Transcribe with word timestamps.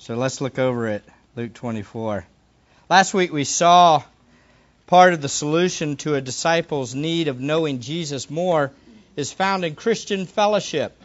So 0.00 0.14
let's 0.14 0.40
look 0.40 0.58
over 0.58 0.86
at 0.88 1.02
Luke 1.36 1.52
24. 1.52 2.24
Last 2.88 3.12
week 3.12 3.34
we 3.34 3.44
saw 3.44 4.02
part 4.86 5.12
of 5.12 5.20
the 5.20 5.28
solution 5.28 5.96
to 5.98 6.14
a 6.14 6.22
disciple's 6.22 6.94
need 6.94 7.28
of 7.28 7.38
knowing 7.38 7.80
Jesus 7.80 8.30
more 8.30 8.72
is 9.14 9.30
found 9.30 9.62
in 9.62 9.74
Christian 9.74 10.24
fellowship. 10.24 10.98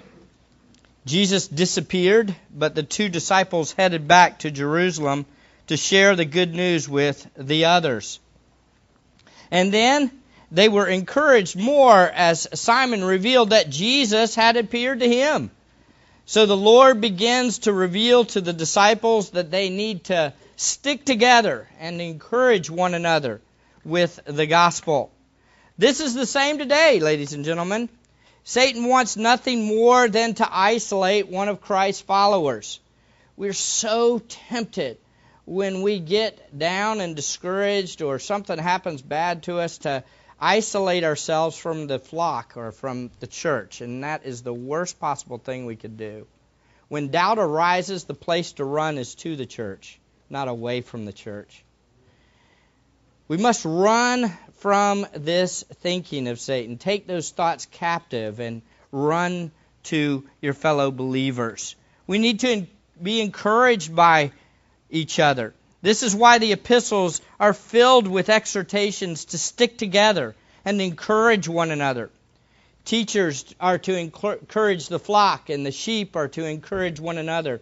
Jesus 1.05 1.45
disappeared, 1.45 2.33
but 2.49 2.73
the 2.73 2.83
two 2.83 3.09
disciples 3.09 3.73
headed 3.73 4.07
back 4.07 4.39
to 4.39 4.49
Jerusalem 4.49 5.25
to 5.67 5.75
share 5.75 6.15
the 6.15 6.23
good 6.23 6.55
news 6.55 6.87
with 6.87 7.27
the 7.35 7.65
others. 7.65 8.21
And 9.51 9.73
then 9.73 10.09
they 10.51 10.69
were 10.69 10.87
encouraged 10.87 11.57
more 11.57 11.99
as 12.01 12.47
Simon 12.53 13.03
revealed 13.03 13.49
that 13.49 13.69
Jesus 13.69 14.35
had 14.35 14.55
appeared 14.55 15.01
to 15.01 15.09
him. 15.09 15.51
So 16.27 16.47
the 16.47 16.57
Lord 16.57 17.01
begins 17.01 17.59
to 17.59 17.73
reveal 17.73 18.25
to 18.25 18.41
the 18.41 18.53
disciples 18.53 19.29
that 19.31 19.51
they 19.51 19.69
need 19.69 20.05
to 20.05 20.33
stick 20.55 21.05
together 21.05 21.67
and 21.79 22.01
encourage 22.01 22.67
one 22.67 22.95
another 22.95 23.41
with 23.83 24.19
the 24.25 24.47
gospel. 24.47 25.11
This 25.77 25.99
is 25.99 26.15
the 26.15 26.25
same 26.25 26.57
today, 26.57 26.99
ladies 26.99 27.33
and 27.33 27.45
gentlemen. 27.45 27.89
Satan 28.43 28.85
wants 28.85 29.17
nothing 29.17 29.65
more 29.65 30.07
than 30.07 30.33
to 30.35 30.47
isolate 30.49 31.27
one 31.27 31.47
of 31.47 31.61
Christ's 31.61 32.01
followers. 32.01 32.79
We're 33.37 33.53
so 33.53 34.19
tempted 34.49 34.97
when 35.45 35.83
we 35.83 35.99
get 35.99 36.57
down 36.57 37.01
and 37.01 37.15
discouraged 37.15 38.01
or 38.01 38.17
something 38.17 38.57
happens 38.57 39.03
bad 39.03 39.43
to 39.43 39.59
us 39.59 39.77
to 39.79 40.03
isolate 40.39 41.03
ourselves 41.03 41.57
from 41.57 41.87
the 41.87 41.99
flock 41.99 42.53
or 42.55 42.71
from 42.71 43.09
the 43.19 43.27
church, 43.27 43.81
and 43.81 44.03
that 44.03 44.25
is 44.25 44.41
the 44.41 44.53
worst 44.53 44.99
possible 44.99 45.37
thing 45.37 45.65
we 45.65 45.75
could 45.75 45.97
do. 45.97 46.27
When 46.87 47.09
doubt 47.09 47.39
arises, 47.39 48.03
the 48.03 48.13
place 48.13 48.53
to 48.53 48.65
run 48.65 48.97
is 48.97 49.15
to 49.15 49.35
the 49.35 49.45
church, 49.45 49.99
not 50.29 50.47
away 50.47 50.81
from 50.81 51.05
the 51.05 51.13
church. 51.13 51.63
We 53.27 53.37
must 53.37 53.65
run 53.65 54.31
from 54.59 55.07
this 55.13 55.63
thinking 55.81 56.27
of 56.27 56.39
Satan. 56.39 56.77
Take 56.77 57.07
those 57.07 57.31
thoughts 57.31 57.65
captive 57.65 58.39
and 58.39 58.61
run 58.91 59.51
to 59.83 60.27
your 60.41 60.53
fellow 60.53 60.91
believers. 60.91 61.75
We 62.05 62.19
need 62.19 62.41
to 62.41 62.67
be 63.01 63.21
encouraged 63.21 63.95
by 63.95 64.31
each 64.91 65.19
other. 65.19 65.53
This 65.85 66.01
is 66.01 66.15
why 66.15 66.39
the 66.39 66.51
epistles 66.51 67.21
are 67.39 67.53
filled 67.53 68.07
with 68.07 68.27
exhortations 68.29 69.25
to 69.25 69.37
stick 69.37 69.77
together 69.77 70.33
and 70.65 70.81
encourage 70.81 71.47
one 71.47 71.69
another. 71.69 72.09
Teachers 72.85 73.45
are 73.59 73.77
to 73.77 73.95
encourage 73.95 74.87
the 74.87 74.97
flock, 74.97 75.51
and 75.51 75.63
the 75.63 75.71
sheep 75.71 76.15
are 76.15 76.27
to 76.29 76.43
encourage 76.43 76.99
one 76.99 77.19
another. 77.19 77.61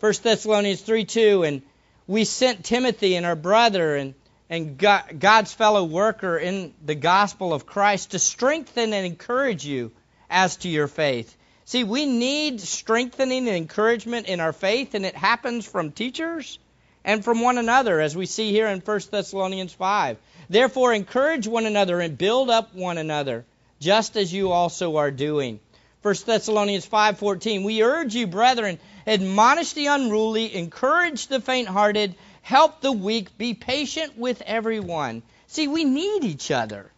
1 0.00 0.14
Thessalonians 0.20 0.80
3 0.80 1.04
2, 1.04 1.44
and 1.44 1.62
we 2.08 2.24
sent 2.24 2.64
Timothy 2.64 3.14
and 3.14 3.24
our 3.24 3.36
brother 3.36 3.94
and, 3.94 4.14
and 4.50 4.76
God's 4.76 5.54
fellow 5.54 5.84
worker 5.84 6.36
in 6.38 6.74
the 6.84 6.96
gospel 6.96 7.54
of 7.54 7.66
Christ 7.66 8.10
to 8.10 8.18
strengthen 8.18 8.92
and 8.92 9.06
encourage 9.06 9.64
you 9.64 9.92
as 10.28 10.56
to 10.56 10.68
your 10.68 10.88
faith. 10.88 11.36
See, 11.66 11.84
we 11.84 12.04
need 12.04 12.60
strengthening 12.60 13.46
and 13.46 13.56
encouragement 13.56 14.26
in 14.26 14.40
our 14.40 14.52
faith, 14.52 14.96
and 14.96 15.06
it 15.06 15.14
happens 15.14 15.64
from 15.68 15.92
teachers 15.92 16.58
and 17.04 17.24
from 17.24 17.40
one 17.40 17.58
another, 17.58 18.00
as 18.00 18.16
we 18.16 18.26
see 18.26 18.50
here 18.52 18.66
in 18.66 18.80
1 18.80 19.00
Thessalonians 19.10 19.72
5. 19.72 20.18
Therefore, 20.50 20.92
encourage 20.92 21.46
one 21.46 21.66
another 21.66 22.00
and 22.00 22.18
build 22.18 22.50
up 22.50 22.74
one 22.74 22.98
another, 22.98 23.44
just 23.80 24.16
as 24.16 24.32
you 24.32 24.50
also 24.52 24.96
are 24.96 25.10
doing. 25.10 25.60
1 26.02 26.14
Thessalonians 26.26 26.86
5:14 26.86 27.64
We 27.64 27.82
urge 27.82 28.14
you 28.14 28.28
brethren 28.28 28.78
admonish 29.06 29.72
the 29.72 29.86
unruly 29.86 30.54
encourage 30.54 31.26
the 31.26 31.40
faint-hearted 31.40 32.14
help 32.42 32.80
the 32.80 32.92
weak 32.92 33.36
be 33.36 33.52
patient 33.54 34.16
with 34.16 34.40
everyone 34.42 35.22
see 35.48 35.66
we 35.66 35.82
need 35.82 36.22
each 36.22 36.52
other 36.52 36.90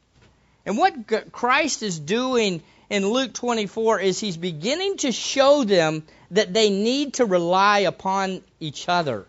and 0.66 0.76
what 0.76 1.32
Christ 1.32 1.82
is 1.82 1.98
doing 1.98 2.62
in 2.90 3.08
Luke 3.08 3.32
24 3.32 4.00
is 4.00 4.20
he's 4.20 4.36
beginning 4.36 4.98
to 4.98 5.12
show 5.12 5.64
them 5.64 6.02
that 6.32 6.52
they 6.52 6.68
need 6.68 7.14
to 7.14 7.24
rely 7.24 7.80
upon 7.80 8.42
each 8.60 8.86
other 8.86 9.26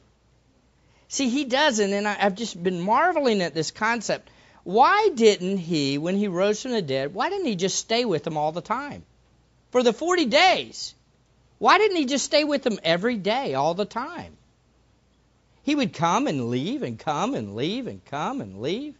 See, 1.11 1.27
he 1.27 1.43
doesn't, 1.43 1.91
and 1.91 2.07
I, 2.07 2.13
have 2.13 2.35
just 2.35 2.63
been 2.63 2.79
marveling 2.79 3.41
at 3.41 3.53
this 3.53 3.69
concept. 3.69 4.29
Why 4.63 5.09
didn't 5.13 5.57
he, 5.57 5.97
when 5.97 6.15
he 6.15 6.29
rose 6.29 6.61
from 6.61 6.71
the 6.71 6.81
dead, 6.81 7.13
why 7.13 7.29
didn't 7.29 7.47
he 7.47 7.57
just 7.57 7.77
stay 7.77 8.05
with 8.05 8.23
them 8.23 8.37
all 8.37 8.53
the 8.53 8.61
time? 8.61 9.03
For 9.71 9.83
the 9.83 9.91
40 9.91 10.27
days. 10.27 10.95
Why 11.57 11.79
didn't 11.79 11.97
he 11.97 12.05
just 12.05 12.23
stay 12.23 12.45
with 12.45 12.63
them 12.63 12.79
every 12.81 13.17
day, 13.17 13.55
all 13.55 13.73
the 13.73 13.83
time? 13.83 14.37
He 15.63 15.75
would 15.75 15.91
come 15.91 16.27
and 16.27 16.49
leave 16.49 16.81
and 16.81 16.97
come 16.97 17.35
and 17.35 17.57
leave 17.57 17.87
and 17.87 18.05
come 18.05 18.39
and 18.39 18.61
leave. 18.61 18.95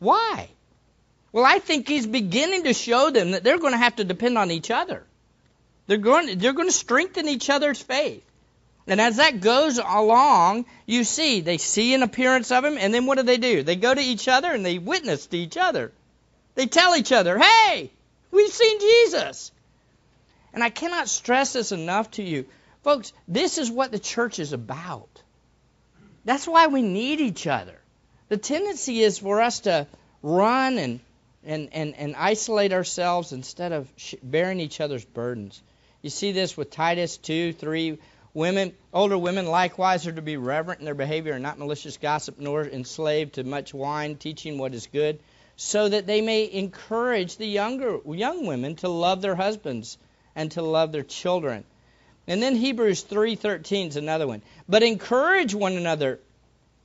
Why? 0.00 0.48
Well, 1.30 1.44
I 1.44 1.60
think 1.60 1.86
he's 1.86 2.08
beginning 2.08 2.64
to 2.64 2.74
show 2.74 3.10
them 3.10 3.30
that 3.30 3.44
they're 3.44 3.60
going 3.60 3.74
to 3.74 3.78
have 3.78 3.94
to 3.96 4.04
depend 4.04 4.36
on 4.36 4.50
each 4.50 4.72
other. 4.72 5.04
They're 5.86 5.98
going, 5.98 6.38
they're 6.38 6.54
going 6.54 6.66
to 6.66 6.72
strengthen 6.72 7.28
each 7.28 7.48
other's 7.50 7.80
faith. 7.80 8.24
And 8.90 9.00
as 9.00 9.18
that 9.18 9.40
goes 9.40 9.78
along, 9.78 10.66
you 10.84 11.04
see, 11.04 11.42
they 11.42 11.58
see 11.58 11.94
an 11.94 12.02
appearance 12.02 12.50
of 12.50 12.64
him, 12.64 12.76
and 12.76 12.92
then 12.92 13.06
what 13.06 13.18
do 13.18 13.22
they 13.22 13.38
do? 13.38 13.62
They 13.62 13.76
go 13.76 13.94
to 13.94 14.00
each 14.00 14.26
other 14.26 14.52
and 14.52 14.66
they 14.66 14.78
witness 14.78 15.26
to 15.28 15.38
each 15.38 15.56
other. 15.56 15.92
They 16.56 16.66
tell 16.66 16.96
each 16.96 17.12
other, 17.12 17.38
hey, 17.38 17.92
we've 18.32 18.52
seen 18.52 18.80
Jesus. 18.80 19.52
And 20.52 20.64
I 20.64 20.70
cannot 20.70 21.08
stress 21.08 21.52
this 21.52 21.70
enough 21.70 22.10
to 22.12 22.24
you. 22.24 22.46
Folks, 22.82 23.12
this 23.28 23.58
is 23.58 23.70
what 23.70 23.92
the 23.92 24.00
church 24.00 24.40
is 24.40 24.52
about. 24.52 25.22
That's 26.24 26.48
why 26.48 26.66
we 26.66 26.82
need 26.82 27.20
each 27.20 27.46
other. 27.46 27.78
The 28.28 28.38
tendency 28.38 29.02
is 29.02 29.20
for 29.20 29.40
us 29.40 29.60
to 29.60 29.86
run 30.20 30.78
and, 30.78 31.00
and, 31.44 31.68
and, 31.70 31.94
and 31.94 32.16
isolate 32.16 32.72
ourselves 32.72 33.30
instead 33.30 33.70
of 33.70 33.88
bearing 34.20 34.58
each 34.58 34.80
other's 34.80 35.04
burdens. 35.04 35.62
You 36.02 36.10
see 36.10 36.32
this 36.32 36.56
with 36.56 36.70
Titus 36.70 37.18
2 37.18 37.52
3 37.52 37.98
Women, 38.32 38.76
older 38.92 39.18
women 39.18 39.46
likewise 39.46 40.06
are 40.06 40.12
to 40.12 40.22
be 40.22 40.36
reverent 40.36 40.78
in 40.78 40.84
their 40.84 40.94
behavior 40.94 41.32
and 41.32 41.42
not 41.42 41.58
malicious 41.58 41.96
gossip 41.96 42.38
nor 42.38 42.64
enslaved 42.64 43.34
to 43.34 43.44
much 43.44 43.74
wine, 43.74 44.16
teaching 44.16 44.56
what 44.56 44.72
is 44.72 44.86
good, 44.86 45.18
so 45.56 45.88
that 45.88 46.06
they 46.06 46.20
may 46.20 46.50
encourage 46.50 47.36
the 47.36 47.46
younger 47.46 47.98
young 48.06 48.46
women 48.46 48.76
to 48.76 48.88
love 48.88 49.20
their 49.20 49.34
husbands 49.34 49.98
and 50.36 50.52
to 50.52 50.62
love 50.62 50.92
their 50.92 51.02
children. 51.02 51.64
And 52.28 52.40
then 52.40 52.54
Hebrews 52.54 53.02
3:13 53.02 53.88
is 53.88 53.96
another 53.96 54.28
one. 54.28 54.42
But 54.68 54.84
encourage 54.84 55.52
one 55.52 55.76
another 55.76 56.20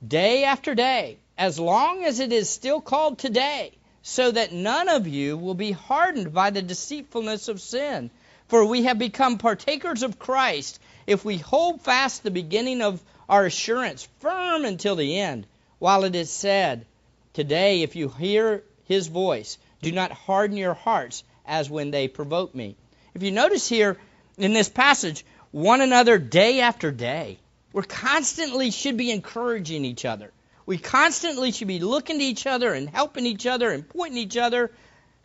day 0.06 0.42
after 0.42 0.74
day, 0.74 1.18
as 1.38 1.60
long 1.60 2.04
as 2.04 2.18
it 2.18 2.32
is 2.32 2.50
still 2.50 2.80
called 2.80 3.18
today, 3.18 3.70
so 4.02 4.32
that 4.32 4.52
none 4.52 4.88
of 4.88 5.06
you 5.06 5.36
will 5.36 5.54
be 5.54 5.70
hardened 5.70 6.34
by 6.34 6.50
the 6.50 6.62
deceitfulness 6.62 7.46
of 7.46 7.60
sin. 7.60 8.10
For 8.48 8.64
we 8.64 8.82
have 8.84 8.98
become 8.98 9.38
partakers 9.38 10.02
of 10.02 10.18
Christ 10.18 10.80
if 11.06 11.24
we 11.24 11.38
hold 11.38 11.80
fast 11.82 12.22
the 12.22 12.30
beginning 12.30 12.82
of 12.82 13.02
our 13.28 13.46
assurance 13.46 14.08
firm 14.20 14.64
until 14.64 14.96
the 14.96 15.18
end, 15.18 15.46
while 15.78 16.04
it 16.04 16.14
is 16.14 16.30
said, 16.30 16.84
Today, 17.32 17.82
if 17.82 17.96
you 17.96 18.08
hear 18.08 18.62
his 18.84 19.08
voice, 19.08 19.58
do 19.82 19.92
not 19.92 20.10
harden 20.10 20.56
your 20.56 20.74
hearts 20.74 21.22
as 21.44 21.68
when 21.68 21.90
they 21.90 22.08
provoke 22.08 22.54
me. 22.54 22.76
If 23.14 23.22
you 23.22 23.30
notice 23.30 23.68
here 23.68 23.98
in 24.38 24.52
this 24.52 24.68
passage, 24.68 25.24
one 25.50 25.80
another 25.80 26.18
day 26.18 26.60
after 26.60 26.90
day, 26.90 27.38
we're 27.72 27.82
constantly 27.82 28.70
should 28.70 28.96
be 28.96 29.10
encouraging 29.10 29.84
each 29.84 30.04
other. 30.04 30.32
We 30.64 30.78
constantly 30.78 31.52
should 31.52 31.68
be 31.68 31.78
looking 31.78 32.18
to 32.18 32.24
each 32.24 32.46
other 32.46 32.72
and 32.72 32.88
helping 32.88 33.26
each 33.26 33.46
other 33.46 33.70
and 33.70 33.88
pointing 33.88 34.18
each 34.18 34.36
other 34.36 34.72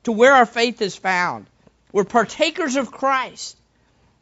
to 0.04 0.12
where 0.12 0.34
our 0.34 0.46
faith 0.46 0.82
is 0.82 0.96
found. 0.96 1.48
We're 1.92 2.04
partakers 2.04 2.76
of 2.76 2.92
Christ. 2.92 3.58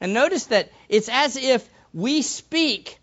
And 0.02 0.14
notice 0.14 0.46
that 0.46 0.72
it's 0.88 1.10
as 1.10 1.36
if 1.36 1.68
we 1.94 2.22
speak 2.22 3.00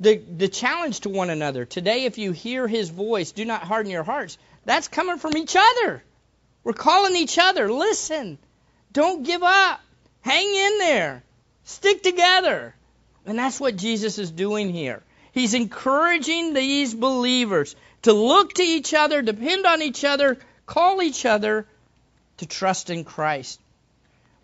the, 0.00 0.16
the 0.16 0.48
challenge 0.48 1.00
to 1.00 1.08
one 1.08 1.30
another. 1.30 1.64
Today, 1.64 2.04
if 2.04 2.18
you 2.18 2.32
hear 2.32 2.66
his 2.68 2.90
voice, 2.90 3.32
do 3.32 3.44
not 3.44 3.62
harden 3.62 3.90
your 3.90 4.02
hearts. 4.02 4.36
That's 4.64 4.88
coming 4.88 5.18
from 5.18 5.36
each 5.36 5.56
other. 5.56 6.02
We're 6.64 6.72
calling 6.72 7.16
each 7.16 7.38
other. 7.38 7.70
Listen. 7.70 8.38
Don't 8.92 9.22
give 9.24 9.42
up. 9.42 9.80
Hang 10.22 10.46
in 10.54 10.78
there. 10.78 11.22
Stick 11.64 12.02
together. 12.02 12.74
And 13.24 13.38
that's 13.38 13.60
what 13.60 13.76
Jesus 13.76 14.18
is 14.18 14.30
doing 14.30 14.70
here. 14.70 15.02
He's 15.32 15.54
encouraging 15.54 16.54
these 16.54 16.94
believers 16.94 17.76
to 18.02 18.12
look 18.12 18.54
to 18.54 18.62
each 18.62 18.94
other, 18.94 19.20
depend 19.20 19.66
on 19.66 19.82
each 19.82 20.04
other, 20.04 20.38
call 20.64 21.02
each 21.02 21.26
other 21.26 21.66
to 22.38 22.46
trust 22.46 22.88
in 22.90 23.04
Christ. 23.04 23.60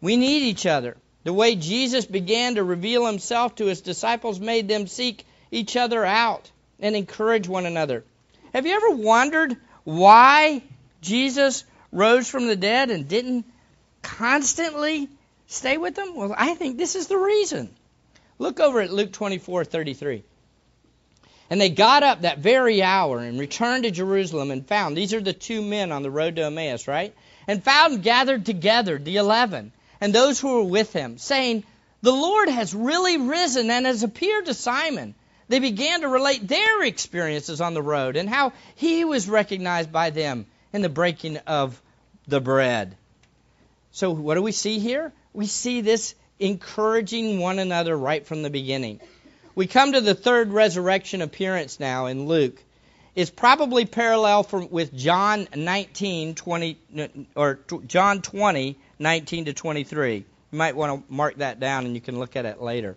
We 0.00 0.16
need 0.16 0.42
each 0.42 0.66
other. 0.66 0.96
The 1.24 1.32
way 1.32 1.54
Jesus 1.54 2.04
began 2.04 2.56
to 2.56 2.64
reveal 2.64 3.06
himself 3.06 3.56
to 3.56 3.66
his 3.66 3.80
disciples 3.80 4.40
made 4.40 4.68
them 4.68 4.86
seek 4.86 5.24
each 5.50 5.76
other 5.76 6.04
out 6.04 6.50
and 6.80 6.96
encourage 6.96 7.48
one 7.48 7.66
another. 7.66 8.04
Have 8.52 8.66
you 8.66 8.74
ever 8.74 8.90
wondered 8.90 9.56
why 9.84 10.62
Jesus 11.00 11.64
rose 11.92 12.28
from 12.28 12.46
the 12.46 12.56
dead 12.56 12.90
and 12.90 13.06
didn't 13.06 13.46
constantly 14.02 15.08
stay 15.46 15.76
with 15.78 15.94
them? 15.94 16.16
Well, 16.16 16.34
I 16.36 16.54
think 16.54 16.76
this 16.76 16.96
is 16.96 17.06
the 17.06 17.18
reason. 17.18 17.70
Look 18.38 18.58
over 18.58 18.80
at 18.80 18.92
Luke 18.92 19.12
24:33. 19.12 20.22
And 21.50 21.60
they 21.60 21.68
got 21.68 22.02
up 22.02 22.22
that 22.22 22.38
very 22.38 22.82
hour 22.82 23.18
and 23.18 23.38
returned 23.38 23.84
to 23.84 23.90
Jerusalem 23.90 24.50
and 24.50 24.66
found 24.66 24.96
these 24.96 25.12
are 25.12 25.20
the 25.20 25.34
two 25.34 25.60
men 25.62 25.92
on 25.92 26.02
the 26.02 26.10
road 26.10 26.36
to 26.36 26.44
Emmaus, 26.44 26.88
right? 26.88 27.14
And 27.46 27.62
found 27.62 28.02
gathered 28.02 28.46
together 28.46 28.98
the 28.98 29.18
eleven 29.18 29.70
and 30.02 30.12
those 30.12 30.40
who 30.40 30.54
were 30.54 30.64
with 30.64 30.92
him, 30.92 31.16
saying, 31.16 31.62
The 32.02 32.10
Lord 32.10 32.48
has 32.48 32.74
really 32.74 33.18
risen 33.18 33.70
and 33.70 33.86
has 33.86 34.02
appeared 34.02 34.46
to 34.46 34.52
Simon. 34.54 35.14
They 35.46 35.60
began 35.60 36.00
to 36.00 36.08
relate 36.08 36.48
their 36.48 36.82
experiences 36.82 37.60
on 37.60 37.74
the 37.74 37.82
road 37.82 38.16
and 38.16 38.28
how 38.28 38.52
he 38.74 39.04
was 39.04 39.28
recognized 39.28 39.92
by 39.92 40.10
them 40.10 40.46
in 40.72 40.82
the 40.82 40.88
breaking 40.88 41.36
of 41.46 41.80
the 42.26 42.40
bread. 42.40 42.96
So, 43.92 44.10
what 44.10 44.34
do 44.34 44.42
we 44.42 44.50
see 44.50 44.80
here? 44.80 45.12
We 45.32 45.46
see 45.46 45.82
this 45.82 46.16
encouraging 46.40 47.38
one 47.38 47.60
another 47.60 47.96
right 47.96 48.26
from 48.26 48.42
the 48.42 48.50
beginning. 48.50 48.98
We 49.54 49.68
come 49.68 49.92
to 49.92 50.00
the 50.00 50.16
third 50.16 50.50
resurrection 50.50 51.22
appearance 51.22 51.78
now 51.78 52.06
in 52.06 52.26
Luke. 52.26 52.60
It's 53.14 53.30
probably 53.30 53.84
parallel 53.84 54.42
from, 54.42 54.68
with 54.70 54.92
John 54.96 55.46
19, 55.54 56.34
20, 56.34 56.78
or 57.36 57.60
John 57.86 58.20
20, 58.20 58.76
19 59.02 59.46
to 59.46 59.52
23. 59.52 60.16
You 60.16 60.24
might 60.50 60.76
want 60.76 61.06
to 61.06 61.12
mark 61.12 61.36
that 61.36 61.60
down 61.60 61.86
and 61.86 61.94
you 61.94 62.00
can 62.00 62.18
look 62.18 62.36
at 62.36 62.46
it 62.46 62.62
later. 62.62 62.96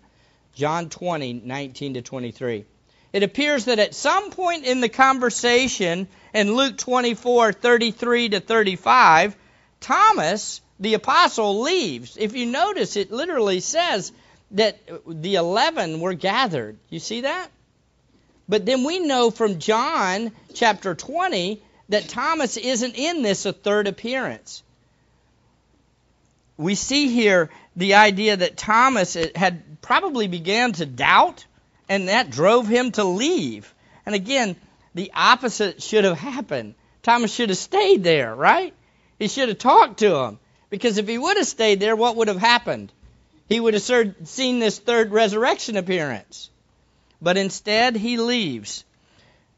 John 0.54 0.88
20, 0.88 1.34
19 1.44 1.94
to 1.94 2.02
23. 2.02 2.64
It 3.12 3.22
appears 3.22 3.66
that 3.66 3.78
at 3.78 3.94
some 3.94 4.30
point 4.30 4.64
in 4.64 4.80
the 4.80 4.88
conversation 4.88 6.08
in 6.34 6.54
Luke 6.54 6.76
24, 6.76 7.52
33 7.52 8.28
to 8.30 8.40
35, 8.40 9.36
Thomas, 9.80 10.60
the 10.80 10.94
apostle, 10.94 11.60
leaves. 11.60 12.16
If 12.18 12.34
you 12.34 12.46
notice, 12.46 12.96
it 12.96 13.12
literally 13.12 13.60
says 13.60 14.12
that 14.52 14.78
the 15.06 15.36
11 15.36 16.00
were 16.00 16.14
gathered. 16.14 16.78
You 16.90 16.98
see 16.98 17.22
that? 17.22 17.50
But 18.48 18.64
then 18.64 18.84
we 18.84 18.98
know 18.98 19.30
from 19.30 19.58
John 19.58 20.32
chapter 20.54 20.94
20 20.94 21.62
that 21.88 22.08
Thomas 22.08 22.56
isn't 22.56 22.96
in 22.96 23.22
this 23.22 23.46
a 23.46 23.52
third 23.52 23.88
appearance. 23.88 24.62
We 26.56 26.74
see 26.74 27.08
here 27.08 27.50
the 27.74 27.94
idea 27.94 28.36
that 28.36 28.56
Thomas 28.56 29.16
had 29.34 29.80
probably 29.82 30.26
began 30.26 30.72
to 30.72 30.86
doubt, 30.86 31.44
and 31.88 32.08
that 32.08 32.30
drove 32.30 32.66
him 32.66 32.92
to 32.92 33.04
leave. 33.04 33.72
And 34.04 34.14
again, 34.14 34.56
the 34.94 35.12
opposite 35.14 35.82
should 35.82 36.04
have 36.04 36.18
happened. 36.18 36.74
Thomas 37.02 37.32
should 37.32 37.50
have 37.50 37.58
stayed 37.58 38.02
there, 38.02 38.34
right? 38.34 38.74
He 39.18 39.28
should 39.28 39.50
have 39.50 39.58
talked 39.58 39.98
to 39.98 40.16
him. 40.16 40.38
Because 40.70 40.98
if 40.98 41.06
he 41.06 41.18
would 41.18 41.36
have 41.36 41.46
stayed 41.46 41.78
there, 41.78 41.94
what 41.94 42.16
would 42.16 42.28
have 42.28 42.38
happened? 42.38 42.92
He 43.48 43.60
would 43.60 43.74
have 43.74 44.14
seen 44.24 44.58
this 44.58 44.78
third 44.78 45.12
resurrection 45.12 45.76
appearance. 45.76 46.50
But 47.22 47.36
instead, 47.36 47.94
he 47.94 48.16
leaves. 48.16 48.84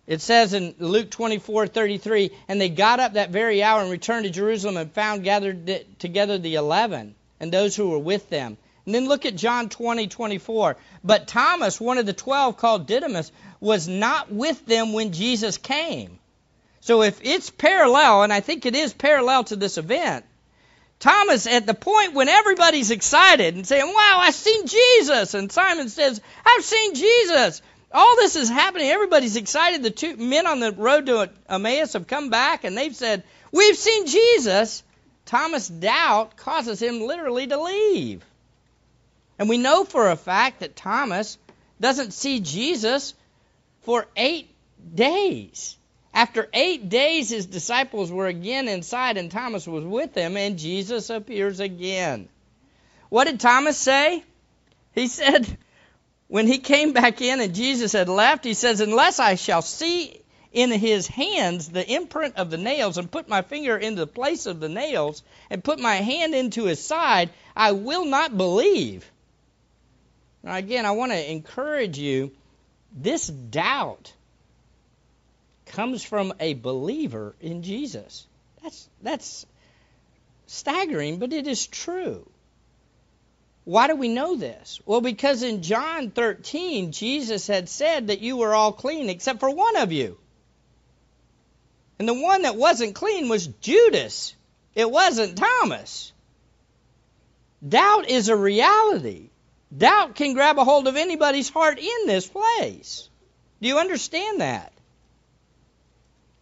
It 0.08 0.22
says 0.22 0.55
in 0.55 0.75
Luke 0.78 1.10
24:33, 1.10 2.31
and 2.49 2.58
they 2.58 2.70
got 2.70 2.99
up 2.99 3.12
that 3.12 3.28
very 3.28 3.62
hour 3.62 3.82
and 3.82 3.90
returned 3.90 4.25
to 4.25 4.31
Jerusalem 4.31 4.78
and 4.78 4.90
found 4.90 5.22
gathered 5.22 5.84
together 5.99 6.38
the 6.38 6.55
eleven 6.55 7.14
and 7.38 7.52
those 7.52 7.76
who 7.76 7.90
were 7.90 7.99
with 7.99 8.31
them. 8.31 8.56
And 8.87 8.94
then 8.94 9.06
look 9.06 9.26
at 9.26 9.37
John 9.37 9.69
20:24. 9.69 10.76
But 11.05 11.28
Thomas, 11.28 11.78
one 11.78 11.99
of 11.99 12.06
the 12.06 12.14
twelve 12.14 12.56
called 12.56 12.87
Didymus, 12.87 13.31
was 13.60 13.87
not 13.87 14.32
with 14.32 14.64
them 14.64 14.94
when 14.94 15.12
Jesus 15.12 15.58
came. 15.58 16.19
So 16.81 17.02
if 17.02 17.20
it's 17.22 17.50
parallel, 17.50 18.22
and 18.22 18.32
I 18.32 18.40
think 18.40 18.64
it 18.64 18.75
is 18.75 18.94
parallel 18.94 19.44
to 19.44 19.56
this 19.56 19.76
event, 19.76 20.25
Thomas, 21.00 21.46
at 21.46 21.66
the 21.66 21.75
point 21.75 22.14
when 22.14 22.31
everybody's 22.31 22.90
excited 22.90 23.56
and 23.56 23.66
saying, 23.66 23.87
Wow, 23.87 24.19
I've 24.22 24.34
seen 24.34 24.66
Jesus. 24.66 25.34
And 25.34 25.52
Simon 25.52 25.90
says, 25.90 26.19
I've 26.46 26.64
seen 26.64 26.94
Jesus. 26.94 27.61
All 27.90 28.17
this 28.17 28.37
is 28.37 28.49
happening. 28.49 28.88
Everybody's 28.88 29.37
excited. 29.37 29.82
The 29.82 29.90
two 29.90 30.17
men 30.17 30.46
on 30.46 30.61
the 30.61 30.73
road 30.73 31.06
to 31.06 31.31
Emmaus 31.49 31.94
have 31.94 32.06
come 32.06 32.29
back 32.31 32.64
and 32.64 32.76
they've 32.76 32.94
said, 32.94 33.25
We've 33.50 33.76
seen 33.76 34.06
Jesus. 34.06 34.82
Thomas' 35.25 35.69
doubt 35.69 36.37
causes 36.37 36.81
him 36.81 37.02
literally 37.02 37.46
to 37.46 37.61
leave. 37.61 38.25
And 39.38 39.49
we 39.49 39.58
know 39.58 39.85
for 39.85 40.11
a 40.11 40.17
fact 40.17 40.61
that 40.61 40.76
Thomas 40.76 41.38
doesn't 41.81 42.12
see 42.12 42.40
Jesus 42.40 43.14
for 43.82 44.06
eight 44.17 44.50
days. 44.94 45.76
After 46.12 46.49
eight 46.52 46.88
days, 46.88 47.29
his 47.29 47.46
disciples 47.46 48.11
were 48.11 48.26
again 48.26 48.69
inside, 48.69 49.17
and 49.17 49.31
Thomas 49.31 49.67
was 49.67 49.85
with 49.85 50.14
them, 50.14 50.37
and 50.37 50.58
Jesus 50.58 51.11
appears 51.11 51.61
again. 51.61 52.29
What 53.08 53.25
did 53.25 53.38
Thomas 53.38 53.79
say? 53.79 54.25
He 54.94 55.06
said, 55.06 55.46
when 56.28 56.46
he 56.46 56.58
came 56.58 56.92
back 56.92 57.20
in 57.20 57.40
and 57.40 57.54
Jesus 57.54 57.92
had 57.92 58.08
left, 58.08 58.44
he 58.44 58.54
says, 58.54 58.80
Unless 58.80 59.19
I 59.19 59.34
shall 59.34 59.62
see 59.62 60.22
in 60.52 60.70
his 60.70 61.06
hands 61.06 61.69
the 61.69 61.86
imprint 61.86 62.36
of 62.36 62.50
the 62.50 62.56
nails, 62.58 62.98
and 62.98 63.10
put 63.10 63.28
my 63.28 63.42
finger 63.42 63.76
into 63.76 64.00
the 64.00 64.06
place 64.06 64.46
of 64.46 64.60
the 64.60 64.69
nails, 64.69 65.22
and 65.50 65.64
put 65.64 65.78
my 65.78 65.96
hand 65.96 66.34
into 66.34 66.64
his 66.64 66.84
side, 66.84 67.30
I 67.56 67.72
will 67.72 68.04
not 68.04 68.36
believe. 68.36 69.10
Now, 70.42 70.56
again, 70.56 70.86
I 70.86 70.92
want 70.92 71.12
to 71.12 71.30
encourage 71.30 71.98
you 71.98 72.30
this 72.92 73.26
doubt 73.26 74.12
comes 75.66 76.02
from 76.02 76.32
a 76.40 76.54
believer 76.54 77.34
in 77.40 77.62
Jesus. 77.62 78.26
That's 78.62 78.88
that's 79.02 79.46
staggering, 80.46 81.19
but 81.19 81.32
it 81.32 81.46
is 81.46 81.66
true. 81.66 82.28
Why 83.69 83.87
do 83.87 83.97
we 83.97 84.09
know 84.09 84.35
this? 84.35 84.81
Well, 84.87 85.03
because 85.03 85.43
in 85.43 85.61
John 85.61 86.11
13, 86.11 86.91
Jesus 86.91 87.47
had 87.47 87.69
said 87.69 88.06
that 88.06 88.23
you 88.23 88.38
were 88.38 88.55
all 88.55 88.73
clean 88.73 89.11
except 89.11 89.41
for 89.41 89.50
one 89.50 89.76
of 89.76 89.93
you. 89.93 90.17
And 91.99 92.09
the 92.09 92.15
one 92.15 92.43
that 92.43 92.56
wasn't 92.56 92.94
clean 92.94 93.29
was 93.29 93.47
Judas. 93.47 94.35
It 94.75 94.91
wasn't 94.91 95.37
Thomas. 95.37 96.15
Doubt 97.69 98.09
is 98.09 98.31
a 98.31 98.37
reality. 98.37 99.29
Doubt 99.76 100.14
can 100.14 100.32
grab 100.32 100.59
a 100.59 100.64
hold 100.64 100.88
of 100.88 100.97
anybody's 100.97 101.50
heart 101.50 101.79
in 101.79 102.06
this 102.06 102.26
place. 102.26 103.11
Do 103.61 103.69
you 103.69 103.79
understand 103.79 104.41
that? 104.41 104.73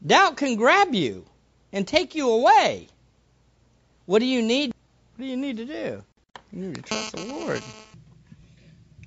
Doubt 0.07 0.37
can 0.37 0.55
grab 0.55 0.95
you 0.95 1.27
and 1.73 1.89
take 1.89 2.15
you 2.15 2.31
away. 2.31 2.87
What 4.05 4.21
do 4.21 4.27
you 4.27 4.43
need? 4.43 4.73
What 5.17 5.25
do 5.25 5.29
you 5.29 5.37
need 5.37 5.57
to 5.57 5.65
do? 5.65 6.05
Mm, 6.57 6.61
you 6.61 6.67
need 6.69 6.77
to 6.77 6.83
trust 6.83 7.13
the 7.13 7.21
Lord. 7.21 7.63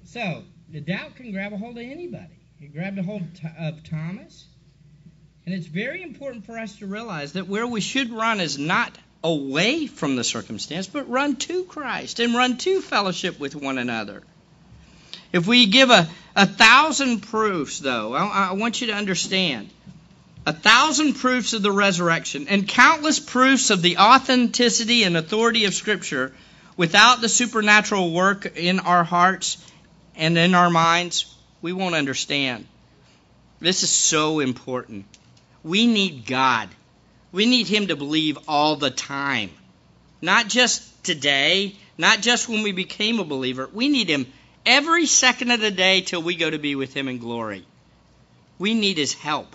So, 0.05 0.43
the 0.69 0.81
doubt 0.81 1.15
can 1.15 1.31
grab 1.31 1.53
a 1.53 1.57
hold 1.57 1.77
of 1.77 1.83
anybody. 1.83 2.37
It 2.61 2.73
grabbed 2.73 2.97
a 2.99 3.03
hold 3.03 3.23
of 3.57 3.83
Thomas. 3.83 4.45
And 5.45 5.55
it's 5.55 5.67
very 5.67 6.03
important 6.03 6.45
for 6.45 6.57
us 6.57 6.77
to 6.77 6.85
realize 6.85 7.33
that 7.33 7.47
where 7.47 7.65
we 7.65 7.81
should 7.81 8.11
run 8.11 8.39
is 8.39 8.59
not 8.59 8.95
away 9.23 9.87
from 9.87 10.15
the 10.15 10.23
circumstance, 10.23 10.87
but 10.87 11.09
run 11.09 11.37
to 11.37 11.63
Christ 11.63 12.19
and 12.19 12.35
run 12.35 12.57
to 12.57 12.81
fellowship 12.81 13.39
with 13.39 13.55
one 13.55 13.77
another. 13.77 14.21
If 15.31 15.47
we 15.47 15.65
give 15.67 15.89
a, 15.89 16.07
a 16.35 16.45
thousand 16.45 17.21
proofs, 17.21 17.79
though, 17.79 18.13
I, 18.13 18.49
I 18.49 18.53
want 18.53 18.81
you 18.81 18.87
to 18.87 18.93
understand 18.93 19.69
a 20.45 20.53
thousand 20.53 21.13
proofs 21.15 21.53
of 21.53 21.61
the 21.61 21.71
resurrection 21.71 22.47
and 22.47 22.67
countless 22.67 23.19
proofs 23.19 23.69
of 23.69 23.81
the 23.81 23.97
authenticity 23.97 25.03
and 25.03 25.17
authority 25.17 25.65
of 25.65 25.73
Scripture 25.73 26.33
without 26.79 27.19
the 27.19 27.27
supernatural 27.27 28.09
work 28.13 28.55
in 28.55 28.79
our 28.79 29.03
hearts 29.03 29.57
and 30.15 30.37
in 30.37 30.55
our 30.55 30.69
minds, 30.69 31.35
we 31.61 31.73
won't 31.73 31.93
understand. 31.93 32.65
This 33.59 33.83
is 33.83 33.89
so 33.89 34.39
important. 34.39 35.03
We 35.61 35.87
need 35.87 36.25
God. 36.25 36.69
We 37.33 37.45
need 37.47 37.67
Him 37.67 37.87
to 37.87 37.97
believe 37.97 38.37
all 38.47 38.77
the 38.77 38.91
time. 38.91 39.49
Not 40.21 40.47
just 40.47 41.03
today, 41.03 41.75
not 41.97 42.21
just 42.21 42.47
when 42.47 42.63
we 42.63 42.71
became 42.71 43.19
a 43.19 43.25
believer. 43.25 43.69
We 43.73 43.89
need 43.89 44.09
Him 44.09 44.25
every 44.65 45.05
second 45.05 45.51
of 45.51 45.59
the 45.59 45.71
day 45.71 45.99
till 45.99 46.21
we 46.21 46.35
go 46.35 46.49
to 46.49 46.59
be 46.59 46.75
with 46.75 46.93
Him 46.93 47.09
in 47.09 47.17
glory. 47.17 47.65
We 48.57 48.73
need 48.73 48.97
His 48.97 49.13
help. 49.13 49.53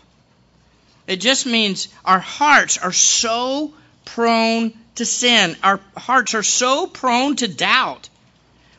It 1.06 1.22
just 1.22 1.46
means 1.46 1.88
our 2.04 2.18
hearts 2.18 2.76
are 2.76 2.92
so 2.92 3.72
prone 4.04 4.74
to 4.96 5.04
sin. 5.04 5.56
Our 5.62 5.80
hearts 5.96 6.34
are 6.34 6.42
so 6.42 6.86
prone 6.86 7.36
to 7.36 7.48
doubt. 7.48 8.08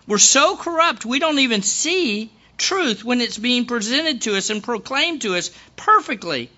We're 0.07 0.17
so 0.17 0.55
corrupt, 0.55 1.05
we 1.05 1.19
don't 1.19 1.39
even 1.39 1.61
see 1.61 2.29
truth 2.57 3.03
when 3.03 3.21
it's 3.21 3.37
being 3.37 3.65
presented 3.65 4.21
to 4.21 4.37
us 4.37 4.49
and 4.49 4.63
proclaimed 4.63 5.21
to 5.21 5.35
us 5.35 5.51
perfectly. 5.75 6.49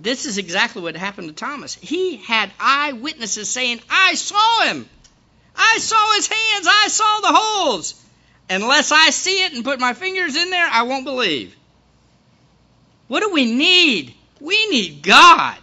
This 0.00 0.26
is 0.26 0.38
exactly 0.38 0.82
what 0.82 0.96
happened 0.96 1.28
to 1.28 1.34
Thomas. 1.34 1.74
He 1.74 2.16
had 2.16 2.50
eyewitnesses 2.58 3.48
saying, 3.48 3.80
I 3.88 4.14
saw 4.14 4.64
him. 4.64 4.88
I 5.56 5.78
saw 5.78 6.12
his 6.14 6.26
hands. 6.26 6.66
I 6.68 6.88
saw 6.88 7.20
the 7.20 7.32
holes. 7.32 7.94
Unless 8.50 8.90
I 8.92 9.10
see 9.10 9.44
it 9.44 9.52
and 9.52 9.64
put 9.64 9.80
my 9.80 9.94
fingers 9.94 10.36
in 10.36 10.50
there, 10.50 10.66
I 10.66 10.82
won't 10.82 11.04
believe. 11.04 11.54
What 13.06 13.20
do 13.20 13.30
we 13.30 13.50
need? 13.50 14.14
We 14.40 14.66
need 14.66 15.02
God 15.02 15.56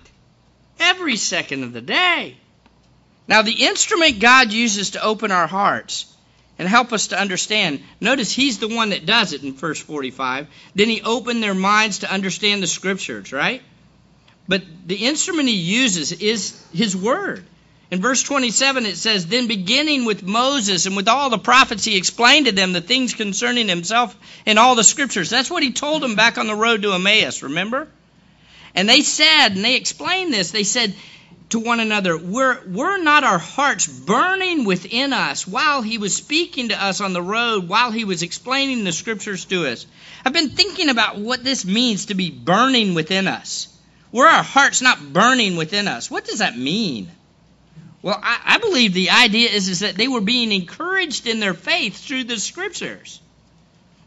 every 0.81 1.15
second 1.15 1.63
of 1.63 1.73
the 1.73 1.81
day. 1.81 2.35
Now, 3.27 3.43
the 3.43 3.65
instrument 3.65 4.19
God 4.19 4.51
uses 4.51 4.91
to 4.91 5.03
open 5.03 5.31
our 5.31 5.47
hearts 5.47 6.05
and 6.59 6.67
help 6.67 6.91
us 6.93 7.07
to 7.07 7.19
understand. 7.19 7.81
Notice 7.99 8.31
he's 8.31 8.59
the 8.59 8.67
one 8.67 8.89
that 8.89 9.05
does 9.05 9.33
it 9.33 9.43
in 9.43 9.53
verse 9.53 9.79
45. 9.79 10.47
Then 10.75 10.89
he 10.89 11.01
opened 11.01 11.41
their 11.41 11.53
minds 11.53 11.99
to 11.99 12.11
understand 12.11 12.61
the 12.61 12.67
scriptures, 12.67 13.31
right? 13.31 13.61
But 14.47 14.63
the 14.85 15.07
instrument 15.07 15.47
he 15.47 15.55
uses 15.55 16.11
is 16.11 16.61
his 16.73 16.95
word. 16.95 17.45
In 17.89 18.01
verse 18.01 18.23
27, 18.23 18.85
it 18.85 18.97
says, 18.97 19.27
Then 19.27 19.47
beginning 19.47 20.05
with 20.05 20.23
Moses 20.23 20.85
and 20.85 20.95
with 20.95 21.07
all 21.09 21.29
the 21.29 21.37
prophets, 21.37 21.83
he 21.83 21.97
explained 21.97 22.45
to 22.45 22.51
them 22.51 22.73
the 22.73 22.81
things 22.81 23.13
concerning 23.13 23.67
himself 23.67 24.15
in 24.45 24.57
all 24.57 24.75
the 24.75 24.83
scriptures. 24.83 25.29
That's 25.29 25.51
what 25.51 25.63
he 25.63 25.73
told 25.73 26.01
them 26.01 26.15
back 26.15 26.37
on 26.37 26.47
the 26.47 26.55
road 26.55 26.83
to 26.83 26.93
Emmaus, 26.93 27.43
remember? 27.43 27.87
And 28.75 28.87
they 28.87 29.01
said, 29.01 29.49
and 29.49 29.63
they 29.63 29.75
explained 29.75 30.33
this, 30.33 30.51
they 30.51 30.63
said 30.63 30.93
to 31.49 31.59
one 31.59 31.79
another, 31.79 32.17
Were, 32.17 32.59
were 32.67 32.97
not 32.97 33.23
our 33.23 33.37
hearts 33.37 33.85
burning 33.85 34.63
within 34.65 35.13
us 35.13 35.47
while 35.47 35.81
he 35.81 35.97
was 35.97 36.15
speaking 36.15 36.69
to 36.69 36.83
us 36.83 37.01
on 37.01 37.13
the 37.13 37.21
road, 37.21 37.67
while 37.67 37.91
he 37.91 38.05
was 38.05 38.23
explaining 38.23 38.83
the 38.83 38.91
scriptures 38.91 39.45
to 39.45 39.67
us? 39.67 39.85
I've 40.25 40.33
been 40.33 40.49
thinking 40.49 40.89
about 40.89 41.17
what 41.19 41.43
this 41.43 41.65
means 41.65 42.07
to 42.07 42.15
be 42.15 42.31
burning 42.31 42.93
within 42.93 43.27
us. 43.27 43.67
Were 44.11 44.27
our 44.27 44.43
hearts 44.43 44.81
not 44.81 45.13
burning 45.13 45.55
within 45.55 45.87
us? 45.87 46.09
What 46.09 46.25
does 46.25 46.39
that 46.39 46.57
mean? 46.57 47.09
Well, 48.01 48.19
I, 48.21 48.55
I 48.55 48.57
believe 48.57 48.93
the 48.93 49.11
idea 49.11 49.49
is, 49.49 49.69
is 49.69 49.79
that 49.79 49.95
they 49.95 50.07
were 50.07 50.21
being 50.21 50.51
encouraged 50.51 51.27
in 51.27 51.39
their 51.39 51.53
faith 51.53 51.97
through 51.97 52.25
the 52.25 52.39
scriptures. 52.39 53.21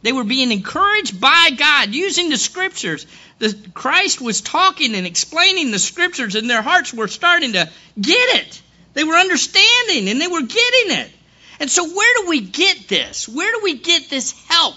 They 0.05 0.13
were 0.13 0.25
being 0.25 0.53
encouraged 0.53 1.19
by 1.19 1.49
God 1.57 1.95
using 1.95 2.29
the 2.29 2.37
scriptures. 2.37 3.07
The, 3.39 3.57
Christ 3.73 4.21
was 4.21 4.43
talking 4.43 4.95
and 4.95 5.07
explaining 5.07 5.71
the 5.71 5.79
scriptures, 5.79 6.35
and 6.35 6.49
their 6.49 6.61
hearts 6.61 6.93
were 6.93 7.09
starting 7.09 7.55
to 7.55 7.71
get 7.99 8.37
it. 8.37 8.61
They 8.93 9.03
were 9.03 9.15
understanding 9.15 10.11
and 10.11 10.21
they 10.21 10.27
were 10.27 10.43
getting 10.43 10.99
it. 10.99 11.11
And 11.59 11.71
so, 11.71 11.89
where 11.89 12.23
do 12.23 12.29
we 12.29 12.43
get 12.43 12.87
this? 12.87 13.27
Where 13.27 13.51
do 13.51 13.61
we 13.65 13.79
get 13.79 14.11
this 14.11 14.33
help 14.47 14.77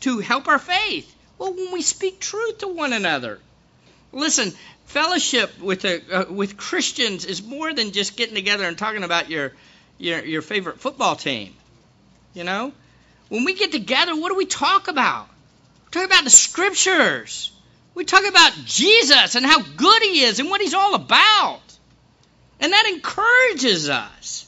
to 0.00 0.18
help 0.18 0.46
our 0.48 0.58
faith? 0.58 1.10
Well, 1.38 1.54
when 1.54 1.72
we 1.72 1.80
speak 1.80 2.20
truth 2.20 2.58
to 2.58 2.68
one 2.68 2.92
another. 2.92 3.40
Listen, 4.12 4.52
fellowship 4.84 5.60
with 5.60 5.86
a, 5.86 6.02
uh, 6.14 6.30
with 6.30 6.58
Christians 6.58 7.24
is 7.24 7.42
more 7.42 7.72
than 7.72 7.92
just 7.92 8.18
getting 8.18 8.34
together 8.34 8.64
and 8.64 8.76
talking 8.76 9.02
about 9.02 9.30
your 9.30 9.54
your 9.96 10.22
your 10.22 10.42
favorite 10.42 10.78
football 10.78 11.16
team. 11.16 11.54
You 12.34 12.44
know, 12.44 12.72
when 13.32 13.44
we 13.44 13.54
get 13.54 13.72
together, 13.72 14.14
what 14.14 14.28
do 14.28 14.34
we 14.34 14.44
talk 14.44 14.88
about? 14.88 15.26
We 15.86 15.90
talk 15.90 16.04
about 16.04 16.24
the 16.24 16.28
scriptures. 16.28 17.50
We 17.94 18.04
talk 18.04 18.28
about 18.28 18.52
Jesus 18.66 19.36
and 19.36 19.46
how 19.46 19.62
good 19.62 20.02
he 20.02 20.20
is 20.20 20.38
and 20.38 20.50
what 20.50 20.60
he's 20.60 20.74
all 20.74 20.94
about. 20.94 21.62
And 22.60 22.74
that 22.74 22.92
encourages 22.92 23.88
us. 23.88 24.46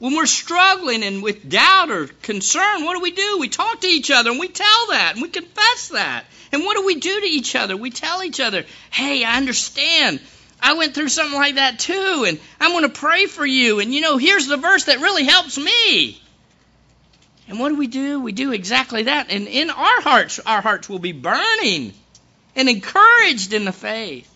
When 0.00 0.16
we're 0.16 0.26
struggling 0.26 1.04
and 1.04 1.22
with 1.22 1.48
doubt 1.48 1.92
or 1.92 2.08
concern, 2.08 2.84
what 2.84 2.96
do 2.96 3.02
we 3.02 3.12
do? 3.12 3.38
We 3.38 3.48
talk 3.48 3.80
to 3.82 3.86
each 3.86 4.10
other 4.10 4.32
and 4.32 4.40
we 4.40 4.48
tell 4.48 4.86
that 4.88 5.12
and 5.12 5.22
we 5.22 5.28
confess 5.28 5.90
that. 5.90 6.24
And 6.50 6.64
what 6.64 6.76
do 6.76 6.84
we 6.84 6.96
do 6.96 7.20
to 7.20 7.26
each 7.26 7.54
other? 7.54 7.76
We 7.76 7.90
tell 7.90 8.20
each 8.24 8.40
other, 8.40 8.64
hey, 8.90 9.22
I 9.22 9.36
understand. 9.36 10.18
I 10.60 10.72
went 10.72 10.96
through 10.96 11.10
something 11.10 11.38
like 11.38 11.54
that 11.54 11.78
too, 11.78 12.24
and 12.26 12.40
I'm 12.58 12.72
going 12.72 12.82
to 12.82 12.88
pray 12.88 13.26
for 13.26 13.46
you. 13.46 13.78
And 13.78 13.94
you 13.94 14.00
know, 14.00 14.16
here's 14.16 14.48
the 14.48 14.56
verse 14.56 14.86
that 14.86 14.98
really 14.98 15.22
helps 15.22 15.56
me. 15.56 16.20
And 17.48 17.60
what 17.60 17.68
do 17.68 17.76
we 17.76 17.86
do? 17.86 18.20
We 18.20 18.32
do 18.32 18.52
exactly 18.52 19.04
that. 19.04 19.30
And 19.30 19.46
in 19.46 19.70
our 19.70 20.00
hearts, 20.00 20.40
our 20.40 20.60
hearts 20.60 20.88
will 20.88 20.98
be 20.98 21.12
burning 21.12 21.94
and 22.56 22.68
encouraged 22.68 23.52
in 23.52 23.64
the 23.64 23.72
faith. 23.72 24.28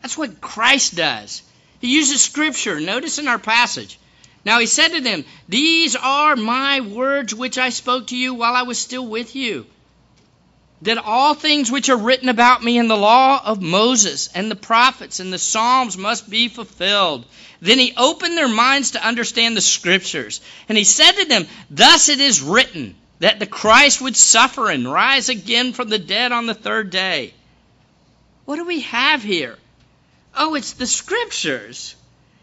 That's 0.00 0.16
what 0.16 0.40
Christ 0.40 0.94
does. 0.94 1.42
He 1.80 1.94
uses 1.94 2.22
Scripture. 2.22 2.80
Notice 2.80 3.18
in 3.18 3.28
our 3.28 3.38
passage. 3.38 3.98
Now 4.44 4.58
he 4.58 4.66
said 4.66 4.88
to 4.88 5.00
them, 5.00 5.24
These 5.48 5.96
are 5.96 6.36
my 6.36 6.80
words 6.80 7.34
which 7.34 7.58
I 7.58 7.70
spoke 7.70 8.08
to 8.08 8.16
you 8.16 8.34
while 8.34 8.54
I 8.54 8.62
was 8.62 8.78
still 8.78 9.06
with 9.06 9.34
you 9.34 9.66
that 10.84 10.98
all 10.98 11.34
things 11.34 11.72
which 11.72 11.88
are 11.88 11.96
written 11.96 12.28
about 12.28 12.62
me 12.62 12.76
in 12.76 12.88
the 12.88 12.96
law 12.96 13.40
of 13.42 13.62
Moses 13.62 14.28
and 14.34 14.50
the 14.50 14.56
prophets 14.56 15.18
and 15.18 15.32
the 15.32 15.38
Psalms 15.38 15.96
must 15.96 16.28
be 16.28 16.48
fulfilled. 16.48 17.24
Then 17.62 17.78
he 17.78 17.94
opened 17.96 18.36
their 18.36 18.48
minds 18.48 18.90
to 18.90 19.06
understand 19.06 19.56
the 19.56 19.62
scriptures. 19.62 20.42
And 20.68 20.76
he 20.76 20.84
said 20.84 21.12
to 21.12 21.24
them, 21.24 21.46
Thus 21.70 22.10
it 22.10 22.20
is 22.20 22.42
written 22.42 22.96
that 23.20 23.38
the 23.38 23.46
Christ 23.46 24.02
would 24.02 24.14
suffer 24.14 24.70
and 24.70 24.90
rise 24.90 25.30
again 25.30 25.72
from 25.72 25.88
the 25.88 25.98
dead 25.98 26.32
on 26.32 26.44
the 26.44 26.54
third 26.54 26.90
day. 26.90 27.32
What 28.44 28.56
do 28.56 28.64
we 28.64 28.80
have 28.80 29.22
here? 29.22 29.58
Oh, 30.36 30.54
it's 30.54 30.72
the 30.72 30.86
scriptures. 30.86 31.94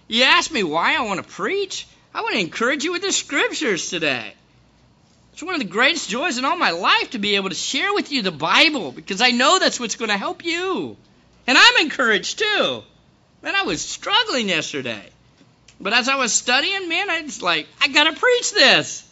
You 0.07 0.24
ask 0.24 0.50
me 0.51 0.63
why 0.63 0.95
I 0.95 1.01
want 1.01 1.24
to 1.24 1.31
preach? 1.31 1.86
I 2.13 2.21
want 2.21 2.33
to 2.33 2.41
encourage 2.41 2.83
you 2.83 2.91
with 2.91 3.03
the 3.03 3.12
scriptures 3.12 3.91
today. 3.91 4.33
It's 5.34 5.44
one 5.44 5.56
of 5.56 5.62
the 5.62 5.68
greatest 5.68 6.10
joys 6.10 6.38
in 6.38 6.46
all 6.46 6.58
my 6.58 6.72
life 6.72 7.12
to 7.12 7.20
be 7.20 7.36
able 7.36 7.50
to 7.50 7.56
share 7.56 7.94
with 7.94 8.12
you 8.12 8.22
the 8.22 8.32
Bible 8.32 8.92
because 8.92 9.22
I 9.22 9.32
know 9.32 9.60
that's 9.60 9.80
what's 9.80 9.96
going 9.96 10.10
to 10.10 10.18
help 10.18 10.44
you. 10.44 10.98
And 11.48 11.58
I'm 11.58 11.78
encouraged 11.86 12.40
too. 12.40 12.84
Man, 13.42 13.56
I 13.56 13.64
was 13.64 13.82
struggling 13.82 14.50
yesterday. 14.50 15.04
But 15.80 15.94
as 15.94 16.10
I 16.10 16.16
was 16.16 16.32
studying, 16.32 16.90
man, 16.90 17.10
I 17.10 17.22
was 17.22 17.42
like, 17.42 17.68
I 17.82 17.88
got 17.88 18.04
to 18.04 18.20
preach 18.20 18.52
this. 18.52 19.08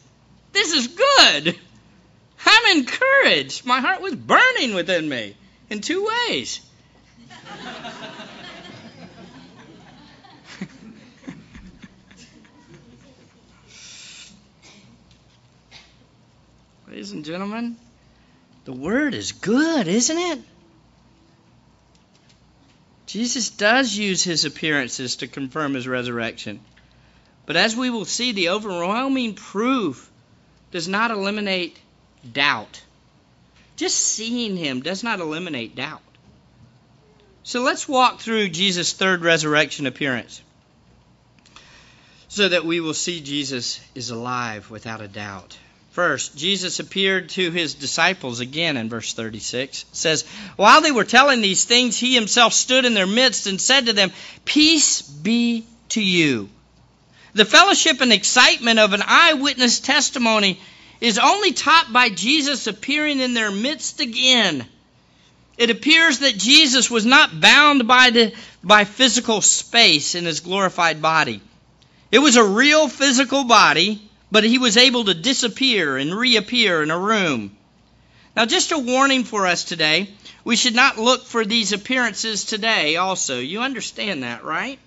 This 0.51 0.73
is 0.73 0.87
good. 0.87 1.55
I'm 2.45 2.77
encouraged. 2.77 3.65
My 3.65 3.79
heart 3.81 4.01
was 4.01 4.15
burning 4.15 4.73
within 4.75 5.07
me 5.09 5.35
in 5.69 5.81
two 5.81 6.07
ways. 6.27 6.61
Ladies 16.99 17.13
and 17.13 17.23
gentlemen, 17.23 17.77
the 18.65 18.73
word 18.73 19.13
is 19.13 19.31
good, 19.31 19.87
isn't 19.87 20.17
it? 20.17 20.39
Jesus 23.05 23.51
does 23.51 23.95
use 23.95 24.21
his 24.21 24.43
appearances 24.43 25.15
to 25.15 25.27
confirm 25.27 25.75
his 25.75 25.87
resurrection. 25.87 26.59
But 27.45 27.55
as 27.55 27.73
we 27.73 27.89
will 27.89 28.03
see, 28.03 28.33
the 28.33 28.49
overwhelming 28.49 29.35
proof 29.35 30.11
does 30.71 30.89
not 30.89 31.09
eliminate 31.09 31.79
doubt. 32.33 32.81
Just 33.77 33.95
seeing 33.95 34.57
him 34.57 34.81
does 34.81 35.01
not 35.01 35.21
eliminate 35.21 35.77
doubt. 35.77 36.01
So 37.43 37.61
let's 37.61 37.87
walk 37.87 38.19
through 38.19 38.49
Jesus' 38.49 38.91
third 38.91 39.21
resurrection 39.21 39.85
appearance 39.85 40.41
so 42.27 42.49
that 42.49 42.65
we 42.65 42.81
will 42.81 42.93
see 42.93 43.21
Jesus 43.21 43.79
is 43.95 44.09
alive 44.09 44.69
without 44.69 44.99
a 44.99 45.07
doubt. 45.07 45.57
First, 45.99 46.37
Jesus 46.37 46.79
appeared 46.79 47.27
to 47.31 47.51
his 47.51 47.73
disciples 47.73 48.39
again 48.39 48.77
in 48.77 48.87
verse 48.87 49.11
36. 49.11 49.81
It 49.81 49.87
says, 49.91 50.23
While 50.55 50.79
they 50.79 50.93
were 50.93 51.03
telling 51.03 51.41
these 51.41 51.65
things, 51.65 51.97
he 51.97 52.15
himself 52.15 52.53
stood 52.53 52.85
in 52.85 52.93
their 52.93 53.05
midst 53.05 53.47
and 53.47 53.59
said 53.59 53.87
to 53.87 53.91
them, 53.91 54.13
Peace 54.45 55.01
be 55.01 55.65
to 55.89 56.01
you. 56.01 56.47
The 57.33 57.43
fellowship 57.43 57.99
and 57.99 58.13
excitement 58.13 58.79
of 58.79 58.93
an 58.93 59.03
eyewitness 59.05 59.81
testimony 59.81 60.61
is 61.01 61.19
only 61.19 61.51
topped 61.51 61.91
by 61.91 62.07
Jesus 62.07 62.65
appearing 62.67 63.19
in 63.19 63.33
their 63.33 63.51
midst 63.51 63.99
again. 63.99 64.65
It 65.57 65.69
appears 65.69 66.19
that 66.19 66.37
Jesus 66.37 66.89
was 66.89 67.05
not 67.05 67.41
bound 67.41 67.89
by, 67.89 68.11
the, 68.11 68.33
by 68.63 68.85
physical 68.85 69.41
space 69.41 70.15
in 70.15 70.23
his 70.23 70.39
glorified 70.39 71.01
body. 71.01 71.41
It 72.09 72.19
was 72.19 72.37
a 72.37 72.43
real 72.45 72.87
physical 72.87 73.43
body 73.43 74.08
but 74.31 74.43
he 74.43 74.57
was 74.57 74.77
able 74.77 75.05
to 75.05 75.13
disappear 75.13 75.97
and 75.97 76.13
reappear 76.13 76.83
in 76.83 76.91
a 76.91 76.99
room. 76.99 77.55
Now, 78.35 78.45
just 78.45 78.71
a 78.71 78.79
warning 78.79 79.23
for 79.23 79.47
us 79.47 79.63
today 79.63 80.09
we 80.43 80.55
should 80.55 80.75
not 80.75 80.97
look 80.97 81.25
for 81.25 81.45
these 81.45 81.73
appearances 81.73 82.45
today, 82.45 82.95
also. 82.95 83.39
You 83.39 83.61
understand 83.61 84.23
that, 84.23 84.43
right? 84.43 84.79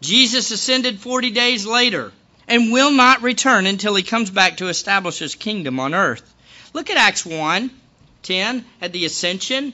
Jesus 0.00 0.50
ascended 0.50 1.00
40 1.00 1.30
days 1.30 1.64
later 1.64 2.12
and 2.48 2.72
will 2.72 2.90
not 2.90 3.22
return 3.22 3.66
until 3.66 3.94
he 3.94 4.02
comes 4.02 4.30
back 4.30 4.58
to 4.58 4.68
establish 4.68 5.18
his 5.18 5.34
kingdom 5.34 5.80
on 5.80 5.94
earth. 5.94 6.34
Look 6.72 6.90
at 6.90 6.96
Acts 6.96 7.24
1 7.24 7.70
10 8.22 8.64
at 8.80 8.92
the 8.92 9.04
ascension. 9.04 9.72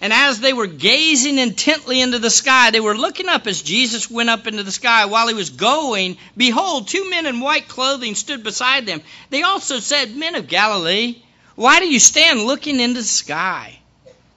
And 0.00 0.12
as 0.12 0.38
they 0.38 0.52
were 0.52 0.68
gazing 0.68 1.38
intently 1.38 2.00
into 2.00 2.20
the 2.20 2.30
sky, 2.30 2.70
they 2.70 2.78
were 2.80 2.96
looking 2.96 3.28
up 3.28 3.46
as 3.48 3.62
Jesus 3.62 4.10
went 4.10 4.30
up 4.30 4.46
into 4.46 4.62
the 4.62 4.70
sky. 4.70 5.06
While 5.06 5.26
he 5.26 5.34
was 5.34 5.50
going, 5.50 6.18
behold, 6.36 6.86
two 6.86 7.10
men 7.10 7.26
in 7.26 7.40
white 7.40 7.66
clothing 7.66 8.14
stood 8.14 8.44
beside 8.44 8.86
them. 8.86 9.02
They 9.30 9.42
also 9.42 9.80
said, 9.80 10.14
Men 10.14 10.36
of 10.36 10.46
Galilee, 10.46 11.20
why 11.56 11.80
do 11.80 11.88
you 11.88 11.98
stand 11.98 12.42
looking 12.42 12.78
into 12.78 13.00
the 13.00 13.06
sky? 13.06 13.80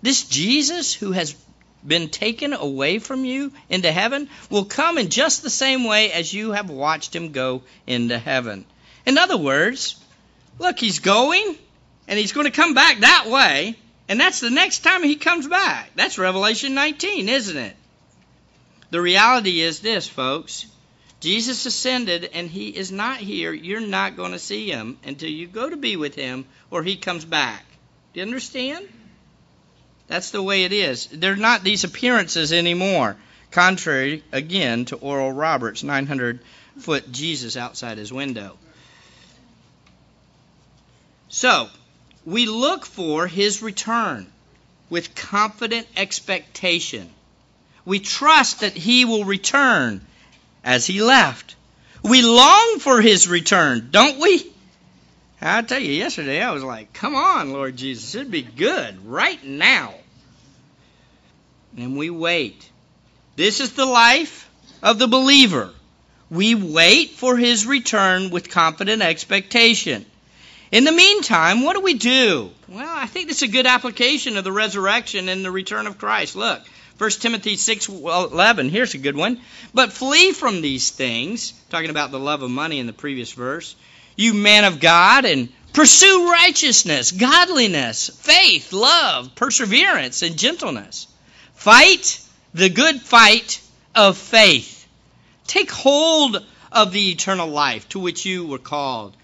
This 0.01 0.24
Jesus 0.24 0.96
who 0.96 1.12
has 1.12 1.36
been 1.86 2.10
taken 2.10 2.53
away 2.53 2.98
from 2.98 3.25
you 3.25 3.51
into 3.70 3.91
heaven 3.91 4.30
will 4.50 4.65
come 4.65 4.98
in 4.98 5.10
just 5.10 5.44
the 5.44 5.50
same 5.50 5.84
way 5.84 6.12
as 6.12 6.34
you 6.34 6.51
have 6.51 6.70
watched 6.70 7.15
him 7.15 7.32
go 7.32 7.62
into 7.86 8.18
heaven. 8.18 8.65
In 9.06 9.20
other 9.20 9.38
words, 9.38 9.96
look, 10.58 10.80
he's 10.80 11.00
going 11.00 11.56
and 12.08 12.18
he's 12.18 12.34
going 12.34 12.46
to 12.46 12.51
come 12.51 12.74
back 12.74 13.00
that 13.00 13.27
way. 13.27 13.75
And 14.12 14.20
that's 14.20 14.41
the 14.41 14.50
next 14.50 14.80
time 14.80 15.03
he 15.03 15.15
comes 15.15 15.48
back. 15.48 15.91
That's 15.96 16.18
Revelation 16.18 16.74
19, 16.74 17.30
isn't 17.30 17.56
it? 17.56 17.77
The 18.89 19.00
reality 19.00 19.62
is 19.62 19.80
this, 19.80 20.06
folks. 20.06 20.65
Jesus 21.22 21.65
ascended 21.65 22.30
and 22.34 22.50
he 22.50 22.68
is 22.68 22.91
not 22.91 23.20
here. 23.20 23.53
You're 23.53 23.80
not 23.80 24.18
going 24.18 24.34
to 24.34 24.38
see 24.38 24.70
him 24.70 24.98
until 25.06 25.30
you 25.30 25.48
go 25.48 25.70
to 25.70 25.77
be 25.77 25.96
with 25.96 26.13
him 26.13 26.44
or 26.70 26.84
he 26.84 26.98
comes 26.98 27.24
back. 27.24 27.63
Do 28.13 28.20
you 28.20 28.25
understand? 28.25 28.86
That's 30.08 30.32
the 30.32 30.44
way 30.44 30.65
it 30.65 30.74
is. 30.74 31.08
They're 31.13 31.38
not 31.38 31.63
these 31.63 31.86
appearances 31.86 32.51
anymore. 32.51 33.15
Contrary, 33.50 34.25
again, 34.34 34.84
to 34.86 34.98
Oral 34.98 35.32
Roberts' 35.32 35.84
900 35.84 36.41
foot 36.80 37.10
Jesus 37.13 37.56
outside 37.56 37.98
his 37.98 38.12
window. 38.12 38.58
So, 41.30 41.70
we 42.25 42.46
look 42.46 42.86
for 42.86 43.28
his 43.28 43.62
return 43.62 44.28
with 44.90 45.16
confident 45.16 45.88
expectation. 45.96 47.10
We 47.86 48.00
trust 48.00 48.60
that 48.60 48.74
he 48.74 49.06
will 49.06 49.25
return 49.25 50.06
as 50.63 50.86
he 50.86 51.01
left. 51.01 51.56
We 52.04 52.22
long 52.22 52.78
for 52.80 53.01
his 53.01 53.28
return, 53.28 53.90
don't 53.92 54.20
we? 54.20 54.51
I 55.42 55.63
tell 55.63 55.80
you, 55.80 55.94
yesterday 55.94 56.42
I 56.42 56.51
was 56.51 56.63
like, 56.63 56.94
come 56.94 57.16
on, 57.16 57.51
Lord 57.51 57.75
Jesus, 57.75 58.13
it'd 58.13 58.30
be 58.30 58.44
good 58.44 59.08
right 59.08 59.44
now. 59.44 59.96
And 61.78 61.98
we 61.98 62.12
wait. 62.12 62.70
This 63.36 63.60
is 63.60 63.74
the 63.74 63.86
life 63.86 64.50
of 64.84 65.00
the 65.00 65.08
believer. 65.08 65.72
We 66.30 66.54
wait 66.54 67.12
for 67.12 67.38
his 67.38 67.66
return 67.66 68.30
with 68.30 68.50
confident 68.50 69.01
expectation. 69.01 70.06
In 70.72 70.86
the 70.86 70.92
meantime, 70.94 71.63
what 71.63 71.75
do 71.75 71.82
we 71.82 71.96
do? 71.96 72.50
Well, 72.70 72.88
I 72.90 73.06
think 73.06 73.28
this 73.28 73.44
is 73.44 73.50
a 73.50 73.51
good 73.51 73.68
application 73.68 74.38
of 74.38 74.46
the 74.46 74.54
resurrection 74.54 75.28
and 75.28 75.44
the 75.44 75.51
return 75.51 75.86
of 75.86 75.98
Christ. 75.98 76.38
Look, 76.38 76.62
1 76.98 77.10
Timothy 77.20 77.58
6:11, 77.58 78.70
here's 78.70 78.94
a 78.94 78.98
good 78.98 79.18
one. 79.18 79.42
But 79.74 79.92
flee 79.92 80.32
from 80.32 80.62
these 80.62 80.90
things, 80.90 81.51
talking 81.70 81.90
about 81.90 82.12
the 82.12 82.20
love 82.20 82.42
of 82.42 82.50
money 82.50 82.80
in 82.80 82.88
the 82.88 82.94
previous 82.94 83.34
verse, 83.34 83.75
you 84.16 84.34
man 84.34 84.63
of 84.63 84.80
God, 84.80 85.25
and 85.25 85.50
pursue 85.74 86.32
righteousness, 86.32 87.12
godliness, 87.12 88.10
faith, 88.22 88.72
love, 88.72 89.36
perseverance, 89.36 90.22
and 90.22 90.38
gentleness. 90.38 91.08
Fight 91.54 92.22
the 92.54 92.70
good 92.70 93.01
fight 93.01 93.60
of 93.94 94.18
faith. 94.18 94.88
Take 95.48 95.70
hold 95.70 96.46
of 96.72 96.94
the 96.94 97.12
eternal 97.12 97.50
life 97.50 97.90
to 97.90 98.00
which 98.00 98.25
you 98.25 98.46
were 98.46 98.58
called 98.58 99.18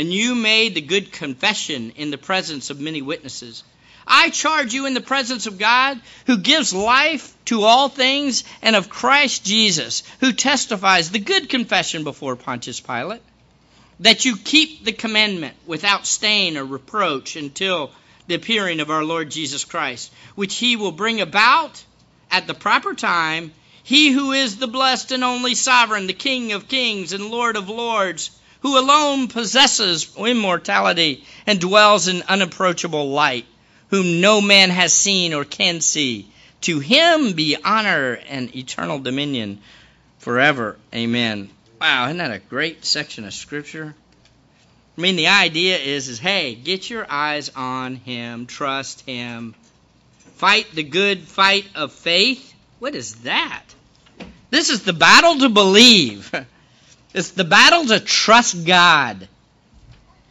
and 0.00 0.10
you 0.10 0.34
made 0.34 0.74
the 0.74 0.80
good 0.80 1.12
confession 1.12 1.90
in 1.90 2.10
the 2.10 2.16
presence 2.16 2.70
of 2.70 2.80
many 2.80 3.02
witnesses. 3.02 3.62
I 4.06 4.30
charge 4.30 4.72
you 4.72 4.86
in 4.86 4.94
the 4.94 5.02
presence 5.02 5.46
of 5.46 5.58
God, 5.58 6.00
who 6.24 6.38
gives 6.38 6.72
life 6.72 7.36
to 7.44 7.64
all 7.64 7.90
things, 7.90 8.44
and 8.62 8.74
of 8.74 8.88
Christ 8.88 9.44
Jesus, 9.44 10.02
who 10.20 10.32
testifies 10.32 11.10
the 11.10 11.18
good 11.18 11.50
confession 11.50 12.02
before 12.02 12.34
Pontius 12.34 12.80
Pilate, 12.80 13.20
that 14.00 14.24
you 14.24 14.38
keep 14.38 14.86
the 14.86 14.92
commandment 14.92 15.54
without 15.66 16.06
stain 16.06 16.56
or 16.56 16.64
reproach 16.64 17.36
until 17.36 17.90
the 18.26 18.36
appearing 18.36 18.80
of 18.80 18.88
our 18.88 19.04
Lord 19.04 19.30
Jesus 19.30 19.66
Christ, 19.66 20.10
which 20.34 20.56
he 20.56 20.76
will 20.76 20.92
bring 20.92 21.20
about 21.20 21.84
at 22.30 22.46
the 22.46 22.54
proper 22.54 22.94
time. 22.94 23.52
He 23.82 24.12
who 24.12 24.32
is 24.32 24.56
the 24.56 24.66
blessed 24.66 25.12
and 25.12 25.22
only 25.22 25.54
sovereign, 25.54 26.06
the 26.06 26.14
King 26.14 26.52
of 26.52 26.68
kings 26.68 27.12
and 27.12 27.30
Lord 27.30 27.56
of 27.56 27.68
lords 27.68 28.30
who 28.60 28.78
alone 28.78 29.28
possesses 29.28 30.14
immortality 30.16 31.24
and 31.46 31.60
dwells 31.60 32.08
in 32.08 32.22
unapproachable 32.28 33.10
light, 33.10 33.46
whom 33.88 34.20
no 34.20 34.40
man 34.40 34.70
has 34.70 34.92
seen 34.92 35.34
or 35.34 35.44
can 35.44 35.80
see. 35.80 36.30
To 36.62 36.78
him 36.78 37.32
be 37.32 37.56
honor 37.64 38.18
and 38.28 38.54
eternal 38.54 38.98
dominion 38.98 39.60
forever. 40.18 40.76
Amen. 40.94 41.48
Wow, 41.80 42.06
isn't 42.06 42.18
that 42.18 42.32
a 42.32 42.38
great 42.38 42.84
section 42.84 43.24
of 43.24 43.32
scripture? 43.32 43.94
I 44.96 45.00
mean, 45.00 45.16
the 45.16 45.28
idea 45.28 45.78
is, 45.78 46.08
is 46.08 46.18
hey, 46.18 46.54
get 46.54 46.90
your 46.90 47.06
eyes 47.08 47.50
on 47.56 47.96
him, 47.96 48.46
trust 48.46 49.00
him, 49.02 49.54
fight 50.36 50.66
the 50.74 50.82
good 50.82 51.22
fight 51.22 51.66
of 51.74 51.92
faith. 51.92 52.52
What 52.80 52.94
is 52.94 53.14
that? 53.22 53.62
This 54.50 54.68
is 54.68 54.82
the 54.82 54.92
battle 54.92 55.38
to 55.38 55.48
believe. 55.48 56.30
It's 57.12 57.30
the 57.30 57.44
battle 57.44 57.86
to 57.86 58.00
trust 58.00 58.64
God. 58.64 59.28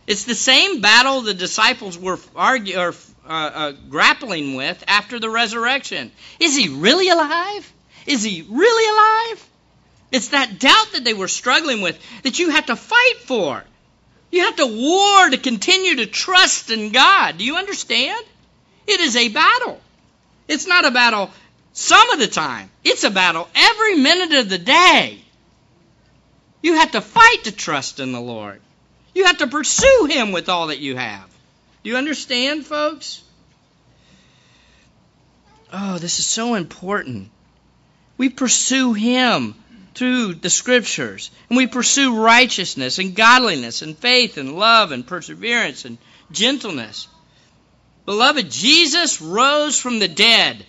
It's 0.08 0.24
the 0.24 0.36
same 0.36 0.82
battle 0.82 1.22
the 1.22 1.34
disciples 1.34 1.98
were 1.98 2.20
argue, 2.36 2.78
or, 2.78 2.96
uh, 3.28 3.32
uh, 3.32 3.72
grappling 3.90 4.56
with 4.56 4.84
after 4.88 5.20
the 5.20 5.30
resurrection. 5.30 6.12
Is 6.40 6.56
he 6.56 6.70
really 6.70 7.10
alive? 7.10 7.72
Is 8.06 8.24
he 8.24 8.46
really 8.50 8.90
alive? 8.90 9.48
It's 10.12 10.30
that 10.30 10.58
doubt 10.60 10.94
that 10.94 11.04
they 11.04 11.14
were 11.14 11.28
struggling 11.28 11.82
with 11.82 12.00
that 12.24 12.40
you 12.40 12.50
have 12.50 12.66
to 12.68 12.76
fight 12.76 13.18
for. 13.26 13.64
You 14.32 14.42
have 14.42 14.56
to 14.56 14.66
war 14.66 15.30
to 15.30 15.38
continue 15.38 15.98
to 15.98 16.06
trust 16.08 16.72
in 16.72 16.92
God. 16.92 17.38
Do 17.38 17.44
you 17.44 17.58
understand? 17.58 18.26
It 18.88 19.00
is 19.00 19.16
a 19.16 19.30
battle. 19.30 19.80
It's 20.48 20.66
not 20.66 20.86
a 20.86 20.92
battle 20.92 21.30
some 21.74 22.10
of 22.10 22.20
the 22.20 22.28
time, 22.28 22.70
it's 22.84 23.04
a 23.04 23.10
battle 23.10 23.48
every 23.56 23.96
minute 23.96 24.34
of 24.40 24.50
the 24.50 24.58
day. 24.58 25.20
You 26.62 26.76
have 26.76 26.92
to 26.92 27.02
fight 27.02 27.44
to 27.46 27.52
trust 27.52 28.00
in 28.00 28.12
the 28.12 28.22
Lord. 28.22 28.62
You 29.16 29.26
have 29.26 29.38
to 29.38 29.48
pursue 29.48 30.08
Him 30.10 30.32
with 30.32 30.50
all 30.50 30.68
that 30.68 30.80
you 30.80 30.96
have. 30.96 31.30
Do 31.84 31.90
you 31.90 31.98
understand, 31.98 32.66
folks? 32.66 33.24
Oh, 35.72 35.98
this 35.98 36.20
is 36.20 36.26
so 36.26 36.56
important. 36.56 37.30
We 38.18 38.30
pursue 38.30 38.94
Him 38.94 39.56
through 39.96 40.36
the 40.36 40.50
Scriptures, 40.50 41.32
and 41.50 41.58
we 41.58 41.68
pursue 41.68 42.22
righteousness 42.22 43.00
and 43.00 43.16
godliness 43.16 43.82
and 43.82 43.98
faith 43.98 44.38
and 44.38 44.58
love 44.58 44.92
and 44.92 45.06
perseverance 45.06 45.86
and 45.86 45.98
gentleness. 46.32 47.08
Beloved, 48.06 48.50
Jesus 48.50 49.22
rose 49.22 49.80
from 49.80 50.00
the 50.00 50.08
dead. 50.08 50.66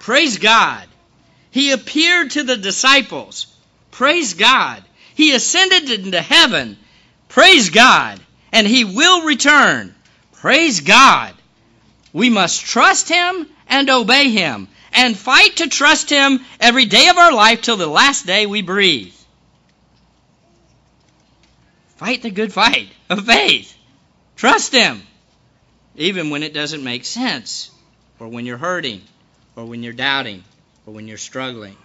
Praise 0.00 0.38
God. 0.38 0.86
He 1.50 1.72
appeared 1.72 2.32
to 2.32 2.42
the 2.42 2.56
disciples. 2.56 3.46
Praise 3.90 4.34
God. 4.34 4.82
He 5.18 5.34
ascended 5.34 5.90
into 5.90 6.22
heaven. 6.22 6.78
Praise 7.28 7.70
God. 7.70 8.20
And 8.52 8.64
he 8.64 8.84
will 8.84 9.22
return. 9.24 9.92
Praise 10.34 10.80
God. 10.80 11.34
We 12.12 12.30
must 12.30 12.64
trust 12.64 13.08
him 13.08 13.48
and 13.66 13.90
obey 13.90 14.30
him 14.30 14.68
and 14.92 15.18
fight 15.18 15.56
to 15.56 15.66
trust 15.66 16.08
him 16.08 16.38
every 16.60 16.84
day 16.84 17.08
of 17.08 17.18
our 17.18 17.32
life 17.32 17.62
till 17.62 17.76
the 17.76 17.88
last 17.88 18.26
day 18.26 18.46
we 18.46 18.62
breathe. 18.62 19.12
Fight 21.96 22.22
the 22.22 22.30
good 22.30 22.52
fight 22.52 22.88
of 23.10 23.26
faith. 23.26 23.76
Trust 24.36 24.72
him 24.72 25.02
even 25.96 26.30
when 26.30 26.44
it 26.44 26.54
doesn't 26.54 26.84
make 26.84 27.04
sense 27.04 27.72
or 28.20 28.28
when 28.28 28.46
you're 28.46 28.56
hurting 28.56 29.02
or 29.56 29.64
when 29.64 29.82
you're 29.82 29.92
doubting 29.92 30.44
or 30.86 30.94
when 30.94 31.08
you're 31.08 31.18
struggling. 31.18 31.76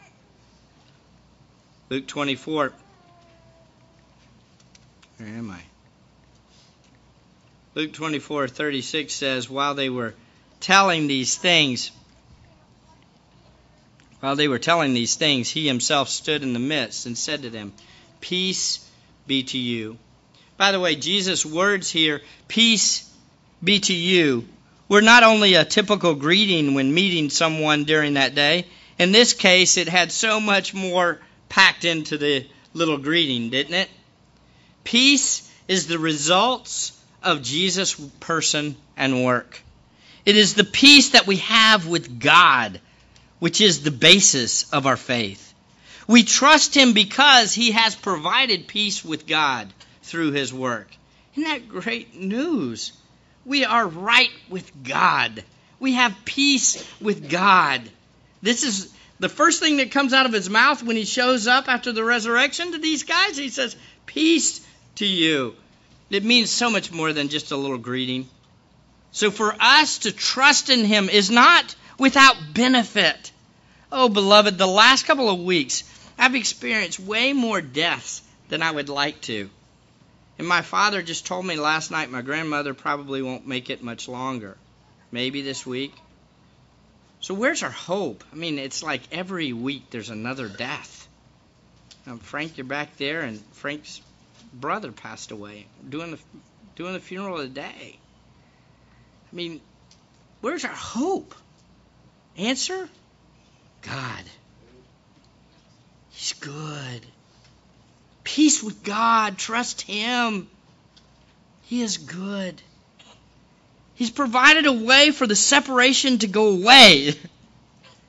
Luke 1.89 2.05
24 2.05 2.73
where 5.17 5.29
am 5.29 5.51
I? 5.51 5.61
Luke 7.75 7.93
24 7.93 8.47
36 8.47 9.13
says, 9.13 9.49
While 9.49 9.75
they 9.75 9.89
were 9.89 10.13
telling 10.59 11.07
these 11.07 11.35
things, 11.35 11.91
while 14.19 14.35
they 14.35 14.47
were 14.47 14.59
telling 14.59 14.93
these 14.93 15.15
things, 15.15 15.49
he 15.49 15.67
himself 15.67 16.07
stood 16.07 16.43
in 16.43 16.53
the 16.53 16.59
midst 16.59 17.05
and 17.05 17.17
said 17.17 17.41
to 17.41 17.49
them, 17.49 17.73
Peace 18.21 18.87
be 19.27 19.43
to 19.43 19.57
you. 19.57 19.97
By 20.55 20.71
the 20.71 20.79
way, 20.79 20.95
Jesus' 20.95 21.45
words 21.45 21.89
here, 21.89 22.21
peace 22.47 23.09
be 23.63 23.79
to 23.79 23.93
you, 23.93 24.47
were 24.87 25.01
not 25.01 25.23
only 25.23 25.55
a 25.55 25.65
typical 25.65 26.13
greeting 26.13 26.73
when 26.73 26.93
meeting 26.93 27.29
someone 27.29 27.83
during 27.85 28.13
that 28.13 28.35
day. 28.35 28.67
In 28.99 29.11
this 29.11 29.33
case, 29.33 29.77
it 29.77 29.87
had 29.87 30.11
so 30.11 30.39
much 30.39 30.73
more 30.73 31.19
packed 31.49 31.83
into 31.83 32.17
the 32.17 32.45
little 32.73 32.97
greeting, 32.97 33.49
didn't 33.49 33.73
it? 33.73 33.89
Peace 34.83 35.49
is 35.67 35.87
the 35.87 35.99
results 35.99 36.99
of 37.21 37.41
Jesus' 37.41 37.93
person 38.19 38.75
and 38.97 39.23
work. 39.23 39.61
It 40.25 40.35
is 40.35 40.53
the 40.53 40.63
peace 40.63 41.09
that 41.09 41.27
we 41.27 41.37
have 41.37 41.87
with 41.87 42.19
God, 42.19 42.79
which 43.39 43.61
is 43.61 43.83
the 43.83 43.91
basis 43.91 44.71
of 44.71 44.85
our 44.85 44.97
faith. 44.97 45.53
We 46.07 46.23
trust 46.23 46.75
Him 46.75 46.93
because 46.93 47.53
He 47.53 47.71
has 47.71 47.95
provided 47.95 48.67
peace 48.67 49.03
with 49.03 49.27
God 49.27 49.71
through 50.01 50.31
His 50.31 50.53
work. 50.53 50.89
Isn't 51.35 51.49
that 51.49 51.69
great 51.69 52.15
news? 52.15 52.93
We 53.45 53.65
are 53.65 53.87
right 53.87 54.31
with 54.49 54.83
God. 54.83 55.43
We 55.79 55.93
have 55.93 56.15
peace 56.25 56.85
with 57.01 57.29
God. 57.29 57.81
This 58.41 58.63
is 58.63 58.93
the 59.19 59.29
first 59.29 59.59
thing 59.59 59.77
that 59.77 59.91
comes 59.91 60.13
out 60.13 60.25
of 60.25 60.33
his 60.33 60.49
mouth 60.49 60.83
when 60.83 60.95
he 60.95 61.05
shows 61.05 61.47
up 61.47 61.67
after 61.67 61.91
the 61.91 62.03
resurrection 62.03 62.71
to 62.71 62.77
these 62.77 63.03
guys. 63.03 63.37
He 63.37 63.49
says, 63.49 63.75
Peace 64.05 64.65
to 64.95 65.05
you. 65.05 65.55
It 66.09 66.23
means 66.23 66.51
so 66.51 66.69
much 66.69 66.91
more 66.91 67.13
than 67.13 67.29
just 67.29 67.51
a 67.51 67.57
little 67.57 67.77
greeting. 67.77 68.29
So 69.11 69.31
for 69.31 69.55
us 69.59 69.99
to 69.99 70.11
trust 70.11 70.69
in 70.69 70.85
Him 70.85 71.09
is 71.09 71.29
not 71.29 71.75
without 71.97 72.35
benefit. 72.53 73.31
Oh, 73.91 74.09
beloved, 74.09 74.57
the 74.57 74.67
last 74.67 75.05
couple 75.05 75.29
of 75.29 75.39
weeks 75.39 75.83
I've 76.17 76.35
experienced 76.35 76.99
way 76.99 77.33
more 77.33 77.61
deaths 77.61 78.21
than 78.49 78.61
I 78.61 78.71
would 78.71 78.89
like 78.89 79.21
to. 79.21 79.49
And 80.37 80.47
my 80.47 80.61
father 80.61 81.01
just 81.01 81.25
told 81.25 81.45
me 81.45 81.55
last 81.55 81.91
night 81.91 82.09
my 82.09 82.21
grandmother 82.21 82.73
probably 82.73 83.21
won't 83.21 83.47
make 83.47 83.69
it 83.69 83.83
much 83.83 84.07
longer. 84.07 84.57
Maybe 85.11 85.41
this 85.41 85.65
week. 85.65 85.93
So 87.19 87.33
where's 87.33 87.63
our 87.63 87.69
hope? 87.69 88.23
I 88.33 88.35
mean, 88.35 88.59
it's 88.59 88.83
like 88.83 89.01
every 89.11 89.53
week 89.53 89.89
there's 89.91 90.09
another 90.09 90.49
death. 90.49 91.07
Frank, 92.21 92.57
you're 92.57 92.65
back 92.65 92.97
there, 92.97 93.21
and 93.21 93.39
Frank's 93.53 94.01
brother 94.53 94.91
passed 94.91 95.31
away 95.31 95.65
doing 95.87 96.11
the 96.11 96.19
doing 96.75 96.93
the 96.93 96.99
funeral 96.99 97.39
of 97.39 97.41
the 97.41 97.61
day. 97.61 97.97
I 99.31 99.35
mean, 99.35 99.61
where's 100.41 100.65
our 100.65 100.71
hope? 100.71 101.33
Answer? 102.37 102.89
God. 103.81 104.23
He's 106.11 106.33
good. 106.33 107.05
Peace 108.23 108.63
with 108.63 108.83
God. 108.83 109.37
Trust 109.37 109.81
Him. 109.81 110.47
He 111.63 111.81
is 111.81 111.97
good. 111.97 112.61
He's 113.95 114.11
provided 114.11 114.65
a 114.65 114.73
way 114.73 115.11
for 115.11 115.27
the 115.27 115.35
separation 115.35 116.19
to 116.19 116.27
go 116.27 116.49
away. 116.49 117.13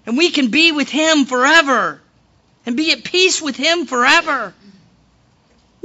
And 0.07 0.19
we 0.19 0.31
can 0.31 0.49
be 0.49 0.71
with 0.71 0.91
Him 0.91 1.25
forever 1.25 1.99
and 2.67 2.77
be 2.77 2.93
at 2.93 3.05
peace 3.05 3.41
with 3.41 3.57
Him 3.57 3.87
forever. 3.87 4.53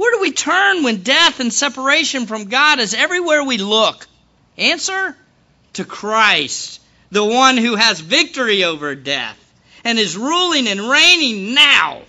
Where 0.00 0.12
do 0.12 0.22
we 0.22 0.32
turn 0.32 0.82
when 0.82 1.02
death 1.02 1.40
and 1.40 1.52
separation 1.52 2.24
from 2.24 2.46
God 2.46 2.78
is 2.78 2.94
everywhere 2.94 3.44
we 3.44 3.58
look? 3.58 4.06
Answer 4.56 5.14
to 5.74 5.84
Christ, 5.84 6.80
the 7.10 7.22
one 7.22 7.58
who 7.58 7.76
has 7.76 8.00
victory 8.00 8.64
over 8.64 8.94
death 8.94 9.36
and 9.84 9.98
is 9.98 10.16
ruling 10.16 10.68
and 10.68 10.80
reigning 10.80 11.52
now. 11.52 12.00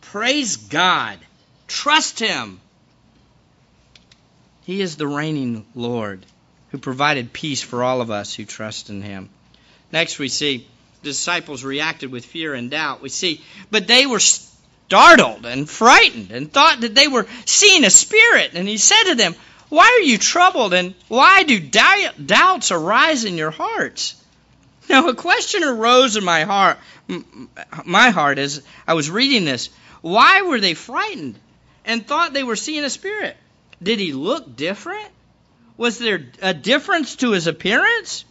Praise 0.00 0.56
God. 0.56 1.20
Trust 1.68 2.18
Him. 2.18 2.60
He 4.62 4.80
is 4.80 4.96
the 4.96 5.06
reigning 5.06 5.64
Lord 5.76 6.26
who 6.72 6.78
provided 6.78 7.32
peace 7.32 7.62
for 7.62 7.84
all 7.84 8.00
of 8.00 8.10
us 8.10 8.34
who 8.34 8.44
trust 8.44 8.90
in 8.90 9.00
Him. 9.00 9.28
Next, 9.92 10.18
we 10.18 10.28
see 10.28 10.66
the 11.02 11.10
disciples 11.10 11.62
reacted 11.62 12.10
with 12.10 12.24
fear 12.24 12.52
and 12.52 12.68
doubt. 12.68 13.00
We 13.00 13.10
see, 13.10 13.42
but 13.70 13.86
they 13.86 14.06
were 14.06 14.18
startled 14.90 15.46
and 15.46 15.70
frightened 15.70 16.32
and 16.32 16.52
thought 16.52 16.80
that 16.80 16.96
they 16.96 17.06
were 17.06 17.24
seeing 17.44 17.84
a 17.84 17.90
spirit. 17.90 18.50
And 18.54 18.66
He 18.66 18.76
said 18.76 19.04
to 19.04 19.14
them, 19.14 19.36
Why 19.68 19.84
are 19.84 20.04
you 20.04 20.18
troubled 20.18 20.74
and 20.74 20.94
why 21.06 21.44
do 21.44 21.60
doubts 21.60 22.72
arise 22.72 23.24
in 23.24 23.38
your 23.38 23.52
hearts? 23.52 24.16
Now, 24.88 25.06
a 25.06 25.14
question 25.14 25.62
arose 25.62 26.16
in 26.16 26.24
my 26.24 26.42
heart, 26.42 26.78
my 27.84 28.10
heart 28.10 28.40
as 28.40 28.62
I 28.84 28.94
was 28.94 29.08
reading 29.08 29.44
this. 29.44 29.70
Why 30.00 30.42
were 30.42 30.58
they 30.58 30.74
frightened 30.74 31.38
and 31.84 32.04
thought 32.04 32.32
they 32.32 32.42
were 32.42 32.56
seeing 32.56 32.82
a 32.82 32.90
spirit? 32.90 33.36
Did 33.80 34.00
he 34.00 34.12
look 34.12 34.56
different? 34.56 35.08
Was 35.76 35.98
there 35.98 36.26
a 36.42 36.52
difference 36.52 37.14
to 37.16 37.30
his 37.30 37.46
appearance? 37.46 38.24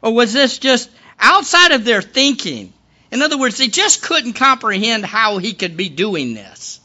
Or 0.00 0.14
was 0.14 0.32
this 0.32 0.56
just 0.56 0.88
outside 1.20 1.72
of 1.72 1.84
their 1.84 2.00
thinking? 2.00 2.72
In 3.10 3.22
other 3.22 3.38
words, 3.38 3.58
they 3.58 3.68
just 3.68 4.02
couldn't 4.02 4.34
comprehend 4.34 5.04
how 5.04 5.38
he 5.38 5.52
could 5.52 5.76
be 5.76 5.88
doing 5.88 6.34
this. 6.34 6.80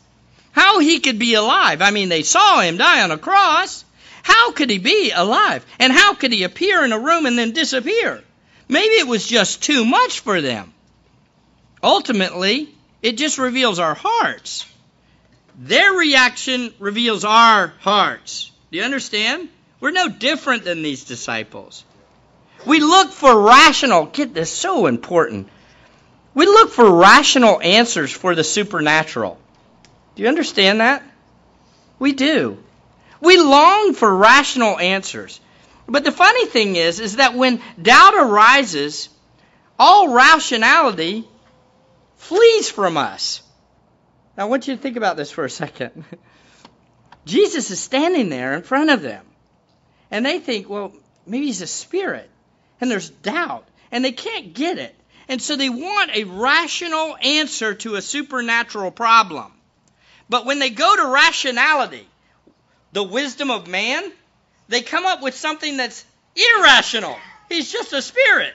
How 0.52 0.80
he 0.80 1.00
could 1.00 1.18
be 1.18 1.34
alive. 1.34 1.82
I 1.82 1.92
mean, 1.92 2.10
they 2.10 2.24
saw 2.24 2.60
him 2.60 2.78
die 2.78 3.02
on 3.02 3.12
a 3.12 3.18
cross. 3.18 3.84
How 4.24 4.52
could 4.52 4.70
he 4.70 4.78
be 4.78 5.12
alive? 5.12 5.66
And 5.80 5.92
how 5.92 6.14
could 6.14 6.32
he 6.32 6.44
appear 6.44 6.84
in 6.84 6.92
a 6.92 7.00
room 7.00 7.26
and 7.26 7.38
then 7.38 7.52
disappear? 7.52 8.24
Maybe 8.68 8.96
it 8.96 9.08
was 9.08 9.26
just 9.26 9.64
too 9.64 9.84
much 9.84 10.20
for 10.20 10.42
them. 10.42 10.74
Ultimately, 11.82 12.70
it 13.02 13.18
just 13.18 13.38
reveals 13.38 13.80
our 13.80 13.96
hearts. 13.96 14.66
Their 15.58 15.94
reaction 15.94 16.74
reveals 16.80 17.26
our 17.26 17.74
hearts. 17.80 18.52
Do 18.72 18.78
you 18.78 18.84
understand? 18.84 19.50
We're 19.80 19.92
no 19.92 20.08
different 20.08 20.64
than 20.64 20.84
these 20.84 21.04
disciples. 21.04 21.84
We 22.66 22.80
look 22.80 23.12
for 23.12 23.42
rational, 23.42 24.06
get 24.06 24.34
this 24.34 24.52
so 24.52 24.86
important. 24.86 25.50
We 26.34 26.46
look 26.46 26.72
for 26.72 26.90
rational 26.90 27.62
answers 27.62 28.12
for 28.12 28.36
the 28.36 28.44
supernatural. 28.44 29.38
Do 30.16 30.24
you 30.24 30.30
understand 30.30 30.80
that? 30.82 31.04
We 32.00 32.14
do. 32.14 32.58
We 33.20 33.38
long 33.38 33.94
for 33.94 34.16
rational 34.16 34.80
answers. 34.80 35.40
But 35.88 36.04
the 36.04 36.12
funny 36.12 36.46
thing 36.46 36.76
is, 36.76 37.00
is 37.00 37.18
that 37.18 37.36
when 37.36 37.62
doubt 37.82 38.14
arises, 38.16 39.10
all 39.78 40.14
rationality 40.14 41.28
flees 42.16 42.70
from 42.70 42.98
us. 42.98 43.42
Now, 44.38 44.46
I 44.46 44.50
want 44.50 44.68
you 44.68 44.76
to 44.76 44.82
think 44.82 44.96
about 44.96 45.18
this 45.18 45.32
for 45.32 45.44
a 45.44 45.50
second. 45.50 46.06
Jesus 47.26 47.70
is 47.72 47.80
standing 47.80 48.30
there 48.30 48.54
in 48.54 48.64
front 48.64 48.90
of 48.90 49.02
them, 49.02 49.26
and 50.10 50.26
they 50.26 50.40
think, 50.40 50.70
well, 50.70 50.94
maybe 51.26 51.48
he's 51.48 51.62
a 51.62 51.68
spirit, 51.68 52.30
and 52.80 52.90
there's 52.90 53.10
doubt, 53.10 53.68
and 53.92 54.04
they 54.04 54.12
can't 54.12 54.54
get 54.54 54.78
it. 54.78 54.96
And 55.32 55.42
so 55.42 55.56
they 55.56 55.70
want 55.70 56.12
a 56.14 56.26
rational 56.26 57.16
answer 57.16 57.74
to 57.74 57.96
a 57.96 58.02
supernatural 58.02 58.92
problem. 58.92 59.50
But 60.28 60.46
when 60.46 60.60
they 60.60 60.70
go 60.70 60.94
to 60.94 61.08
rationality, 61.08 62.06
the 62.92 63.02
wisdom 63.02 63.50
of 63.50 63.66
man, 63.66 64.12
they 64.68 64.82
come 64.82 65.06
up 65.06 65.22
with 65.22 65.34
something 65.34 65.78
that's 65.78 66.04
irrational. 66.36 67.16
He's 67.48 67.72
just 67.72 67.94
a 67.94 68.02
spirit. 68.02 68.54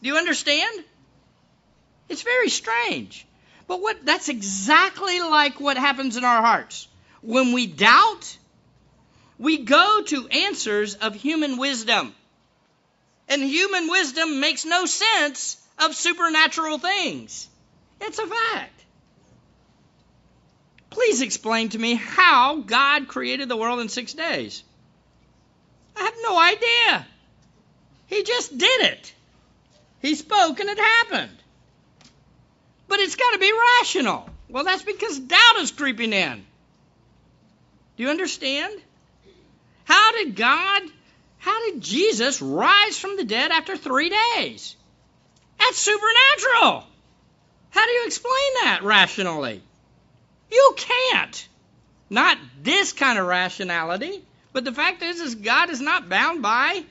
Do 0.00 0.08
you 0.08 0.16
understand? 0.16 0.84
It's 2.08 2.22
very 2.22 2.48
strange. 2.48 3.26
But 3.66 3.82
what 3.82 4.06
that's 4.06 4.30
exactly 4.30 5.20
like 5.20 5.60
what 5.60 5.76
happens 5.76 6.16
in 6.16 6.24
our 6.24 6.40
hearts. 6.40 6.88
When 7.20 7.52
we 7.52 7.66
doubt, 7.66 8.38
we 9.38 9.58
go 9.58 10.02
to 10.06 10.28
answers 10.28 10.94
of 10.94 11.14
human 11.14 11.58
wisdom. 11.58 12.14
And 13.28 13.42
human 13.42 13.88
wisdom 13.88 14.40
makes 14.40 14.64
no 14.64 14.86
sense 14.86 15.56
of 15.78 15.94
supernatural 15.94 16.78
things. 16.78 17.48
It's 18.00 18.18
a 18.18 18.26
fact. 18.26 18.84
Please 20.90 21.22
explain 21.22 21.70
to 21.70 21.78
me 21.78 21.94
how 21.94 22.56
God 22.56 23.08
created 23.08 23.48
the 23.48 23.56
world 23.56 23.80
in 23.80 23.88
six 23.88 24.12
days. 24.12 24.62
I 25.96 26.02
have 26.02 26.14
no 26.22 26.38
idea. 26.38 27.06
He 28.06 28.22
just 28.24 28.56
did 28.56 28.80
it. 28.82 29.14
He 30.00 30.14
spoke 30.14 30.60
and 30.60 30.68
it 30.68 30.78
happened. 30.78 31.38
But 32.88 33.00
it's 33.00 33.16
got 33.16 33.32
to 33.32 33.38
be 33.38 33.52
rational. 33.80 34.28
Well, 34.50 34.64
that's 34.64 34.82
because 34.82 35.18
doubt 35.18 35.56
is 35.60 35.70
creeping 35.70 36.12
in. 36.12 36.44
Do 37.96 38.02
you 38.02 38.10
understand? 38.10 38.78
How 39.84 40.12
did 40.12 40.36
God, 40.36 40.82
how 41.42 41.68
did 41.68 41.80
Jesus 41.80 42.40
rise 42.40 42.96
from 42.96 43.16
the 43.16 43.24
dead 43.24 43.50
after 43.50 43.76
three 43.76 44.16
days? 44.36 44.76
That's 45.58 45.76
supernatural. 45.76 46.84
How 47.70 47.84
do 47.84 47.90
you 47.90 48.06
explain 48.06 48.54
that 48.62 48.84
rationally? 48.84 49.60
You 50.52 50.74
can't. 50.76 51.48
Not 52.08 52.38
this 52.62 52.92
kind 52.92 53.18
of 53.18 53.26
rationality. 53.26 54.22
But 54.52 54.64
the 54.64 54.72
fact 54.72 55.02
is, 55.02 55.18
is 55.18 55.34
God 55.34 55.70
is 55.70 55.80
not 55.80 56.08
bound 56.08 56.42
by 56.42 56.84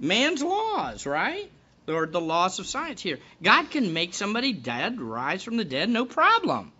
man's 0.00 0.42
laws, 0.42 1.04
right? 1.04 1.50
Or 1.86 2.06
the 2.06 2.18
laws 2.18 2.60
of 2.60 2.66
science 2.66 3.02
here. 3.02 3.18
God 3.42 3.70
can 3.70 3.92
make 3.92 4.14
somebody 4.14 4.54
dead 4.54 4.98
rise 4.98 5.42
from 5.42 5.58
the 5.58 5.66
dead, 5.66 5.90
no 5.90 6.06
problem. 6.06 6.72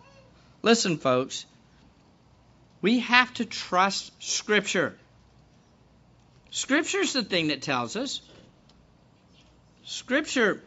Listen, 0.63 0.97
folks, 0.97 1.45
we 2.81 3.01
have 3.01 3.31
to 3.35 3.45
trust 3.45 4.11
Scripture. 4.19 4.97
Scripture's 6.55 7.13
the 7.13 7.23
thing 7.23 7.47
that 7.47 7.61
tells 7.61 7.95
us. 7.95 8.21
Scripture, 9.85 10.61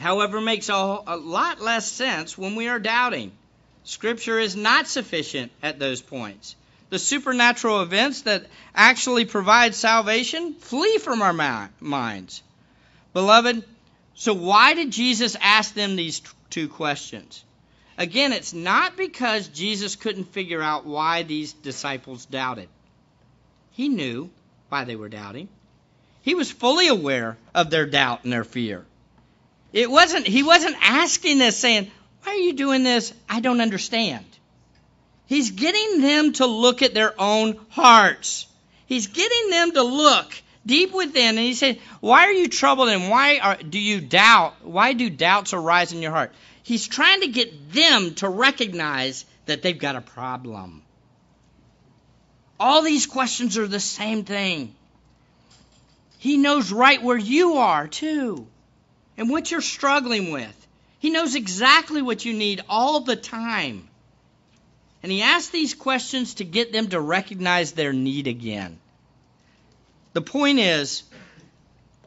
however, 0.00 0.40
makes 0.40 0.68
a, 0.68 0.72
a 1.06 1.16
lot 1.16 1.60
less 1.60 1.86
sense 1.86 2.36
when 2.36 2.56
we 2.56 2.68
are 2.68 2.78
doubting. 2.78 3.30
Scripture 3.84 4.38
is 4.38 4.56
not 4.56 4.88
sufficient 4.88 5.52
at 5.62 5.78
those 5.78 6.00
points 6.00 6.56
the 6.94 6.98
supernatural 6.98 7.82
events 7.82 8.22
that 8.22 8.46
actually 8.74 9.24
provide 9.24 9.74
salvation 9.74 10.54
flee 10.54 10.96
from 10.98 11.22
our 11.22 11.68
minds. 11.80 12.42
Beloved, 13.12 13.64
so 14.14 14.32
why 14.32 14.74
did 14.74 14.92
Jesus 14.92 15.36
ask 15.40 15.74
them 15.74 15.96
these 15.96 16.22
two 16.50 16.68
questions? 16.68 17.44
Again, 17.98 18.32
it's 18.32 18.52
not 18.54 18.96
because 18.96 19.48
Jesus 19.48 19.96
couldn't 19.96 20.32
figure 20.32 20.62
out 20.62 20.86
why 20.86 21.24
these 21.24 21.52
disciples 21.52 22.26
doubted. 22.26 22.68
He 23.72 23.88
knew 23.88 24.30
why 24.68 24.84
they 24.84 24.96
were 24.96 25.08
doubting. 25.08 25.48
He 26.22 26.34
was 26.34 26.50
fully 26.50 26.88
aware 26.88 27.36
of 27.54 27.70
their 27.70 27.86
doubt 27.86 28.24
and 28.24 28.32
their 28.32 28.44
fear. 28.44 28.86
It 29.72 29.90
wasn't 29.90 30.26
he 30.26 30.42
wasn't 30.42 30.76
asking 30.80 31.38
this 31.38 31.58
saying, 31.58 31.90
"Why 32.22 32.32
are 32.32 32.36
you 32.36 32.52
doing 32.52 32.84
this? 32.84 33.12
I 33.28 33.40
don't 33.40 33.60
understand." 33.60 34.24
He's 35.26 35.50
getting 35.50 36.00
them 36.00 36.32
to 36.34 36.46
look 36.46 36.82
at 36.82 36.94
their 36.94 37.20
own 37.20 37.58
hearts. 37.70 38.46
He's 38.86 39.08
getting 39.08 39.50
them 39.50 39.72
to 39.72 39.82
look 39.82 40.32
deep 40.64 40.92
within, 40.92 41.36
and 41.36 41.38
he 41.38 41.54
said, 41.54 41.80
"Why 42.00 42.26
are 42.26 42.32
you 42.32 42.48
troubled, 42.48 42.90
and 42.90 43.10
why 43.10 43.38
are, 43.38 43.56
do 43.56 43.78
you 43.78 44.00
doubt? 44.00 44.54
Why 44.62 44.92
do 44.92 45.10
doubts 45.10 45.52
arise 45.52 45.92
in 45.92 46.02
your 46.02 46.12
heart? 46.12 46.32
He's 46.62 46.86
trying 46.86 47.22
to 47.22 47.26
get 47.26 47.72
them 47.72 48.14
to 48.16 48.28
recognize 48.28 49.26
that 49.46 49.60
they've 49.60 49.78
got 49.78 49.96
a 49.96 50.00
problem. 50.00 50.83
All 52.58 52.82
these 52.82 53.06
questions 53.06 53.58
are 53.58 53.66
the 53.66 53.80
same 53.80 54.24
thing. 54.24 54.74
He 56.18 56.36
knows 56.36 56.72
right 56.72 57.02
where 57.02 57.18
you 57.18 57.54
are, 57.54 57.86
too, 57.88 58.46
and 59.16 59.28
what 59.28 59.50
you're 59.50 59.60
struggling 59.60 60.30
with. 60.30 60.66
He 60.98 61.10
knows 61.10 61.34
exactly 61.34 62.00
what 62.00 62.24
you 62.24 62.32
need 62.32 62.62
all 62.68 63.00
the 63.00 63.16
time. 63.16 63.88
And 65.02 65.12
he 65.12 65.20
asks 65.20 65.50
these 65.50 65.74
questions 65.74 66.34
to 66.34 66.44
get 66.44 66.72
them 66.72 66.88
to 66.88 67.00
recognize 67.00 67.72
their 67.72 67.92
need 67.92 68.26
again. 68.26 68.78
The 70.14 70.22
point 70.22 70.60
is, 70.60 71.02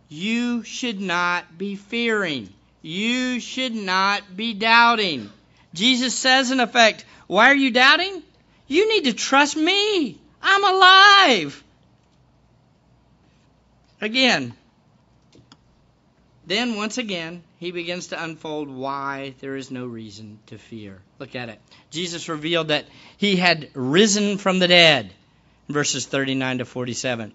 you 0.10 0.64
should 0.64 1.00
not 1.00 1.58
be 1.58 1.76
fearing. 1.76 2.50
You 2.82 3.40
should 3.40 3.76
not 3.76 4.36
be 4.36 4.54
doubting. 4.54 5.30
Jesus 5.74 6.16
says, 6.16 6.50
in 6.50 6.60
effect, 6.60 7.06
Why 7.28 7.52
are 7.52 7.56
you 7.56 7.70
doubting? 7.70 8.24
You 8.68 8.90
need 8.90 9.04
to 9.04 9.14
trust 9.14 9.56
me. 9.56 10.18
I'm 10.42 10.64
alive. 10.64 11.64
Again, 14.00 14.54
then 16.46 16.76
once 16.76 16.98
again, 16.98 17.44
he 17.60 17.72
begins 17.72 18.08
to 18.08 18.24
unfold 18.24 18.70
why 18.70 19.34
there 19.42 19.56
is 19.56 19.70
no 19.70 19.86
reason 19.86 20.40
to 20.48 20.58
fear. 20.58 21.02
Look 21.20 21.36
at 21.36 21.50
it. 21.50 21.60
Jesus 21.90 22.30
revealed 22.30 22.70
that 22.70 22.86
he 23.18 23.36
had 23.36 23.70
risen 23.74 24.38
from 24.38 24.60
the 24.60 24.68
dead, 24.68 25.12
verses 25.68 26.06
39 26.06 26.60
to 26.60 26.66
47. 26.66 27.34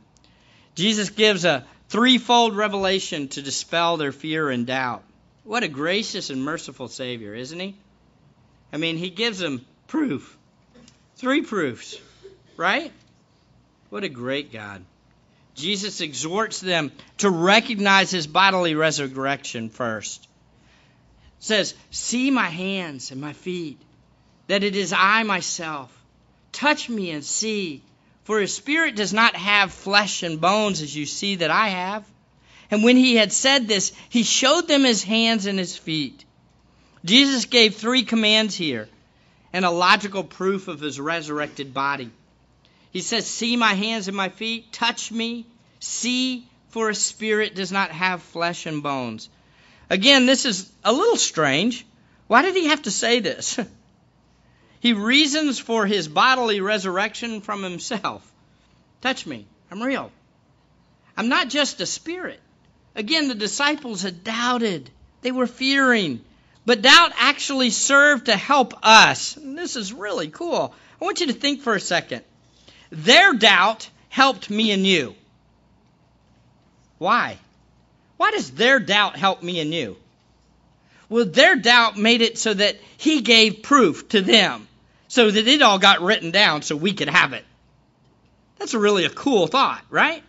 Jesus 0.74 1.10
gives 1.10 1.44
a 1.44 1.66
threefold 1.88 2.56
revelation 2.56 3.28
to 3.28 3.42
dispel 3.42 3.98
their 3.98 4.12
fear 4.12 4.48
and 4.48 4.66
doubt. 4.66 5.02
What 5.44 5.62
a 5.62 5.68
gracious 5.68 6.30
and 6.30 6.42
merciful 6.42 6.88
Savior, 6.88 7.34
isn't 7.34 7.60
he? 7.60 7.76
I 8.72 8.78
mean, 8.78 8.96
he 8.96 9.10
gives 9.10 9.38
them 9.38 9.66
proof. 9.88 10.38
Three 11.16 11.42
proofs, 11.42 11.98
right? 12.56 12.92
What 13.90 14.04
a 14.04 14.08
great 14.08 14.52
God. 14.52 14.84
Jesus 15.54 16.00
exhorts 16.00 16.60
them 16.60 16.92
to 17.18 17.30
recognize 17.30 18.10
his 18.10 18.26
bodily 18.26 18.74
resurrection 18.74 19.68
first. 19.68 20.26
says, 21.40 21.74
See 21.90 22.30
my 22.30 22.48
hands 22.48 23.10
and 23.10 23.20
my 23.20 23.32
feet, 23.32 23.78
that 24.46 24.62
it 24.62 24.76
is 24.76 24.94
I 24.96 25.22
myself. 25.24 25.96
Touch 26.52 26.88
me 26.88 27.10
and 27.10 27.24
see, 27.24 27.82
for 28.24 28.40
his 28.40 28.54
spirit 28.54 28.96
does 28.96 29.12
not 29.12 29.36
have 29.36 29.72
flesh 29.72 30.22
and 30.22 30.40
bones 30.40 30.80
as 30.80 30.94
you 30.94 31.06
see 31.06 31.36
that 31.36 31.50
I 31.50 31.68
have. 31.68 32.06
And 32.70 32.82
when 32.82 32.96
he 32.96 33.16
had 33.16 33.32
said 33.32 33.68
this, 33.68 33.92
he 34.08 34.22
showed 34.22 34.68
them 34.68 34.84
his 34.84 35.02
hands 35.02 35.44
and 35.44 35.58
his 35.58 35.76
feet. 35.76 36.24
Jesus 37.04 37.44
gave 37.44 37.74
three 37.74 38.04
commands 38.04 38.54
here 38.54 38.88
and 39.52 39.64
a 39.64 39.70
logical 39.70 40.24
proof 40.24 40.68
of 40.68 40.80
his 40.80 40.98
resurrected 40.98 41.74
body. 41.74 42.10
He 42.92 43.00
says, 43.00 43.26
See 43.26 43.56
my 43.56 43.72
hands 43.72 44.08
and 44.08 44.16
my 44.16 44.28
feet, 44.28 44.72
touch 44.72 45.10
me, 45.10 45.46
see, 45.80 46.46
for 46.68 46.90
a 46.90 46.94
spirit 46.94 47.54
does 47.54 47.72
not 47.72 47.90
have 47.90 48.22
flesh 48.22 48.66
and 48.66 48.82
bones. 48.82 49.30
Again, 49.88 50.26
this 50.26 50.44
is 50.44 50.70
a 50.84 50.92
little 50.92 51.16
strange. 51.16 51.86
Why 52.26 52.42
did 52.42 52.54
he 52.54 52.66
have 52.66 52.82
to 52.82 52.90
say 52.90 53.20
this? 53.20 53.58
he 54.80 54.92
reasons 54.92 55.58
for 55.58 55.86
his 55.86 56.06
bodily 56.06 56.60
resurrection 56.60 57.40
from 57.40 57.62
himself. 57.62 58.30
Touch 59.00 59.26
me. 59.26 59.46
I'm 59.70 59.82
real. 59.82 60.12
I'm 61.16 61.28
not 61.28 61.48
just 61.48 61.80
a 61.80 61.86
spirit. 61.86 62.40
Again, 62.94 63.28
the 63.28 63.34
disciples 63.34 64.02
had 64.02 64.22
doubted, 64.22 64.90
they 65.22 65.32
were 65.32 65.46
fearing. 65.46 66.22
But 66.66 66.82
doubt 66.82 67.12
actually 67.16 67.70
served 67.70 68.26
to 68.26 68.36
help 68.36 68.74
us. 68.82 69.36
And 69.36 69.58
this 69.58 69.76
is 69.76 69.92
really 69.92 70.28
cool. 70.28 70.74
I 71.00 71.04
want 71.04 71.20
you 71.20 71.26
to 71.28 71.32
think 71.32 71.62
for 71.62 71.74
a 71.74 71.80
second. 71.80 72.22
Their 72.92 73.32
doubt 73.32 73.88
helped 74.10 74.50
me 74.50 74.70
and 74.70 74.86
you. 74.86 75.14
Why? 76.98 77.38
Why 78.18 78.30
does 78.32 78.50
their 78.50 78.78
doubt 78.78 79.16
help 79.16 79.42
me 79.42 79.60
and 79.60 79.72
you? 79.72 79.96
Well, 81.08 81.24
their 81.24 81.56
doubt 81.56 81.96
made 81.96 82.20
it 82.20 82.36
so 82.36 82.52
that 82.52 82.76
he 82.98 83.22
gave 83.22 83.62
proof 83.62 84.10
to 84.10 84.20
them, 84.20 84.68
so 85.08 85.30
that 85.30 85.48
it 85.48 85.62
all 85.62 85.78
got 85.78 86.02
written 86.02 86.32
down 86.32 86.60
so 86.60 86.76
we 86.76 86.92
could 86.92 87.08
have 87.08 87.32
it. 87.32 87.46
That's 88.58 88.74
really 88.74 89.06
a 89.06 89.10
cool 89.10 89.46
thought, 89.46 89.82
right? 89.88 90.22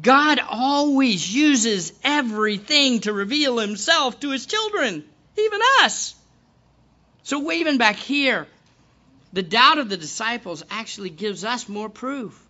God 0.00 0.38
always 0.38 1.34
uses 1.34 1.92
everything 2.04 3.00
to 3.00 3.12
reveal 3.12 3.58
himself 3.58 4.20
to 4.20 4.30
his 4.30 4.46
children, 4.46 5.04
even 5.36 5.60
us. 5.80 6.14
So, 7.24 7.40
we 7.40 7.56
even 7.56 7.78
back 7.78 7.96
here, 7.96 8.46
the 9.32 9.42
doubt 9.42 9.78
of 9.78 9.88
the 9.88 9.96
disciples 9.96 10.62
actually 10.70 11.10
gives 11.10 11.44
us 11.44 11.68
more 11.68 11.88
proof. 11.88 12.40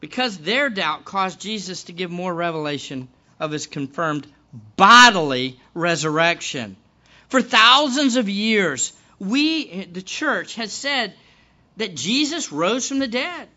Because 0.00 0.38
their 0.38 0.68
doubt 0.68 1.04
caused 1.04 1.40
Jesus 1.40 1.84
to 1.84 1.92
give 1.92 2.10
more 2.10 2.34
revelation 2.34 3.08
of 3.38 3.50
his 3.50 3.66
confirmed 3.66 4.26
bodily 4.76 5.60
resurrection. 5.74 6.76
For 7.28 7.40
thousands 7.40 8.16
of 8.16 8.28
years, 8.28 8.92
we, 9.18 9.84
the 9.84 10.02
church, 10.02 10.56
has 10.56 10.72
said 10.72 11.14
that 11.76 11.94
Jesus 11.94 12.52
rose 12.52 12.88
from 12.88 12.98
the 12.98 13.08
dead 13.08 13.48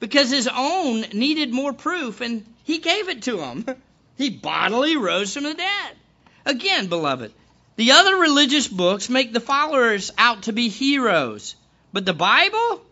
because 0.00 0.30
his 0.30 0.48
own 0.52 1.00
needed 1.12 1.52
more 1.52 1.72
proof 1.72 2.20
and 2.20 2.46
he 2.64 2.78
gave 2.78 3.08
it 3.08 3.22
to 3.22 3.36
them. 3.36 3.64
He 4.18 4.30
bodily 4.30 4.96
rose 4.96 5.32
from 5.32 5.44
the 5.44 5.54
dead. 5.54 5.96
Again, 6.44 6.88
beloved, 6.88 7.32
the 7.78 7.92
other 7.92 8.16
religious 8.16 8.66
books 8.66 9.08
make 9.08 9.32
the 9.32 9.38
followers 9.38 10.10
out 10.18 10.42
to 10.42 10.52
be 10.52 10.68
heroes, 10.68 11.54
but 11.92 12.04
the 12.04 12.12
Bible 12.12 12.82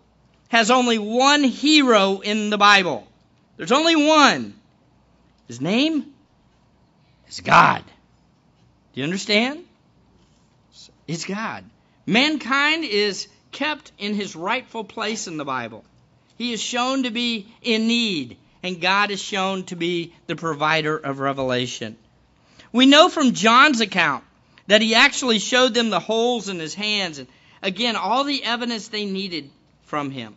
has 0.46 0.70
only 0.70 0.96
one 0.96 1.42
hero 1.42 2.20
in 2.20 2.50
the 2.50 2.56
Bible. 2.56 3.04
There's 3.56 3.72
only 3.72 3.96
one. 3.96 4.54
His 5.48 5.60
name 5.60 6.14
is 7.28 7.40
God. 7.40 7.82
Do 8.94 9.00
you 9.00 9.02
understand? 9.02 9.64
It's 11.08 11.24
God. 11.24 11.64
Mankind 12.06 12.84
is 12.84 13.26
kept 13.50 13.90
in 13.98 14.14
his 14.14 14.36
rightful 14.36 14.84
place 14.84 15.26
in 15.26 15.36
the 15.36 15.44
Bible. 15.44 15.84
He 16.38 16.52
is 16.52 16.60
shown 16.60 17.02
to 17.02 17.10
be 17.10 17.48
in 17.60 17.88
need, 17.88 18.36
and 18.62 18.80
God 18.80 19.10
is 19.10 19.20
shown 19.20 19.64
to 19.64 19.74
be 19.74 20.14
the 20.28 20.36
provider 20.36 20.96
of 20.96 21.18
revelation. 21.18 21.96
We 22.70 22.86
know 22.86 23.08
from 23.08 23.32
John's 23.32 23.80
account 23.80 24.22
that 24.66 24.82
he 24.82 24.94
actually 24.94 25.38
showed 25.38 25.74
them 25.74 25.90
the 25.90 26.00
holes 26.00 26.48
in 26.48 26.58
his 26.58 26.74
hands 26.74 27.18
and 27.18 27.28
again 27.62 27.96
all 27.96 28.24
the 28.24 28.42
evidence 28.44 28.88
they 28.88 29.04
needed 29.04 29.50
from 29.82 30.10
him. 30.10 30.36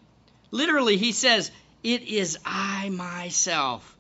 Literally, 0.52 0.98
he 0.98 1.12
says, 1.12 1.52
It 1.84 2.04
is 2.04 2.38
I 2.46 2.89
myself. 2.89 3.96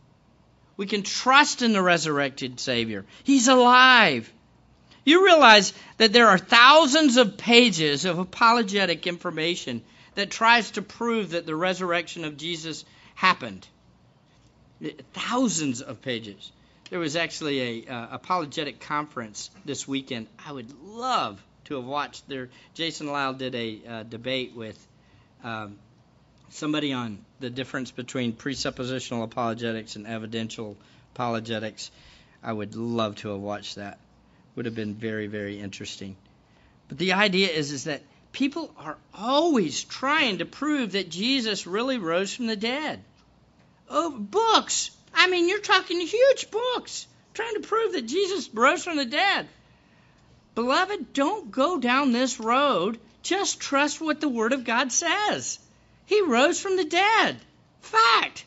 We 0.77 0.85
can 0.85 1.03
trust 1.03 1.61
in 1.61 1.73
the 1.73 1.81
resurrected 1.81 2.59
Savior. 2.59 3.05
He's 3.23 3.47
alive. 3.47 4.31
You 5.03 5.25
realize 5.25 5.73
that 5.97 6.13
there 6.13 6.27
are 6.27 6.37
thousands 6.37 7.17
of 7.17 7.37
pages 7.37 8.05
of 8.05 8.19
apologetic 8.19 9.07
information 9.07 9.83
that 10.15 10.31
tries 10.31 10.71
to 10.71 10.81
prove 10.81 11.31
that 11.31 11.45
the 11.45 11.55
resurrection 11.55 12.25
of 12.25 12.37
Jesus 12.37 12.85
happened. 13.15 13.67
Thousands 15.13 15.81
of 15.81 16.01
pages. 16.01 16.51
There 16.89 16.99
was 16.99 17.15
actually 17.15 17.85
a 17.85 17.93
uh, 17.93 18.07
apologetic 18.11 18.79
conference 18.79 19.51
this 19.63 19.87
weekend. 19.87 20.27
I 20.43 20.51
would 20.51 20.73
love 20.83 21.41
to 21.65 21.75
have 21.75 21.85
watched 21.85 22.27
there. 22.27 22.49
Jason 22.73 23.07
Lisle 23.07 23.33
did 23.33 23.53
a 23.53 23.81
uh, 23.87 24.03
debate 24.03 24.55
with 24.55 24.87
um, 25.43 25.77
somebody 26.49 26.93
on 26.93 27.23
the 27.39 27.49
difference 27.51 27.91
between 27.91 28.33
presuppositional 28.33 29.23
apologetics 29.23 29.95
and 29.95 30.07
evidential 30.07 30.77
apologetics. 31.13 31.91
I 32.41 32.53
would 32.53 32.75
love 32.75 33.17
to 33.17 33.29
have 33.29 33.39
watched 33.39 33.75
that. 33.75 33.99
Would 34.55 34.65
have 34.65 34.75
been 34.75 34.95
very, 34.95 35.27
very 35.27 35.59
interesting. 35.59 36.15
But 36.87 36.97
the 36.97 37.13
idea 37.13 37.49
is, 37.49 37.71
is 37.71 37.83
that 37.83 38.01
people 38.31 38.73
are 38.77 38.97
always 39.13 39.83
trying 39.83 40.39
to 40.39 40.45
prove 40.45 40.93
that 40.93 41.09
Jesus 41.09 41.67
really 41.67 41.99
rose 41.99 42.33
from 42.33 42.47
the 42.47 42.55
dead. 42.55 43.03
Oh, 43.89 44.11
books, 44.11 44.91
I 45.13 45.27
mean, 45.27 45.49
you're 45.49 45.59
talking 45.59 45.99
huge 45.99 46.51
books 46.51 47.07
trying 47.33 47.55
to 47.55 47.67
prove 47.67 47.93
that 47.93 48.07
Jesus 48.07 48.49
rose 48.53 48.83
from 48.83 48.97
the 48.97 49.05
dead. 49.05 49.47
Beloved, 50.55 51.13
don't 51.13 51.51
go 51.51 51.79
down 51.79 52.11
this 52.11 52.39
road. 52.39 52.99
Just 53.21 53.59
trust 53.59 54.01
what 54.01 54.19
the 54.19 54.29
Word 54.29 54.53
of 54.53 54.63
God 54.63 54.91
says. 54.91 55.59
He 56.05 56.21
rose 56.21 56.59
from 56.59 56.75
the 56.75 56.85
dead. 56.85 57.37
Fact. 57.81 58.45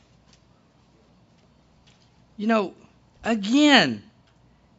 You 2.37 2.47
know, 2.47 2.75
again, 3.23 4.03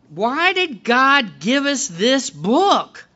why 0.09 0.53
did 0.53 0.83
God 0.83 1.39
give 1.39 1.65
us 1.65 1.87
this 1.87 2.29
book? 2.29 3.07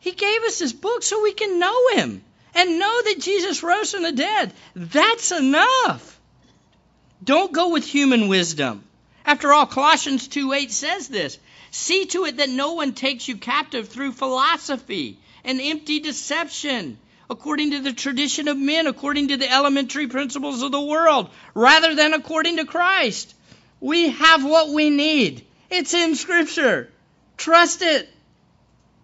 He 0.00 0.12
gave 0.12 0.42
us 0.44 0.58
this 0.58 0.72
book 0.72 1.02
so 1.02 1.22
we 1.22 1.32
can 1.32 1.58
know 1.58 1.88
Him 1.88 2.22
and 2.54 2.78
know 2.78 3.02
that 3.02 3.20
Jesus 3.20 3.62
rose 3.62 3.92
from 3.92 4.04
the 4.04 4.12
dead. 4.12 4.52
That's 4.74 5.32
enough. 5.32 6.17
Don't 7.28 7.52
go 7.52 7.68
with 7.68 7.84
human 7.84 8.28
wisdom. 8.28 8.82
After 9.26 9.52
all, 9.52 9.66
Colossians 9.66 10.28
2 10.28 10.54
8 10.54 10.70
says 10.72 11.08
this 11.08 11.38
See 11.70 12.06
to 12.06 12.24
it 12.24 12.38
that 12.38 12.48
no 12.48 12.72
one 12.72 12.94
takes 12.94 13.28
you 13.28 13.36
captive 13.36 13.90
through 13.90 14.12
philosophy 14.12 15.18
and 15.44 15.60
empty 15.60 16.00
deception, 16.00 16.96
according 17.28 17.72
to 17.72 17.80
the 17.80 17.92
tradition 17.92 18.48
of 18.48 18.56
men, 18.56 18.86
according 18.86 19.28
to 19.28 19.36
the 19.36 19.52
elementary 19.52 20.06
principles 20.06 20.62
of 20.62 20.72
the 20.72 20.80
world, 20.80 21.28
rather 21.52 21.94
than 21.94 22.14
according 22.14 22.56
to 22.56 22.64
Christ. 22.64 23.34
We 23.78 24.08
have 24.08 24.42
what 24.42 24.70
we 24.70 24.88
need. 24.88 25.44
It's 25.68 25.92
in 25.92 26.14
Scripture. 26.14 26.90
Trust 27.36 27.82
it. 27.82 28.08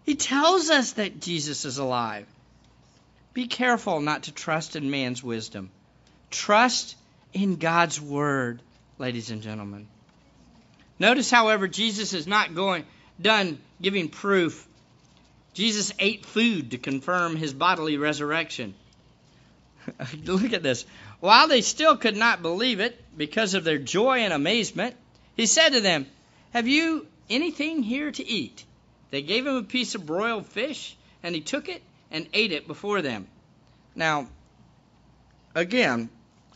He 0.06 0.14
tells 0.14 0.70
us 0.70 0.92
that 0.92 1.20
Jesus 1.20 1.66
is 1.66 1.76
alive. 1.76 2.26
Be 3.34 3.48
careful 3.48 4.00
not 4.00 4.22
to 4.22 4.32
trust 4.32 4.76
in 4.76 4.90
man's 4.90 5.22
wisdom. 5.22 5.70
Trust 6.30 6.96
in 7.34 7.56
God's 7.56 8.00
Word, 8.00 8.62
ladies 8.98 9.30
and 9.30 9.42
gentlemen. 9.42 9.86
Notice, 10.98 11.30
however, 11.30 11.68
Jesus 11.68 12.14
is 12.14 12.26
not 12.26 12.54
going 12.54 12.84
done 13.20 13.58
giving 13.82 14.08
proof. 14.08 14.66
Jesus 15.52 15.92
ate 15.98 16.24
food 16.24 16.70
to 16.70 16.78
confirm 16.78 17.36
his 17.36 17.52
bodily 17.52 17.96
resurrection. 17.96 18.74
Look 20.24 20.52
at 20.52 20.62
this. 20.62 20.86
While 21.20 21.48
they 21.48 21.60
still 21.60 21.96
could 21.96 22.16
not 22.16 22.42
believe 22.42 22.80
it 22.80 23.00
because 23.16 23.54
of 23.54 23.64
their 23.64 23.78
joy 23.78 24.20
and 24.20 24.32
amazement, 24.32 24.96
he 25.36 25.46
said 25.46 25.70
to 25.70 25.80
them, 25.80 26.06
Have 26.52 26.68
you 26.68 27.06
anything 27.28 27.82
here 27.82 28.10
to 28.10 28.26
eat? 28.26 28.64
They 29.10 29.22
gave 29.22 29.46
him 29.46 29.56
a 29.56 29.62
piece 29.62 29.94
of 29.94 30.06
broiled 30.06 30.46
fish, 30.46 30.96
and 31.22 31.34
he 31.34 31.40
took 31.40 31.68
it 31.68 31.82
and 32.10 32.28
ate 32.32 32.52
it 32.52 32.66
before 32.66 33.02
them. 33.02 33.26
Now, 33.94 34.28
again, 35.54 36.08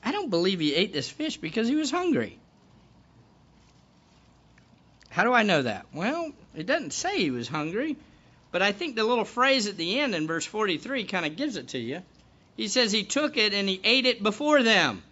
I 0.08 0.12
don't 0.12 0.30
believe 0.30 0.58
he 0.58 0.74
ate 0.74 0.94
this 0.94 1.10
fish 1.10 1.36
because 1.36 1.68
he 1.68 1.74
was 1.74 1.90
hungry. 1.90 2.38
How 5.10 5.22
do 5.24 5.34
I 5.34 5.42
know 5.42 5.60
that? 5.60 5.84
Well, 5.92 6.32
it 6.56 6.64
doesn't 6.64 6.94
say 6.94 7.18
he 7.18 7.30
was 7.30 7.46
hungry, 7.46 7.94
but 8.50 8.62
I 8.62 8.72
think 8.72 8.96
the 8.96 9.04
little 9.04 9.26
phrase 9.26 9.66
at 9.66 9.76
the 9.76 10.00
end 10.00 10.14
in 10.14 10.26
verse 10.26 10.46
43 10.46 11.04
kind 11.04 11.26
of 11.26 11.36
gives 11.36 11.56
it 11.56 11.68
to 11.68 11.78
you. 11.78 12.00
He 12.56 12.68
says 12.68 12.90
he 12.90 13.04
took 13.04 13.36
it 13.36 13.52
and 13.52 13.68
he 13.68 13.82
ate 13.84 14.06
it 14.06 14.22
before 14.22 14.62
them. 14.62 15.02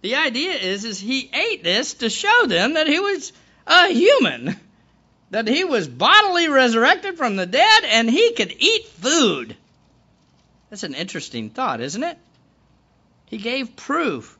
The 0.00 0.14
idea 0.14 0.54
is 0.54 0.86
is 0.86 0.98
he 0.98 1.30
ate 1.30 1.62
this 1.62 1.92
to 1.94 2.08
show 2.08 2.46
them 2.46 2.72
that 2.74 2.86
he 2.86 2.98
was 2.98 3.30
a 3.66 3.88
human, 3.88 4.56
that 5.32 5.46
he 5.46 5.64
was 5.64 5.86
bodily 5.86 6.48
resurrected 6.48 7.18
from 7.18 7.36
the 7.36 7.44
dead 7.44 7.84
and 7.84 8.08
he 8.08 8.32
could 8.32 8.54
eat 8.58 8.86
food. 8.86 9.54
That's 10.70 10.82
an 10.82 10.94
interesting 10.94 11.50
thought, 11.50 11.82
isn't 11.82 12.02
it? 12.02 12.16
He 13.30 13.38
gave 13.38 13.76
proof. 13.76 14.36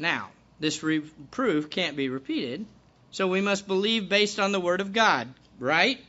Now, 0.00 0.30
this 0.58 0.82
proof 1.30 1.70
can't 1.70 1.96
be 1.96 2.08
repeated, 2.08 2.66
so 3.12 3.28
we 3.28 3.40
must 3.40 3.68
believe 3.68 4.08
based 4.08 4.40
on 4.40 4.50
the 4.50 4.60
Word 4.60 4.80
of 4.80 4.92
God, 4.92 5.32
right? 5.60 6.04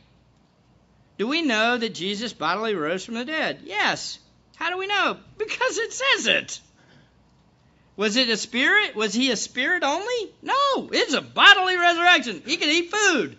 Do 1.16 1.28
we 1.28 1.42
know 1.42 1.78
that 1.78 1.94
Jesus 1.94 2.32
bodily 2.32 2.74
rose 2.74 3.04
from 3.04 3.14
the 3.14 3.24
dead? 3.24 3.60
Yes. 3.64 4.18
How 4.56 4.70
do 4.70 4.78
we 4.78 4.88
know? 4.88 5.16
Because 5.38 5.78
it 5.78 5.92
says 5.92 6.26
it. 6.26 6.60
Was 7.96 8.16
it 8.16 8.28
a 8.28 8.36
spirit? 8.36 8.96
Was 8.96 9.14
he 9.14 9.30
a 9.30 9.36
spirit 9.36 9.84
only? 9.84 10.32
No, 10.42 10.88
it's 10.92 11.14
a 11.14 11.20
bodily 11.20 11.76
resurrection. 11.76 12.42
He 12.44 12.56
can 12.56 12.68
eat 12.68 12.90
food. 12.90 13.38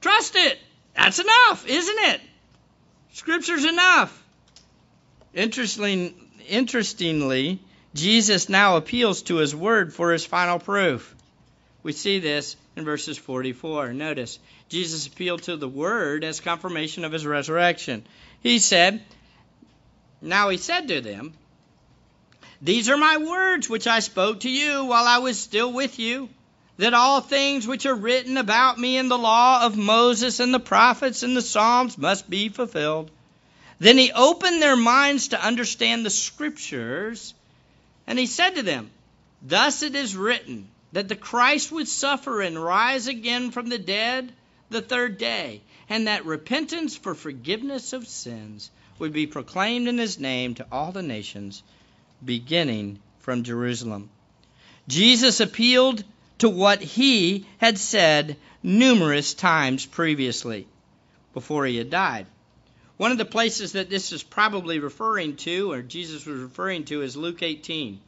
Trust 0.00 0.34
it. 0.36 0.58
That's 0.94 1.18
enough, 1.18 1.66
isn't 1.66 1.98
it? 1.98 2.20
Scripture's 3.12 3.64
enough. 3.64 4.21
Interesting, 5.34 6.14
interestingly, 6.48 7.58
Jesus 7.94 8.48
now 8.48 8.76
appeals 8.76 9.22
to 9.22 9.36
his 9.36 9.56
word 9.56 9.94
for 9.94 10.12
his 10.12 10.26
final 10.26 10.58
proof. 10.58 11.14
We 11.82 11.92
see 11.92 12.18
this 12.18 12.56
in 12.76 12.84
verses 12.84 13.16
44. 13.16 13.92
Notice, 13.94 14.38
Jesus 14.68 15.06
appealed 15.06 15.42
to 15.44 15.56
the 15.56 15.68
word 15.68 16.22
as 16.22 16.40
confirmation 16.40 17.04
of 17.04 17.12
his 17.12 17.26
resurrection. 17.26 18.04
He 18.42 18.58
said, 18.58 19.02
Now 20.20 20.50
he 20.50 20.58
said 20.58 20.88
to 20.88 21.00
them, 21.00 21.32
These 22.60 22.90
are 22.90 22.98
my 22.98 23.16
words 23.16 23.70
which 23.70 23.86
I 23.86 24.00
spoke 24.00 24.40
to 24.40 24.50
you 24.50 24.84
while 24.84 25.06
I 25.06 25.18
was 25.18 25.40
still 25.40 25.72
with 25.72 25.98
you, 25.98 26.28
that 26.76 26.94
all 26.94 27.20
things 27.20 27.66
which 27.66 27.86
are 27.86 27.94
written 27.94 28.36
about 28.36 28.78
me 28.78 28.98
in 28.98 29.08
the 29.08 29.18
law 29.18 29.64
of 29.64 29.76
Moses 29.76 30.40
and 30.40 30.52
the 30.52 30.60
prophets 30.60 31.22
and 31.22 31.36
the 31.36 31.42
Psalms 31.42 31.96
must 31.96 32.28
be 32.28 32.48
fulfilled. 32.48 33.10
Then 33.82 33.98
he 33.98 34.12
opened 34.12 34.62
their 34.62 34.76
minds 34.76 35.28
to 35.28 35.44
understand 35.44 36.06
the 36.06 36.10
scriptures, 36.10 37.34
and 38.06 38.16
he 38.16 38.26
said 38.26 38.50
to 38.54 38.62
them, 38.62 38.92
Thus 39.42 39.82
it 39.82 39.96
is 39.96 40.14
written 40.14 40.68
that 40.92 41.08
the 41.08 41.16
Christ 41.16 41.72
would 41.72 41.88
suffer 41.88 42.40
and 42.42 42.62
rise 42.62 43.08
again 43.08 43.50
from 43.50 43.68
the 43.68 43.80
dead 43.80 44.32
the 44.70 44.82
third 44.82 45.18
day, 45.18 45.62
and 45.88 46.06
that 46.06 46.26
repentance 46.26 46.96
for 46.96 47.16
forgiveness 47.16 47.92
of 47.92 48.06
sins 48.06 48.70
would 49.00 49.12
be 49.12 49.26
proclaimed 49.26 49.88
in 49.88 49.98
his 49.98 50.16
name 50.16 50.54
to 50.54 50.66
all 50.70 50.92
the 50.92 51.02
nations, 51.02 51.64
beginning 52.24 53.00
from 53.18 53.42
Jerusalem. 53.42 54.10
Jesus 54.86 55.40
appealed 55.40 56.04
to 56.38 56.48
what 56.48 56.80
he 56.80 57.48
had 57.58 57.78
said 57.78 58.36
numerous 58.62 59.34
times 59.34 59.84
previously 59.86 60.68
before 61.34 61.66
he 61.66 61.78
had 61.78 61.90
died. 61.90 62.28
One 63.02 63.10
of 63.10 63.18
the 63.18 63.24
places 63.24 63.72
that 63.72 63.90
this 63.90 64.12
is 64.12 64.22
probably 64.22 64.78
referring 64.78 65.34
to, 65.38 65.72
or 65.72 65.82
Jesus 65.82 66.24
was 66.24 66.38
referring 66.38 66.84
to, 66.84 67.02
is 67.02 67.16
Luke 67.16 67.42
18. 67.42 67.98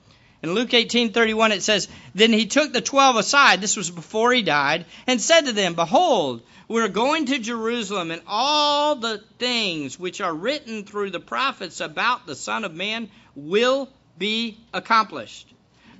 In 0.45 0.55
Luke 0.55 0.71
18:31 0.71 1.51
it 1.51 1.65
says, 1.65 1.89
"Then 2.15 2.33
he 2.33 2.47
took 2.47 2.73
the 2.73 2.81
12 2.81 3.17
aside, 3.17 3.61
this 3.61 3.77
was 3.77 3.91
before 3.91 4.33
he 4.33 4.43
died, 4.43 4.87
and 5.09 5.21
said 5.21 5.47
to 5.47 5.53
them, 5.53 5.75
behold, 5.75 6.43
we're 6.69 6.87
going 6.87 7.27
to 7.27 7.41
Jerusalem, 7.41 8.13
and 8.13 8.23
all 8.29 8.95
the 8.95 9.21
things 9.41 9.99
which 9.99 10.21
are 10.21 10.33
written 10.33 10.85
through 10.85 11.11
the 11.11 11.19
prophets 11.19 11.81
about 11.81 12.25
the 12.25 12.37
Son 12.37 12.65
of 12.65 12.73
Man 12.73 13.11
will 13.35 13.89
be 14.17 14.59
accomplished. 14.73 15.49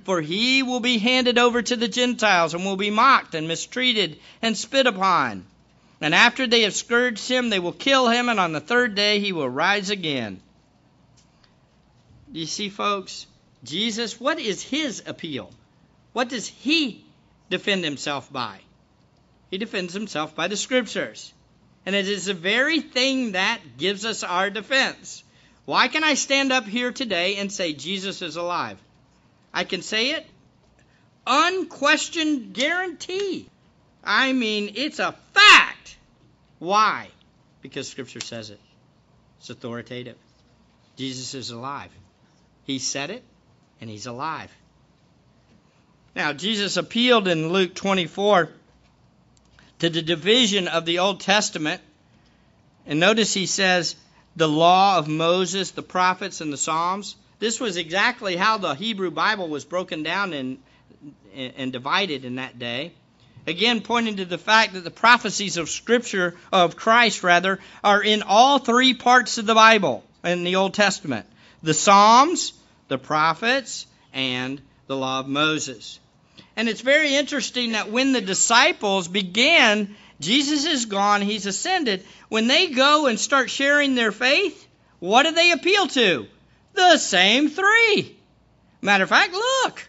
For 0.05 0.21
he 0.21 0.63
will 0.63 0.79
be 0.79 0.99
handed 0.99 1.37
over 1.37 1.63
to 1.63 1.75
the 1.75 1.89
Gentiles 1.89 2.55
and 2.55 2.65
will 2.65 2.77
be 2.77 2.91
mocked 2.91 3.35
and 3.35 3.49
mistreated 3.49 4.21
and 4.41 4.57
spit 4.57 4.87
upon." 4.87 5.47
And 6.01 6.15
after 6.15 6.47
they 6.47 6.63
have 6.63 6.75
scourged 6.75 7.29
him, 7.29 7.51
they 7.51 7.59
will 7.59 7.73
kill 7.73 8.09
him, 8.09 8.29
and 8.29 8.41
on 8.41 8.53
the 8.53 8.61
third 8.61 8.95
day 8.95 9.21
he 9.21 9.33
will 9.33 9.49
rise 9.49 9.91
again. 9.91 10.41
You 12.33 12.47
see, 12.47 12.69
folks, 12.69 13.27
Jesus, 13.63 14.21
what 14.21 14.39
is 14.39 14.63
his 14.63 15.03
appeal? 15.07 15.51
What 16.13 16.29
does 16.29 16.47
he 16.47 17.05
defend 17.49 17.85
himself 17.85 18.33
by? 18.33 18.59
He 19.51 19.59
defends 19.59 19.95
himself 19.95 20.35
by 20.35 20.49
the 20.49 20.57
scriptures. 20.57 21.33
And 21.87 21.95
it 21.95 22.09
is 22.09 22.27
the 22.27 22.35
very 22.35 22.81
thing 22.81 23.33
that 23.33 23.61
gives 23.79 24.05
us 24.05 24.25
our 24.25 24.51
defense. 24.51 25.23
Why 25.65 25.89
can 25.89 26.03
I 26.05 26.15
stand 26.15 26.53
up 26.53 26.67
here 26.67 26.93
today 26.93 27.37
and 27.37 27.53
say 27.53 27.73
Jesus 27.73 28.21
is 28.21 28.37
alive? 28.37 28.79
I 29.53 29.65
can 29.65 29.83
say 29.83 30.11
it 30.11 30.27
unquestioned 31.27 32.53
guarantee. 32.53 33.49
I 34.05 34.33
mean, 34.33 34.73
it's 34.77 34.99
a 34.99 35.13
fact. 35.33 35.97
Why? 36.59 37.09
Because 37.63 37.89
Scripture 37.89 38.21
says 38.21 38.51
it. 38.51 38.61
It's 39.39 39.51
authoritative. 39.51 40.17
Jesus 40.97 41.35
is 41.35 41.51
alive. 41.51 41.91
He 42.65 42.79
said 42.79 43.11
it, 43.11 43.23
and 43.81 43.91
he's 43.91 44.07
alive. 44.07 44.51
Now, 46.15 46.33
Jesus 46.33 46.77
appealed 46.77 47.27
in 47.27 47.49
Luke 47.49 47.75
24 47.75 48.49
to 49.81 49.91
the 49.91 50.03
division 50.03 50.69
of 50.69 50.85
the 50.85 51.01
Old 51.01 51.21
Testament. 51.21 51.81
And 52.87 53.01
notice 53.01 53.35
he 53.35 53.47
says, 53.47 53.97
the 54.37 54.49
law 54.49 54.99
of 54.99 55.09
Moses, 55.09 55.73
the 55.73 55.83
prophets, 55.83 56.41
and 56.41 56.53
the 56.53 56.57
Psalms. 56.57 57.17
This 57.39 57.61
was 57.61 57.77
exactly 57.77 58.37
how 58.37 58.59
the 58.59 58.75
Hebrew 58.75 59.11
Bible 59.11 59.49
was 59.49 59.65
broken 59.65 60.03
down 60.03 60.33
and, 60.33 60.59
and 61.35 61.73
divided 61.73 62.25
in 62.25 62.37
that 62.37 62.59
day. 62.59 62.93
Again, 63.47 63.83
pointing 63.83 64.17
to 64.17 64.25
the 64.25 64.39
fact 64.39 64.73
that 64.73 64.85
the 64.85 64.91
prophecies 64.91 65.59
of 65.59 65.69
Scripture, 65.69 66.35
of 66.51 66.77
Christ 66.77 67.23
rather, 67.23 67.61
are 67.83 68.03
in 68.03 68.23
all 68.23 68.59
three 68.59 68.95
parts 68.95 69.37
of 69.37 69.45
the 69.45 69.55
Bible 69.55 70.03
in 70.23 70.45
the 70.45 70.57
Old 70.57 70.75
Testament 70.75 71.27
the 71.63 71.75
Psalms, 71.75 72.53
the 72.89 72.99
prophets, 72.99 73.87
and 74.13 74.61
the 74.87 74.97
law 74.97 75.21
of 75.21 75.29
Moses. 75.29 75.99
And 76.57 76.69
it's 76.69 76.83
very 76.83 77.15
interesting 77.15 77.73
that 77.73 77.91
when 77.91 78.13
the 78.13 78.21
disciples 78.21 79.09
began, 79.09 79.97
Jesus 80.21 80.65
is 80.65 80.87
gone, 80.87 81.23
he's 81.23 81.47
ascended. 81.47 82.05
When 82.29 82.47
they 82.47 82.69
go 82.69 83.07
and 83.07 83.19
start 83.19 83.51
sharing 83.51 83.95
their 83.95 84.13
faith, 84.13 84.67
what 85.01 85.25
do 85.25 85.33
they 85.33 85.51
appeal 85.51 85.87
to? 85.89 86.27
The 86.75 86.99
same 86.99 87.49
three. 87.49 88.17
Matter 88.81 89.05
of 89.05 89.11
fact, 89.11 89.33
look, 89.33 89.89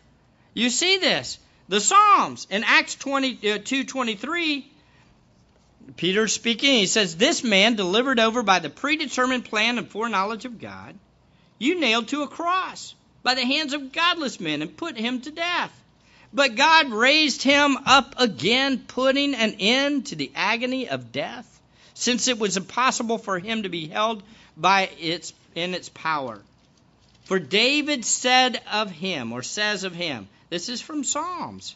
you 0.53 0.69
see 0.69 0.97
this 0.97 1.37
the 1.67 1.79
Psalms. 1.79 2.47
In 2.49 2.63
Acts 2.63 2.95
22 2.95 3.51
uh, 3.51 3.83
23, 3.85 4.71
Peter 5.97 6.27
speaking, 6.27 6.73
he 6.73 6.85
says, 6.87 7.15
This 7.15 7.43
man, 7.43 7.75
delivered 7.75 8.19
over 8.19 8.43
by 8.43 8.59
the 8.59 8.69
predetermined 8.69 9.45
plan 9.45 9.77
and 9.77 9.89
foreknowledge 9.89 10.45
of 10.45 10.59
God, 10.59 10.95
you 11.57 11.79
nailed 11.79 12.07
to 12.09 12.23
a 12.23 12.27
cross 12.27 12.95
by 13.23 13.35
the 13.35 13.45
hands 13.45 13.73
of 13.73 13.91
godless 13.91 14.39
men 14.39 14.61
and 14.61 14.77
put 14.77 14.97
him 14.97 15.21
to 15.21 15.31
death. 15.31 15.71
But 16.33 16.55
God 16.55 16.89
raised 16.89 17.41
him 17.41 17.77
up 17.85 18.15
again, 18.17 18.79
putting 18.79 19.35
an 19.35 19.55
end 19.59 20.07
to 20.07 20.15
the 20.15 20.31
agony 20.35 20.89
of 20.89 21.11
death, 21.11 21.61
since 21.93 22.27
it 22.27 22.39
was 22.39 22.57
impossible 22.57 23.17
for 23.17 23.39
him 23.39 23.63
to 23.63 23.69
be 23.69 23.87
held 23.87 24.21
by 24.57 24.89
its 24.99 25.33
in 25.55 25.73
its 25.73 25.87
power. 25.87 26.41
For 27.23 27.39
David 27.39 28.03
said 28.03 28.61
of 28.71 28.91
him, 28.91 29.31
or 29.31 29.41
says 29.43 29.85
of 29.85 29.95
him, 29.95 30.27
this 30.49 30.69
is 30.69 30.81
from 30.81 31.03
Psalms. 31.03 31.75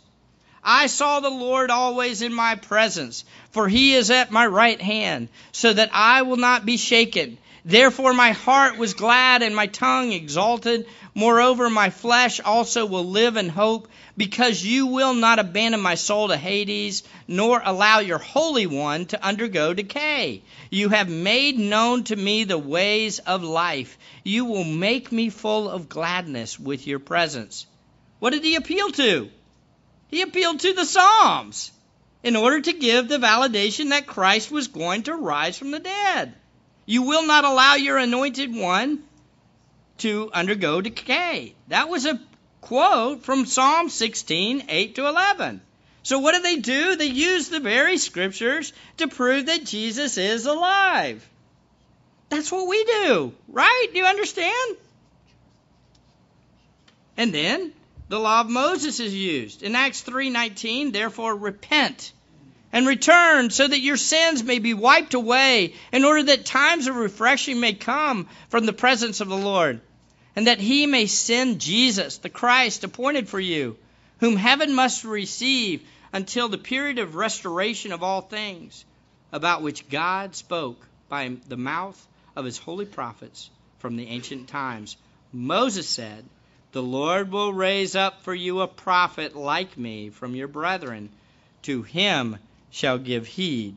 I 0.64 0.88
saw 0.88 1.20
the 1.20 1.30
Lord 1.30 1.72
always 1.72 2.22
in 2.22 2.34
my 2.34 2.56
presence, 2.56 3.24
for 3.52 3.68
he 3.68 3.94
is 3.94 4.12
at 4.12 4.32
my 4.32 4.46
right 4.46 4.82
hand, 4.82 5.30
so 5.52 5.72
that 5.72 5.90
I 5.94 6.24
will 6.24 6.38
not 6.38 6.66
be 6.66 6.78
shaken. 6.78 7.38
Therefore 7.64 8.14
my 8.14 8.32
heart 8.32 8.78
was 8.78 8.94
glad 8.94 9.42
and 9.42 9.56
my 9.56 9.68
tongue 9.68 10.12
exalted. 10.12 10.86
Moreover, 11.16 11.70
my 11.70 11.90
flesh 11.90 12.40
also 12.40 12.86
will 12.86 13.06
live 13.06 13.36
in 13.36 13.50
hope, 13.50 13.90
because 14.16 14.64
you 14.64 14.88
will 14.88 15.14
not 15.14 15.40
abandon 15.40 15.82
my 15.82 15.96
soul 15.96 16.28
to 16.28 16.38
Hades, 16.38 17.04
nor 17.28 17.62
allow 17.64 18.00
your 18.00 18.18
Holy 18.18 18.68
One 18.68 19.06
to 19.08 19.24
undergo 19.24 19.74
decay. 19.74 20.44
You 20.70 20.90
have 20.90 21.10
made 21.10 21.58
known 21.58 22.04
to 22.06 22.16
me 22.16 22.44
the 22.44 22.58
ways 22.58 23.20
of 23.20 23.44
life. 23.44 23.98
You 24.24 24.46
will 24.46 24.66
make 24.66 25.12
me 25.12 25.30
full 25.30 25.70
of 25.70 25.90
gladness 25.90 26.60
with 26.60 26.86
your 26.86 27.00
presence. 27.00 27.66
What 28.20 28.32
did 28.32 28.44
he 28.44 28.56
appeal 28.56 28.92
to? 28.92 29.30
He 30.10 30.22
appealed 30.22 30.60
to 30.62 30.74
the 30.74 30.86
Psalms 30.86 31.72
in 32.24 32.36
order 32.36 32.60
to 32.60 32.74
give 32.74 33.08
the 33.08 33.18
validation 33.18 33.90
that 33.90 34.08
Christ 34.08 34.52
was 34.52 34.68
going 34.68 35.04
to 35.04 35.16
rise 35.16 35.58
from 35.58 35.72
the 35.72 35.80
dead. 35.80 36.34
You 36.86 37.04
will 37.04 37.26
not 37.26 37.46
allow 37.46 37.76
your 37.76 37.98
anointed 37.98 38.54
one 38.54 39.04
to 40.00 40.30
undergo 40.34 40.82
decay. 40.82 41.56
That 41.68 41.88
was 41.90 42.06
a 42.06 42.20
quote 42.62 43.24
from 43.24 43.46
Psalm 43.46 43.90
16, 43.90 44.66
8 44.68 44.96
to 44.96 45.08
11. 45.08 45.62
So 46.04 46.20
what 46.20 46.36
do 46.36 46.42
they 46.42 46.58
do? 46.58 46.96
They 46.96 47.06
use 47.06 47.50
the 47.50 47.60
very 47.60 47.98
scriptures 47.98 48.74
to 48.98 49.08
prove 49.08 49.46
that 49.46 49.66
Jesus 49.66 50.18
is 50.18 50.46
alive. 50.46 51.28
That's 52.30 52.52
what 52.52 52.68
we 52.68 52.84
do, 52.84 53.34
right? 53.48 53.88
Do 53.92 54.00
you 54.00 54.06
understand? 54.06 54.78
And 57.18 57.34
then 57.34 57.74
the 58.10 58.20
law 58.20 58.42
of 58.42 58.50
Moses 58.50 59.00
is 59.00 59.14
used. 59.16 59.64
In 59.64 59.76
Acts 59.76 60.02
3:19, 60.04 60.92
therefore 60.92 61.36
repent 61.36 62.12
and 62.72 62.88
return 62.88 63.50
so 63.50 63.68
that 63.68 63.80
your 63.80 63.98
sins 63.98 64.44
may 64.44 64.60
be 64.60 64.74
wiped 64.74 65.14
away 65.14 65.74
in 65.92 66.04
order 66.04 66.24
that 66.24 66.46
times 66.46 66.88
of 66.88 66.96
refreshing 66.96 67.60
may 67.60 67.74
come 67.74 68.28
from 68.50 68.66
the 68.66 68.74
presence 68.74 69.22
of 69.22 69.30
the 69.30 69.38
Lord 69.38 69.82
and 70.36 70.48
that 70.48 70.60
he 70.60 70.86
may 70.86 71.06
send 71.06 71.62
Jesus, 71.62 72.18
the 72.18 72.30
Christ, 72.30 72.84
appointed 72.84 73.30
for 73.30 73.40
you, 73.40 73.78
whom 74.20 74.36
heaven 74.36 74.74
must 74.74 75.04
receive 75.04 75.82
until 76.14 76.50
the 76.50 76.58
period 76.58 76.98
of 77.00 77.16
restoration 77.16 77.92
of 77.92 78.04
all 78.04 78.22
things, 78.22 78.86
about 79.32 79.62
which 79.62 79.90
God 79.90 80.36
spoke 80.36 80.88
by 81.10 81.36
the 81.48 81.58
mouth 81.58 82.08
of 82.36 82.46
his 82.46 82.58
holy 82.58 82.86
prophets 82.86 83.50
from 83.80 83.96
the 83.96 84.08
ancient 84.08 84.48
times. 84.48 84.98
Moses 85.32 85.88
said, 85.88 86.26
The 86.72 86.84
Lord 86.84 87.32
will 87.32 87.52
raise 87.52 87.96
up 87.96 88.22
for 88.22 88.34
you 88.34 88.62
a 88.62 88.68
prophet 88.68 89.36
like 89.36 89.78
me 89.78 90.12
from 90.12 90.36
your 90.36 90.48
brethren. 90.48 91.10
To 91.64 91.82
him 91.82 92.38
shall 92.70 93.00
give 93.00 93.26
heed. 93.26 93.76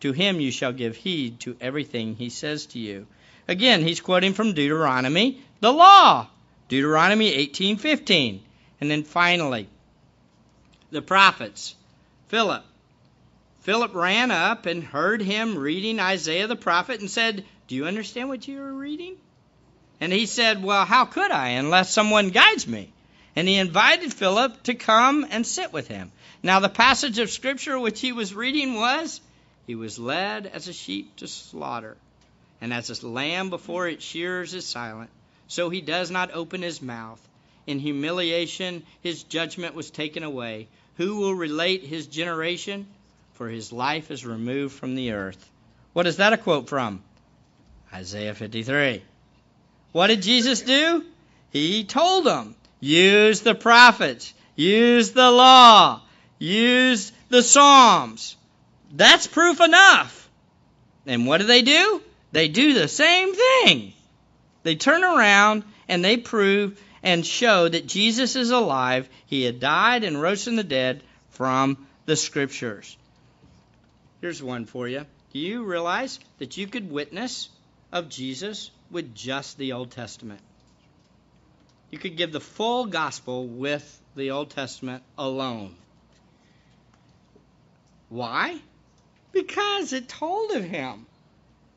To 0.00 0.12
him 0.12 0.40
you 0.40 0.50
shall 0.50 0.72
give 0.72 0.96
heed 0.96 1.40
to 1.40 1.56
everything 1.58 2.16
he 2.16 2.28
says 2.28 2.66
to 2.66 2.78
you. 2.78 3.06
Again, 3.48 3.82
he's 3.82 4.00
quoting 4.00 4.34
from 4.34 4.52
Deuteronomy 4.52 5.40
the 5.60 5.72
law, 5.72 6.28
Deuteronomy 6.68 7.32
18:15. 7.32 8.40
And 8.80 8.90
then 8.90 9.04
finally, 9.04 9.66
the 10.90 11.00
prophets. 11.00 11.74
Philip. 12.28 12.64
Philip 13.60 13.94
ran 13.94 14.30
up 14.30 14.66
and 14.66 14.84
heard 14.84 15.22
him 15.22 15.56
reading 15.56 15.98
Isaiah 15.98 16.46
the 16.46 16.56
prophet 16.56 17.00
and 17.00 17.10
said, 17.10 17.46
"Do 17.68 17.74
you 17.74 17.86
understand 17.86 18.28
what 18.28 18.46
you 18.46 18.60
are 18.60 18.74
reading?" 18.74 19.16
And 20.00 20.12
he 20.12 20.26
said, 20.26 20.62
"Well, 20.62 20.84
how 20.84 21.04
could 21.04 21.30
I 21.30 21.50
unless 21.50 21.90
someone 21.92 22.30
guides 22.30 22.66
me?" 22.66 22.92
And 23.36 23.48
he 23.48 23.56
invited 23.56 24.12
Philip 24.12 24.62
to 24.64 24.74
come 24.74 25.26
and 25.30 25.46
sit 25.46 25.72
with 25.72 25.88
him. 25.88 26.12
Now, 26.42 26.60
the 26.60 26.68
passage 26.68 27.18
of 27.18 27.30
scripture 27.30 27.78
which 27.78 28.00
he 28.00 28.12
was 28.12 28.34
reading 28.34 28.74
was, 28.74 29.20
He 29.66 29.74
was 29.74 29.98
led 29.98 30.46
as 30.46 30.68
a 30.68 30.72
sheep 30.72 31.16
to 31.16 31.26
slaughter, 31.26 31.96
and 32.60 32.72
as 32.72 32.90
a 32.90 33.08
lamb 33.08 33.50
before 33.50 33.88
its 33.88 34.04
shearers 34.04 34.52
is 34.52 34.66
silent, 34.66 35.10
so 35.48 35.70
he 35.70 35.80
does 35.80 36.10
not 36.10 36.34
open 36.34 36.62
his 36.62 36.82
mouth. 36.82 37.20
In 37.66 37.78
humiliation 37.78 38.84
his 39.00 39.22
judgment 39.22 39.74
was 39.74 39.90
taken 39.90 40.22
away. 40.22 40.68
Who 40.96 41.16
will 41.16 41.34
relate 41.34 41.82
his 41.82 42.06
generation? 42.06 42.86
For 43.34 43.48
his 43.48 43.72
life 43.72 44.10
is 44.10 44.26
removed 44.26 44.74
from 44.74 44.94
the 44.94 45.12
earth. 45.12 45.50
What 45.92 46.06
is 46.06 46.18
that 46.18 46.32
a 46.32 46.36
quote 46.36 46.68
from? 46.68 47.02
Isaiah 47.92 48.34
53. 48.34 49.02
What 49.94 50.08
did 50.08 50.22
Jesus 50.22 50.60
do? 50.60 51.04
He 51.50 51.84
told 51.84 52.26
them, 52.26 52.56
use 52.80 53.42
the 53.42 53.54
prophets, 53.54 54.34
use 54.56 55.12
the 55.12 55.30
law, 55.30 56.02
use 56.40 57.12
the 57.28 57.44
Psalms. 57.44 58.34
That's 58.90 59.28
proof 59.28 59.60
enough. 59.60 60.28
And 61.06 61.28
what 61.28 61.40
do 61.40 61.46
they 61.46 61.62
do? 61.62 62.02
They 62.32 62.48
do 62.48 62.74
the 62.74 62.88
same 62.88 63.36
thing. 63.36 63.92
They 64.64 64.74
turn 64.74 65.04
around 65.04 65.62
and 65.86 66.04
they 66.04 66.16
prove 66.16 66.82
and 67.04 67.24
show 67.24 67.68
that 67.68 67.86
Jesus 67.86 68.34
is 68.34 68.50
alive. 68.50 69.08
He 69.26 69.44
had 69.44 69.60
died 69.60 70.02
and 70.02 70.20
rose 70.20 70.42
from 70.42 70.56
the 70.56 70.64
dead 70.64 71.04
from 71.30 71.86
the 72.04 72.16
scriptures. 72.16 72.96
Here's 74.20 74.42
one 74.42 74.64
for 74.64 74.88
you. 74.88 75.06
Do 75.32 75.38
you 75.38 75.62
realize 75.62 76.18
that 76.38 76.56
you 76.56 76.66
could 76.66 76.90
witness 76.90 77.48
of 77.92 78.08
Jesus 78.08 78.72
with 78.90 79.14
just 79.14 79.58
the 79.58 79.72
Old 79.72 79.90
Testament? 79.90 80.40
You 81.90 81.98
could 81.98 82.16
give 82.16 82.32
the 82.32 82.40
full 82.40 82.86
gospel 82.86 83.46
with 83.46 84.00
the 84.16 84.32
Old 84.32 84.50
Testament 84.50 85.02
alone. 85.16 85.76
Why? 88.08 88.58
Because 89.32 89.92
it 89.92 90.08
told 90.08 90.52
of 90.52 90.64
him 90.64 91.06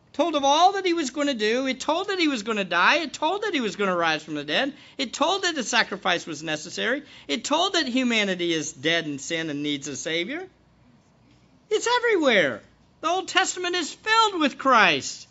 It 0.08 0.14
told 0.14 0.36
of 0.36 0.44
all 0.44 0.74
that 0.74 0.86
he 0.86 0.94
was 0.94 1.12
going 1.12 1.28
to 1.28 1.34
do. 1.34 1.68
It 1.68 1.80
told 1.80 2.08
that 2.10 2.20
he 2.20 2.28
was 2.28 2.44
going 2.44 2.58
to 2.58 2.64
die. 2.64 2.98
It 2.98 3.14
told 3.14 3.44
that 3.44 3.54
he 3.54 3.62
was 3.62 3.76
going 3.76 3.90
to 3.90 3.96
rise 3.96 4.24
from 4.24 4.36
the 4.36 4.44
dead. 4.44 4.74
It 4.98 5.14
told 5.14 5.44
that 5.44 5.56
the 5.56 5.64
sacrifice 5.64 6.26
was 6.26 6.42
necessary. 6.44 7.04
It 7.28 7.44
told 7.44 7.74
that 7.74 7.88
humanity 7.88 8.54
is 8.54 8.74
dead 8.74 9.06
in 9.06 9.20
sin 9.20 9.50
and 9.50 9.64
needs 9.64 9.88
a 9.88 9.96
Savior. 9.96 10.48
It's 11.70 11.88
everywhere. 11.98 12.62
The 13.02 13.10
Old 13.10 13.28
Testament 13.28 13.76
is 13.76 13.94
filled 13.94 14.40
with 14.40 14.58
Christ, 14.58 15.28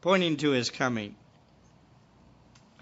pointing 0.00 0.36
to 0.38 0.50
his 0.50 0.70
coming. 0.70 1.14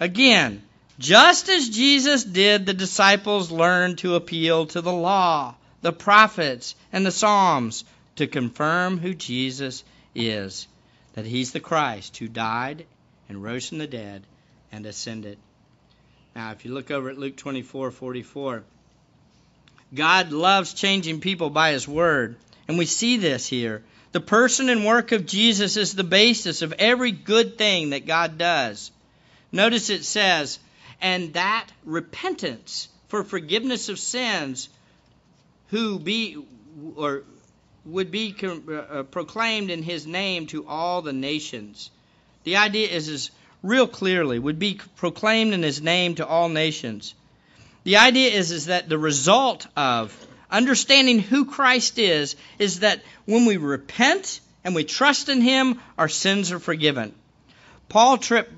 Again, 0.00 0.62
just 0.98 1.48
as 1.48 1.68
Jesus 1.68 2.24
did, 2.24 2.66
the 2.66 2.74
disciples 2.74 3.50
learned 3.50 3.98
to 3.98 4.14
appeal 4.14 4.66
to 4.66 4.80
the 4.80 4.92
law, 4.92 5.54
the 5.82 5.92
prophets, 5.92 6.74
and 6.92 7.04
the 7.04 7.12
Psalms 7.12 7.84
to 8.16 8.26
confirm 8.26 8.98
who 8.98 9.14
Jesus 9.14 9.84
is 10.14 10.66
that 11.14 11.26
he's 11.26 11.50
the 11.50 11.60
Christ 11.60 12.16
who 12.18 12.28
died 12.28 12.86
and 13.28 13.42
rose 13.42 13.68
from 13.68 13.78
the 13.78 13.86
dead 13.88 14.22
and 14.70 14.86
ascended. 14.86 15.36
Now, 16.36 16.52
if 16.52 16.64
you 16.64 16.72
look 16.72 16.92
over 16.92 17.10
at 17.10 17.18
Luke 17.18 17.36
24 17.36 17.90
44, 17.90 18.62
God 19.92 20.30
loves 20.30 20.74
changing 20.74 21.20
people 21.20 21.50
by 21.50 21.72
his 21.72 21.88
word. 21.88 22.36
And 22.68 22.78
we 22.78 22.86
see 22.86 23.16
this 23.16 23.48
here. 23.48 23.82
The 24.12 24.20
person 24.20 24.68
and 24.68 24.86
work 24.86 25.12
of 25.12 25.26
Jesus 25.26 25.76
is 25.76 25.94
the 25.94 26.04
basis 26.04 26.62
of 26.62 26.72
every 26.78 27.12
good 27.12 27.58
thing 27.58 27.90
that 27.90 28.06
God 28.06 28.38
does. 28.38 28.90
Notice 29.52 29.90
it 29.90 30.04
says, 30.04 30.58
and 31.00 31.34
that 31.34 31.66
repentance 31.84 32.88
for 33.08 33.22
forgiveness 33.22 33.88
of 33.88 33.98
sins 33.98 34.68
who 35.68 35.98
be 35.98 36.36
or 36.96 37.22
would 37.84 38.10
be 38.10 38.34
uh, 38.42 38.72
uh, 38.72 39.02
proclaimed 39.04 39.70
in 39.70 39.82
his 39.82 40.06
name 40.06 40.46
to 40.46 40.66
all 40.66 41.02
the 41.02 41.12
nations. 41.12 41.90
The 42.44 42.56
idea 42.56 42.88
is, 42.88 43.08
is 43.08 43.30
real 43.62 43.86
clearly 43.86 44.38
would 44.38 44.58
be 44.58 44.80
proclaimed 44.96 45.52
in 45.52 45.62
his 45.62 45.80
name 45.80 46.14
to 46.16 46.26
all 46.26 46.48
nations. 46.48 47.14
The 47.84 47.96
idea 47.96 48.30
is, 48.30 48.50
is 48.50 48.66
that 48.66 48.88
the 48.88 48.98
result 48.98 49.66
of 49.76 50.14
understanding 50.50 51.18
who 51.18 51.44
Christ 51.44 51.98
is 51.98 52.36
is 52.58 52.80
that 52.80 53.02
when 53.26 53.44
we 53.44 53.56
repent 53.56 54.40
and 54.64 54.74
we 54.74 54.84
trust 54.84 55.28
in 55.28 55.40
him, 55.40 55.80
our 55.96 56.08
sins 56.08 56.52
are 56.52 56.58
forgiven. 56.58 57.14
Paul 57.88 58.18
Tripp 58.18 58.50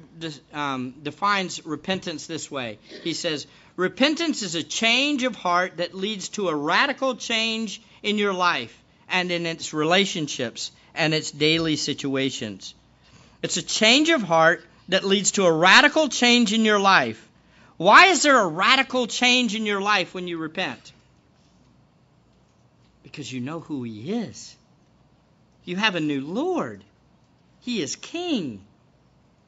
um, 0.53 0.95
defines 1.03 1.65
repentance 1.65 2.27
this 2.27 2.51
way. 2.51 2.79
He 3.03 3.15
says, 3.15 3.47
Repentance 3.77 4.43
is 4.43 4.57
a 4.57 4.63
change 4.63 5.23
of 5.23 5.37
heart 5.37 5.79
that 5.79 5.95
leads 5.95 6.29
to 6.31 6.49
a 6.49 6.55
radical 6.55 7.17
change 7.17 7.81
in 8.03 8.19
your 8.19 8.35
life 8.35 8.77
and 9.09 9.31
in 9.31 9.47
its 9.47 9.73
relationships 9.73 10.71
and 10.95 11.15
its 11.15 11.31
daily 11.31 11.77
situations. 11.77 12.75
It's 13.43 13.57
a 13.57 13.63
change 13.63 14.11
of 14.11 14.23
heart 14.23 14.65
that 14.89 15.05
leads 15.05 15.33
to 15.33 15.47
a 15.47 15.53
radical 15.53 16.09
change 16.09 16.53
in 16.53 16.65
your 16.65 16.81
life. 16.81 17.27
Why 17.77 18.07
is 18.07 18.23
there 18.23 18.39
a 18.39 18.47
radical 18.47 19.07
change 19.07 19.55
in 19.55 19.65
your 19.65 19.81
life 19.81 20.13
when 20.13 20.29
you 20.29 20.37
repent? 20.37 20.93
Because 23.11 23.33
you 23.33 23.41
know 23.41 23.61
who 23.61 23.83
He 23.83 24.13
is. 24.13 24.55
You 25.65 25.77
have 25.77 25.95
a 25.95 26.01
new 26.01 26.21
Lord. 26.21 26.85
He 27.61 27.83
is 27.83 27.97
King. 27.97 28.63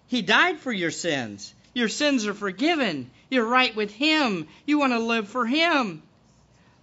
He 0.09 0.23
died 0.23 0.59
for 0.59 0.73
your 0.73 0.91
sins. 0.91 1.55
Your 1.75 1.89
sins 1.89 2.27
are 2.27 2.35
forgiven. 2.35 3.11
You're 3.31 3.47
right 3.47 3.75
with 3.75 3.93
Him. 3.93 4.49
You 4.67 4.79
want 4.79 4.93
to 4.93 4.99
live 4.99 5.29
for 5.29 5.47
Him. 5.47 6.03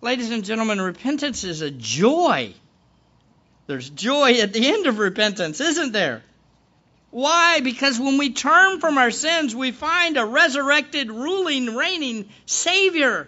Ladies 0.02 0.32
and 0.32 0.46
gentlemen, 0.46 0.82
repentance 0.82 1.44
is 1.44 1.62
a 1.62 1.70
joy. 1.70 2.54
There's 3.68 3.90
joy 3.90 4.40
at 4.40 4.54
the 4.54 4.68
end 4.68 4.88
of 4.88 4.98
repentance, 4.98 5.60
isn't 5.60 5.92
there? 5.92 6.24
Why? 7.12 7.60
Because 7.60 8.00
when 8.00 8.18
we 8.18 8.34
turn 8.34 8.80
from 8.80 8.98
our 8.98 9.12
sins, 9.12 9.56
we 9.56 9.72
find 9.72 10.18
a 10.18 10.26
resurrected, 10.26 11.12
ruling, 11.12 11.76
reigning 11.76 12.30
Savior, 12.46 13.28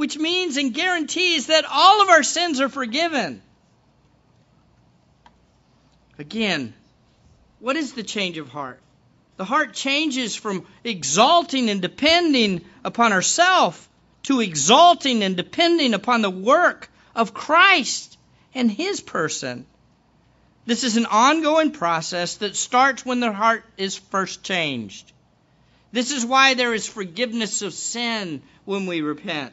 which 0.00 0.16
means 0.16 0.56
and 0.56 0.72
guarantees 0.72 1.48
that 1.48 1.66
all 1.70 2.00
of 2.00 2.08
our 2.08 2.22
sins 2.22 2.58
are 2.58 2.70
forgiven. 2.70 3.42
Again, 6.18 6.72
what 7.58 7.76
is 7.76 7.92
the 7.92 8.02
change 8.02 8.38
of 8.38 8.48
heart? 8.48 8.80
The 9.36 9.44
heart 9.44 9.74
changes 9.74 10.34
from 10.34 10.66
exalting 10.84 11.68
and 11.68 11.82
depending 11.82 12.62
upon 12.82 13.12
ourself 13.12 13.90
to 14.22 14.40
exalting 14.40 15.22
and 15.22 15.36
depending 15.36 15.92
upon 15.92 16.22
the 16.22 16.30
work 16.30 16.90
of 17.14 17.34
Christ 17.34 18.16
and 18.54 18.70
His 18.70 19.02
person. 19.02 19.66
This 20.64 20.82
is 20.82 20.96
an 20.96 21.04
ongoing 21.04 21.72
process 21.72 22.36
that 22.36 22.56
starts 22.56 23.04
when 23.04 23.20
the 23.20 23.34
heart 23.34 23.66
is 23.76 23.98
first 23.98 24.42
changed. 24.42 25.12
This 25.92 26.10
is 26.10 26.24
why 26.24 26.54
there 26.54 26.72
is 26.72 26.88
forgiveness 26.88 27.60
of 27.60 27.74
sin 27.74 28.40
when 28.64 28.86
we 28.86 29.02
repent 29.02 29.52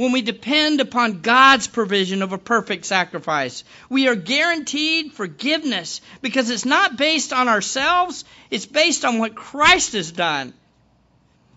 when 0.00 0.12
we 0.12 0.22
depend 0.22 0.80
upon 0.80 1.20
God's 1.20 1.66
provision 1.66 2.22
of 2.22 2.32
a 2.32 2.38
perfect 2.38 2.86
sacrifice. 2.86 3.64
We 3.90 4.08
are 4.08 4.14
guaranteed 4.14 5.12
forgiveness 5.12 6.00
because 6.22 6.48
it's 6.48 6.64
not 6.64 6.96
based 6.96 7.34
on 7.34 7.48
ourselves, 7.48 8.24
it's 8.50 8.64
based 8.64 9.04
on 9.04 9.18
what 9.18 9.34
Christ 9.34 9.92
has 9.92 10.10
done. 10.10 10.54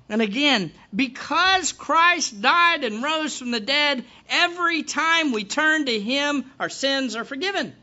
And 0.09 0.21
again, 0.21 0.73
because 0.93 1.71
Christ 1.71 2.41
died 2.41 2.83
and 2.83 3.01
rose 3.01 3.39
from 3.39 3.51
the 3.51 3.61
dead, 3.61 4.03
every 4.27 4.83
time 4.83 5.31
we 5.31 5.45
turn 5.45 5.85
to 5.85 5.97
Him, 5.97 6.43
our 6.59 6.67
sins 6.67 7.15
are 7.15 7.23
forgiven. 7.23 7.73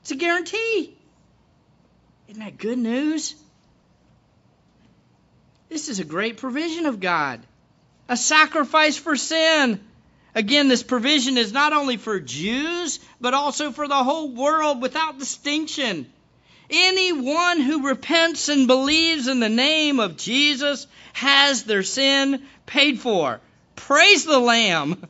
It's 0.00 0.10
a 0.10 0.16
guarantee. 0.16 0.98
Isn't 2.26 2.42
that 2.42 2.58
good 2.58 2.78
news? 2.78 3.36
This 5.68 5.88
is 5.88 6.00
a 6.00 6.04
great 6.04 6.38
provision 6.38 6.86
of 6.86 6.98
God 6.98 7.40
a 8.08 8.16
sacrifice 8.16 8.96
for 8.96 9.16
sin. 9.16 9.80
Again, 10.34 10.68
this 10.68 10.82
provision 10.82 11.36
is 11.36 11.52
not 11.52 11.72
only 11.72 11.96
for 11.96 12.20
Jews, 12.20 13.00
but 13.20 13.34
also 13.34 13.70
for 13.70 13.88
the 13.88 14.04
whole 14.04 14.30
world 14.30 14.80
without 14.80 15.18
distinction. 15.18 16.10
Anyone 16.70 17.60
who 17.60 17.88
repents 17.88 18.48
and 18.48 18.66
believes 18.66 19.26
in 19.26 19.40
the 19.40 19.48
name 19.48 20.00
of 20.00 20.16
Jesus 20.16 20.86
has 21.14 21.64
their 21.64 21.82
sin 21.82 22.42
paid 22.66 23.00
for. 23.00 23.40
Praise 23.74 24.24
the 24.24 24.38
Lamb. 24.38 25.02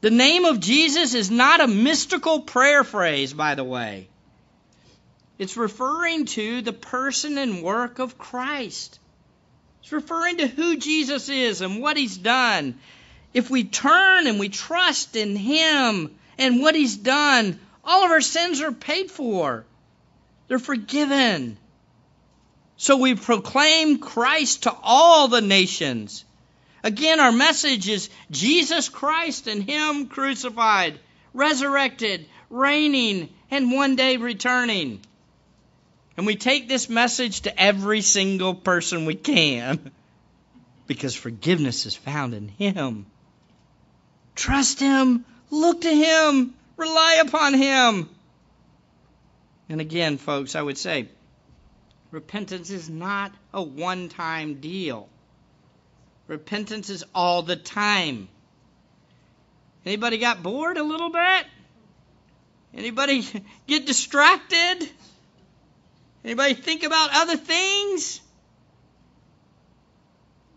The 0.00 0.10
name 0.10 0.44
of 0.44 0.60
Jesus 0.60 1.14
is 1.14 1.30
not 1.30 1.60
a 1.60 1.66
mystical 1.66 2.40
prayer 2.40 2.84
phrase, 2.84 3.32
by 3.32 3.54
the 3.54 3.64
way. 3.64 4.08
It's 5.38 5.56
referring 5.56 6.26
to 6.26 6.62
the 6.62 6.72
person 6.72 7.38
and 7.38 7.62
work 7.62 7.98
of 7.98 8.18
Christ. 8.18 8.98
It's 9.84 9.92
referring 9.92 10.38
to 10.38 10.46
who 10.46 10.78
Jesus 10.78 11.28
is 11.28 11.60
and 11.60 11.82
what 11.82 11.98
he's 11.98 12.16
done. 12.16 12.78
If 13.34 13.50
we 13.50 13.64
turn 13.64 14.26
and 14.26 14.40
we 14.40 14.48
trust 14.48 15.14
in 15.14 15.36
him 15.36 16.14
and 16.38 16.62
what 16.62 16.74
he's 16.74 16.96
done, 16.96 17.60
all 17.84 18.06
of 18.06 18.10
our 18.10 18.22
sins 18.22 18.62
are 18.62 18.72
paid 18.72 19.10
for. 19.10 19.66
They're 20.48 20.58
forgiven. 20.58 21.58
So 22.78 22.96
we 22.96 23.14
proclaim 23.14 23.98
Christ 23.98 24.62
to 24.62 24.74
all 24.82 25.28
the 25.28 25.42
nations. 25.42 26.24
Again, 26.82 27.20
our 27.20 27.32
message 27.32 27.86
is 27.86 28.08
Jesus 28.30 28.88
Christ 28.88 29.48
and 29.48 29.62
Him 29.62 30.06
crucified, 30.06 30.98
resurrected, 31.34 32.24
reigning, 32.48 33.28
and 33.50 33.70
one 33.70 33.96
day 33.96 34.16
returning. 34.16 35.02
And 36.16 36.26
we 36.26 36.36
take 36.36 36.68
this 36.68 36.88
message 36.88 37.42
to 37.42 37.60
every 37.60 38.00
single 38.00 38.54
person 38.54 39.04
we 39.04 39.14
can 39.14 39.90
because 40.86 41.14
forgiveness 41.14 41.86
is 41.86 41.96
found 41.96 42.34
in 42.34 42.48
Him. 42.48 43.06
Trust 44.34 44.80
Him, 44.80 45.24
look 45.50 45.80
to 45.80 45.94
Him, 45.94 46.54
rely 46.76 47.22
upon 47.24 47.54
Him. 47.54 48.08
And 49.68 49.80
again, 49.80 50.18
folks, 50.18 50.54
I 50.54 50.62
would 50.62 50.78
say 50.78 51.08
repentance 52.10 52.70
is 52.70 52.88
not 52.88 53.32
a 53.52 53.62
one 53.62 54.08
time 54.08 54.60
deal. 54.60 55.08
Repentance 56.28 56.90
is 56.90 57.04
all 57.14 57.42
the 57.42 57.56
time. 57.56 58.28
Anybody 59.84 60.18
got 60.18 60.42
bored 60.42 60.78
a 60.78 60.82
little 60.82 61.10
bit? 61.10 61.46
Anybody 62.72 63.26
get 63.66 63.86
distracted? 63.86 64.88
Anybody 66.24 66.54
think 66.54 66.84
about 66.84 67.10
other 67.12 67.36
things? 67.36 68.20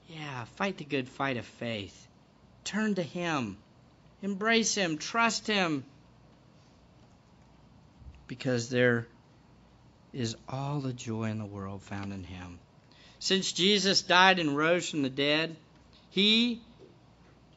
Yeah, 0.07 0.45
fight 0.55 0.77
the 0.77 0.85
good 0.85 1.09
fight 1.09 1.35
of 1.37 1.45
faith. 1.45 2.07
Turn 2.63 2.95
to 2.95 3.03
Him. 3.03 3.57
Embrace 4.21 4.73
Him. 4.75 4.97
Trust 4.97 5.45
Him. 5.45 5.83
Because 8.27 8.69
there 8.69 9.07
is 10.13 10.35
all 10.47 10.79
the 10.79 10.93
joy 10.93 11.25
in 11.25 11.37
the 11.37 11.45
world 11.45 11.81
found 11.81 12.13
in 12.13 12.23
Him. 12.23 12.59
Since 13.19 13.51
Jesus 13.51 14.01
died 14.01 14.39
and 14.39 14.55
rose 14.55 14.89
from 14.89 15.01
the 15.01 15.09
dead, 15.09 15.55
He 16.11 16.61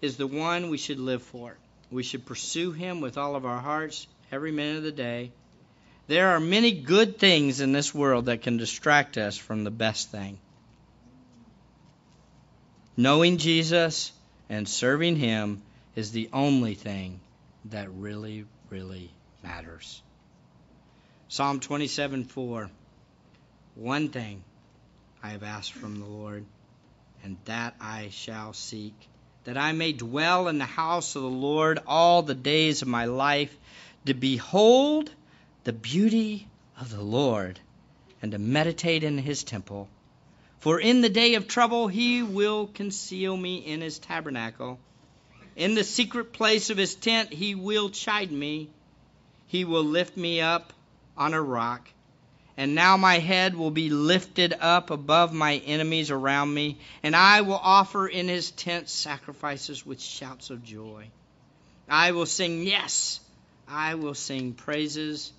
is 0.03 0.17
the 0.17 0.27
one 0.27 0.71
we 0.71 0.79
should 0.79 0.99
live 0.99 1.23
for. 1.23 1.57
We 1.91 2.03
should 2.03 2.27
pursue 2.27 2.73
Him 2.73 3.01
with 3.01 3.19
all 3.19 3.37
of 3.37 3.47
our 3.47 3.61
hearts 3.61 4.09
every 4.33 4.51
minute 4.51 4.79
of 4.79 4.83
the 4.83 4.93
day. 4.93 5.33
There 6.11 6.31
are 6.31 6.41
many 6.41 6.73
good 6.73 7.21
things 7.21 7.61
in 7.61 7.71
this 7.71 7.95
world 7.95 8.25
that 8.25 8.43
can 8.43 8.57
distract 8.57 9.17
us 9.17 9.37
from 9.37 9.63
the 9.63 9.71
best 9.71 10.11
thing. 10.11 10.41
Knowing 12.97 13.37
Jesus 13.37 14.11
and 14.49 14.69
serving 14.69 15.15
Him 15.15 15.63
is 15.95 16.11
the 16.11 16.29
only 16.33 16.75
thing 16.75 17.21
that 17.67 17.93
really, 17.93 18.45
really 18.71 19.13
matters. 19.45 20.03
Psalm 21.29 21.61
27 21.61 22.25
4. 22.25 22.69
One 23.77 24.09
thing 24.09 24.43
I 25.23 25.29
have 25.29 25.45
asked 25.45 25.75
from 25.75 26.01
the 26.01 26.07
Lord, 26.07 26.45
and 27.23 27.37
that 27.45 27.77
I 27.81 28.09
shall 28.11 28.53
seek, 28.53 28.95
that 29.45 29.57
I 29.57 29.71
may 29.71 29.93
dwell 29.93 30.49
in 30.49 30.59
the 30.59 30.65
house 30.65 31.15
of 31.15 31.23
the 31.23 31.29
Lord 31.29 31.79
all 31.87 32.23
the 32.23 32.35
days 32.35 32.83
of 32.83 32.89
my 32.89 33.05
life, 33.05 33.57
to 34.07 34.15
behold 34.15 35.13
the 35.65 35.73
beauty 35.73 36.49
of 36.79 36.91
the 36.91 37.03
Lord 37.03 37.61
and 38.23 38.33
to 38.33 38.39
meditate 38.39 39.05
in 39.05 39.19
his 39.19 39.45
temple. 39.45 39.89
For 40.61 40.81
in 40.81 41.01
the 41.01 41.09
day 41.09 41.35
of 41.35 41.49
trouble 41.49 41.89
he 41.89 42.23
will 42.23 42.67
conceal 42.67 43.37
me 43.37 43.59
in 43.59 43.81
his 43.81 43.99
tabernacle. 43.99 44.79
In 45.57 45.75
the 45.75 45.85
secret 45.85 46.33
place 46.33 46.71
of 46.71 46.79
his 46.79 46.95
tent 46.95 47.33
he 47.33 47.55
will 47.55 47.91
chide 47.91 48.33
me. 48.33 48.71
He 49.47 49.65
will 49.65 49.85
lift 49.85 50.17
me 50.17 50.41
up 50.41 50.73
on 51.17 51.35
a 51.35 51.43
rock. 51.43 51.89
And 52.57 52.75
now 52.75 52.97
my 52.97 53.19
head 53.19 53.55
will 53.55 53.71
be 53.71 53.91
lifted 53.91 54.55
up 54.61 54.91
above 54.91 55.33
my 55.33 55.57
enemies 55.57 56.11
around 56.11 56.53
me, 56.53 56.79
and 57.03 57.17
I 57.17 57.41
will 57.41 57.61
offer 57.63 58.07
in 58.07 58.29
his 58.29 58.51
tent 58.51 58.91
sacrifices 58.91 59.87
with 59.87 60.01
shouts 60.01 60.51
of 60.51 60.63
joy. 60.63 61.09
I 61.89 62.13
will 62.13 62.27
sing, 62.27 62.63
yes, 62.67 63.21
I 63.67 63.95
will 63.95 64.15
sing 64.15 64.53
praises 64.53 65.33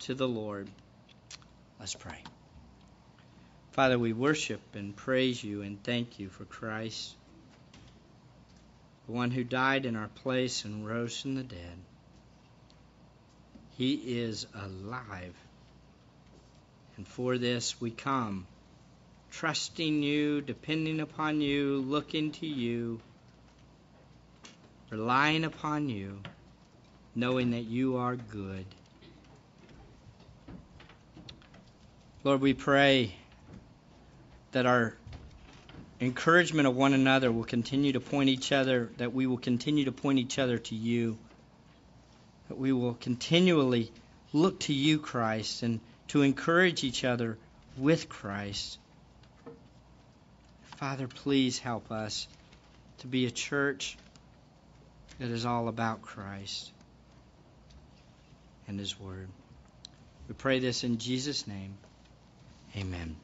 to 0.00 0.14
the 0.14 0.28
Lord. 0.28 0.68
Let's 1.78 1.94
pray. 1.94 2.22
Father, 3.72 3.98
we 3.98 4.12
worship 4.12 4.60
and 4.74 4.94
praise 4.94 5.42
you 5.42 5.62
and 5.62 5.82
thank 5.82 6.18
you 6.20 6.28
for 6.28 6.44
Christ, 6.44 7.14
the 9.06 9.12
one 9.12 9.30
who 9.30 9.42
died 9.42 9.84
in 9.84 9.96
our 9.96 10.08
place 10.08 10.64
and 10.64 10.86
rose 10.86 11.20
from 11.20 11.34
the 11.34 11.42
dead. 11.42 11.78
He 13.76 13.94
is 13.94 14.46
alive. 14.54 15.34
And 16.96 17.08
for 17.08 17.36
this 17.36 17.80
we 17.80 17.90
come, 17.90 18.46
trusting 19.32 20.04
you, 20.04 20.40
depending 20.40 21.00
upon 21.00 21.40
you, 21.40 21.78
looking 21.78 22.30
to 22.32 22.46
you, 22.46 23.00
relying 24.90 25.44
upon 25.44 25.88
you, 25.88 26.20
knowing 27.16 27.50
that 27.50 27.64
you 27.64 27.96
are 27.96 28.14
good. 28.14 28.66
Lord, 32.24 32.40
we 32.40 32.54
pray 32.54 33.14
that 34.52 34.64
our 34.64 34.96
encouragement 36.00 36.66
of 36.66 36.74
one 36.74 36.94
another 36.94 37.30
will 37.30 37.44
continue 37.44 37.92
to 37.92 38.00
point 38.00 38.30
each 38.30 38.50
other, 38.50 38.88
that 38.96 39.12
we 39.12 39.26
will 39.26 39.36
continue 39.36 39.84
to 39.84 39.92
point 39.92 40.18
each 40.18 40.38
other 40.38 40.56
to 40.56 40.74
you. 40.74 41.18
That 42.48 42.56
we 42.56 42.72
will 42.72 42.94
continually 42.94 43.92
look 44.32 44.60
to 44.60 44.72
you, 44.72 44.98
Christ, 44.98 45.62
and 45.62 45.80
to 46.08 46.22
encourage 46.22 46.82
each 46.82 47.04
other 47.04 47.36
with 47.76 48.08
Christ. 48.08 48.78
Father, 50.76 51.08
please 51.08 51.58
help 51.58 51.92
us 51.92 52.26
to 53.00 53.06
be 53.06 53.26
a 53.26 53.30
church 53.30 53.98
that 55.18 55.28
is 55.28 55.44
all 55.44 55.68
about 55.68 56.00
Christ 56.00 56.72
and 58.66 58.80
His 58.80 58.98
Word. 58.98 59.28
We 60.26 60.34
pray 60.34 60.58
this 60.58 60.84
in 60.84 60.96
Jesus' 60.96 61.46
name. 61.46 61.74
Amen. 62.76 63.16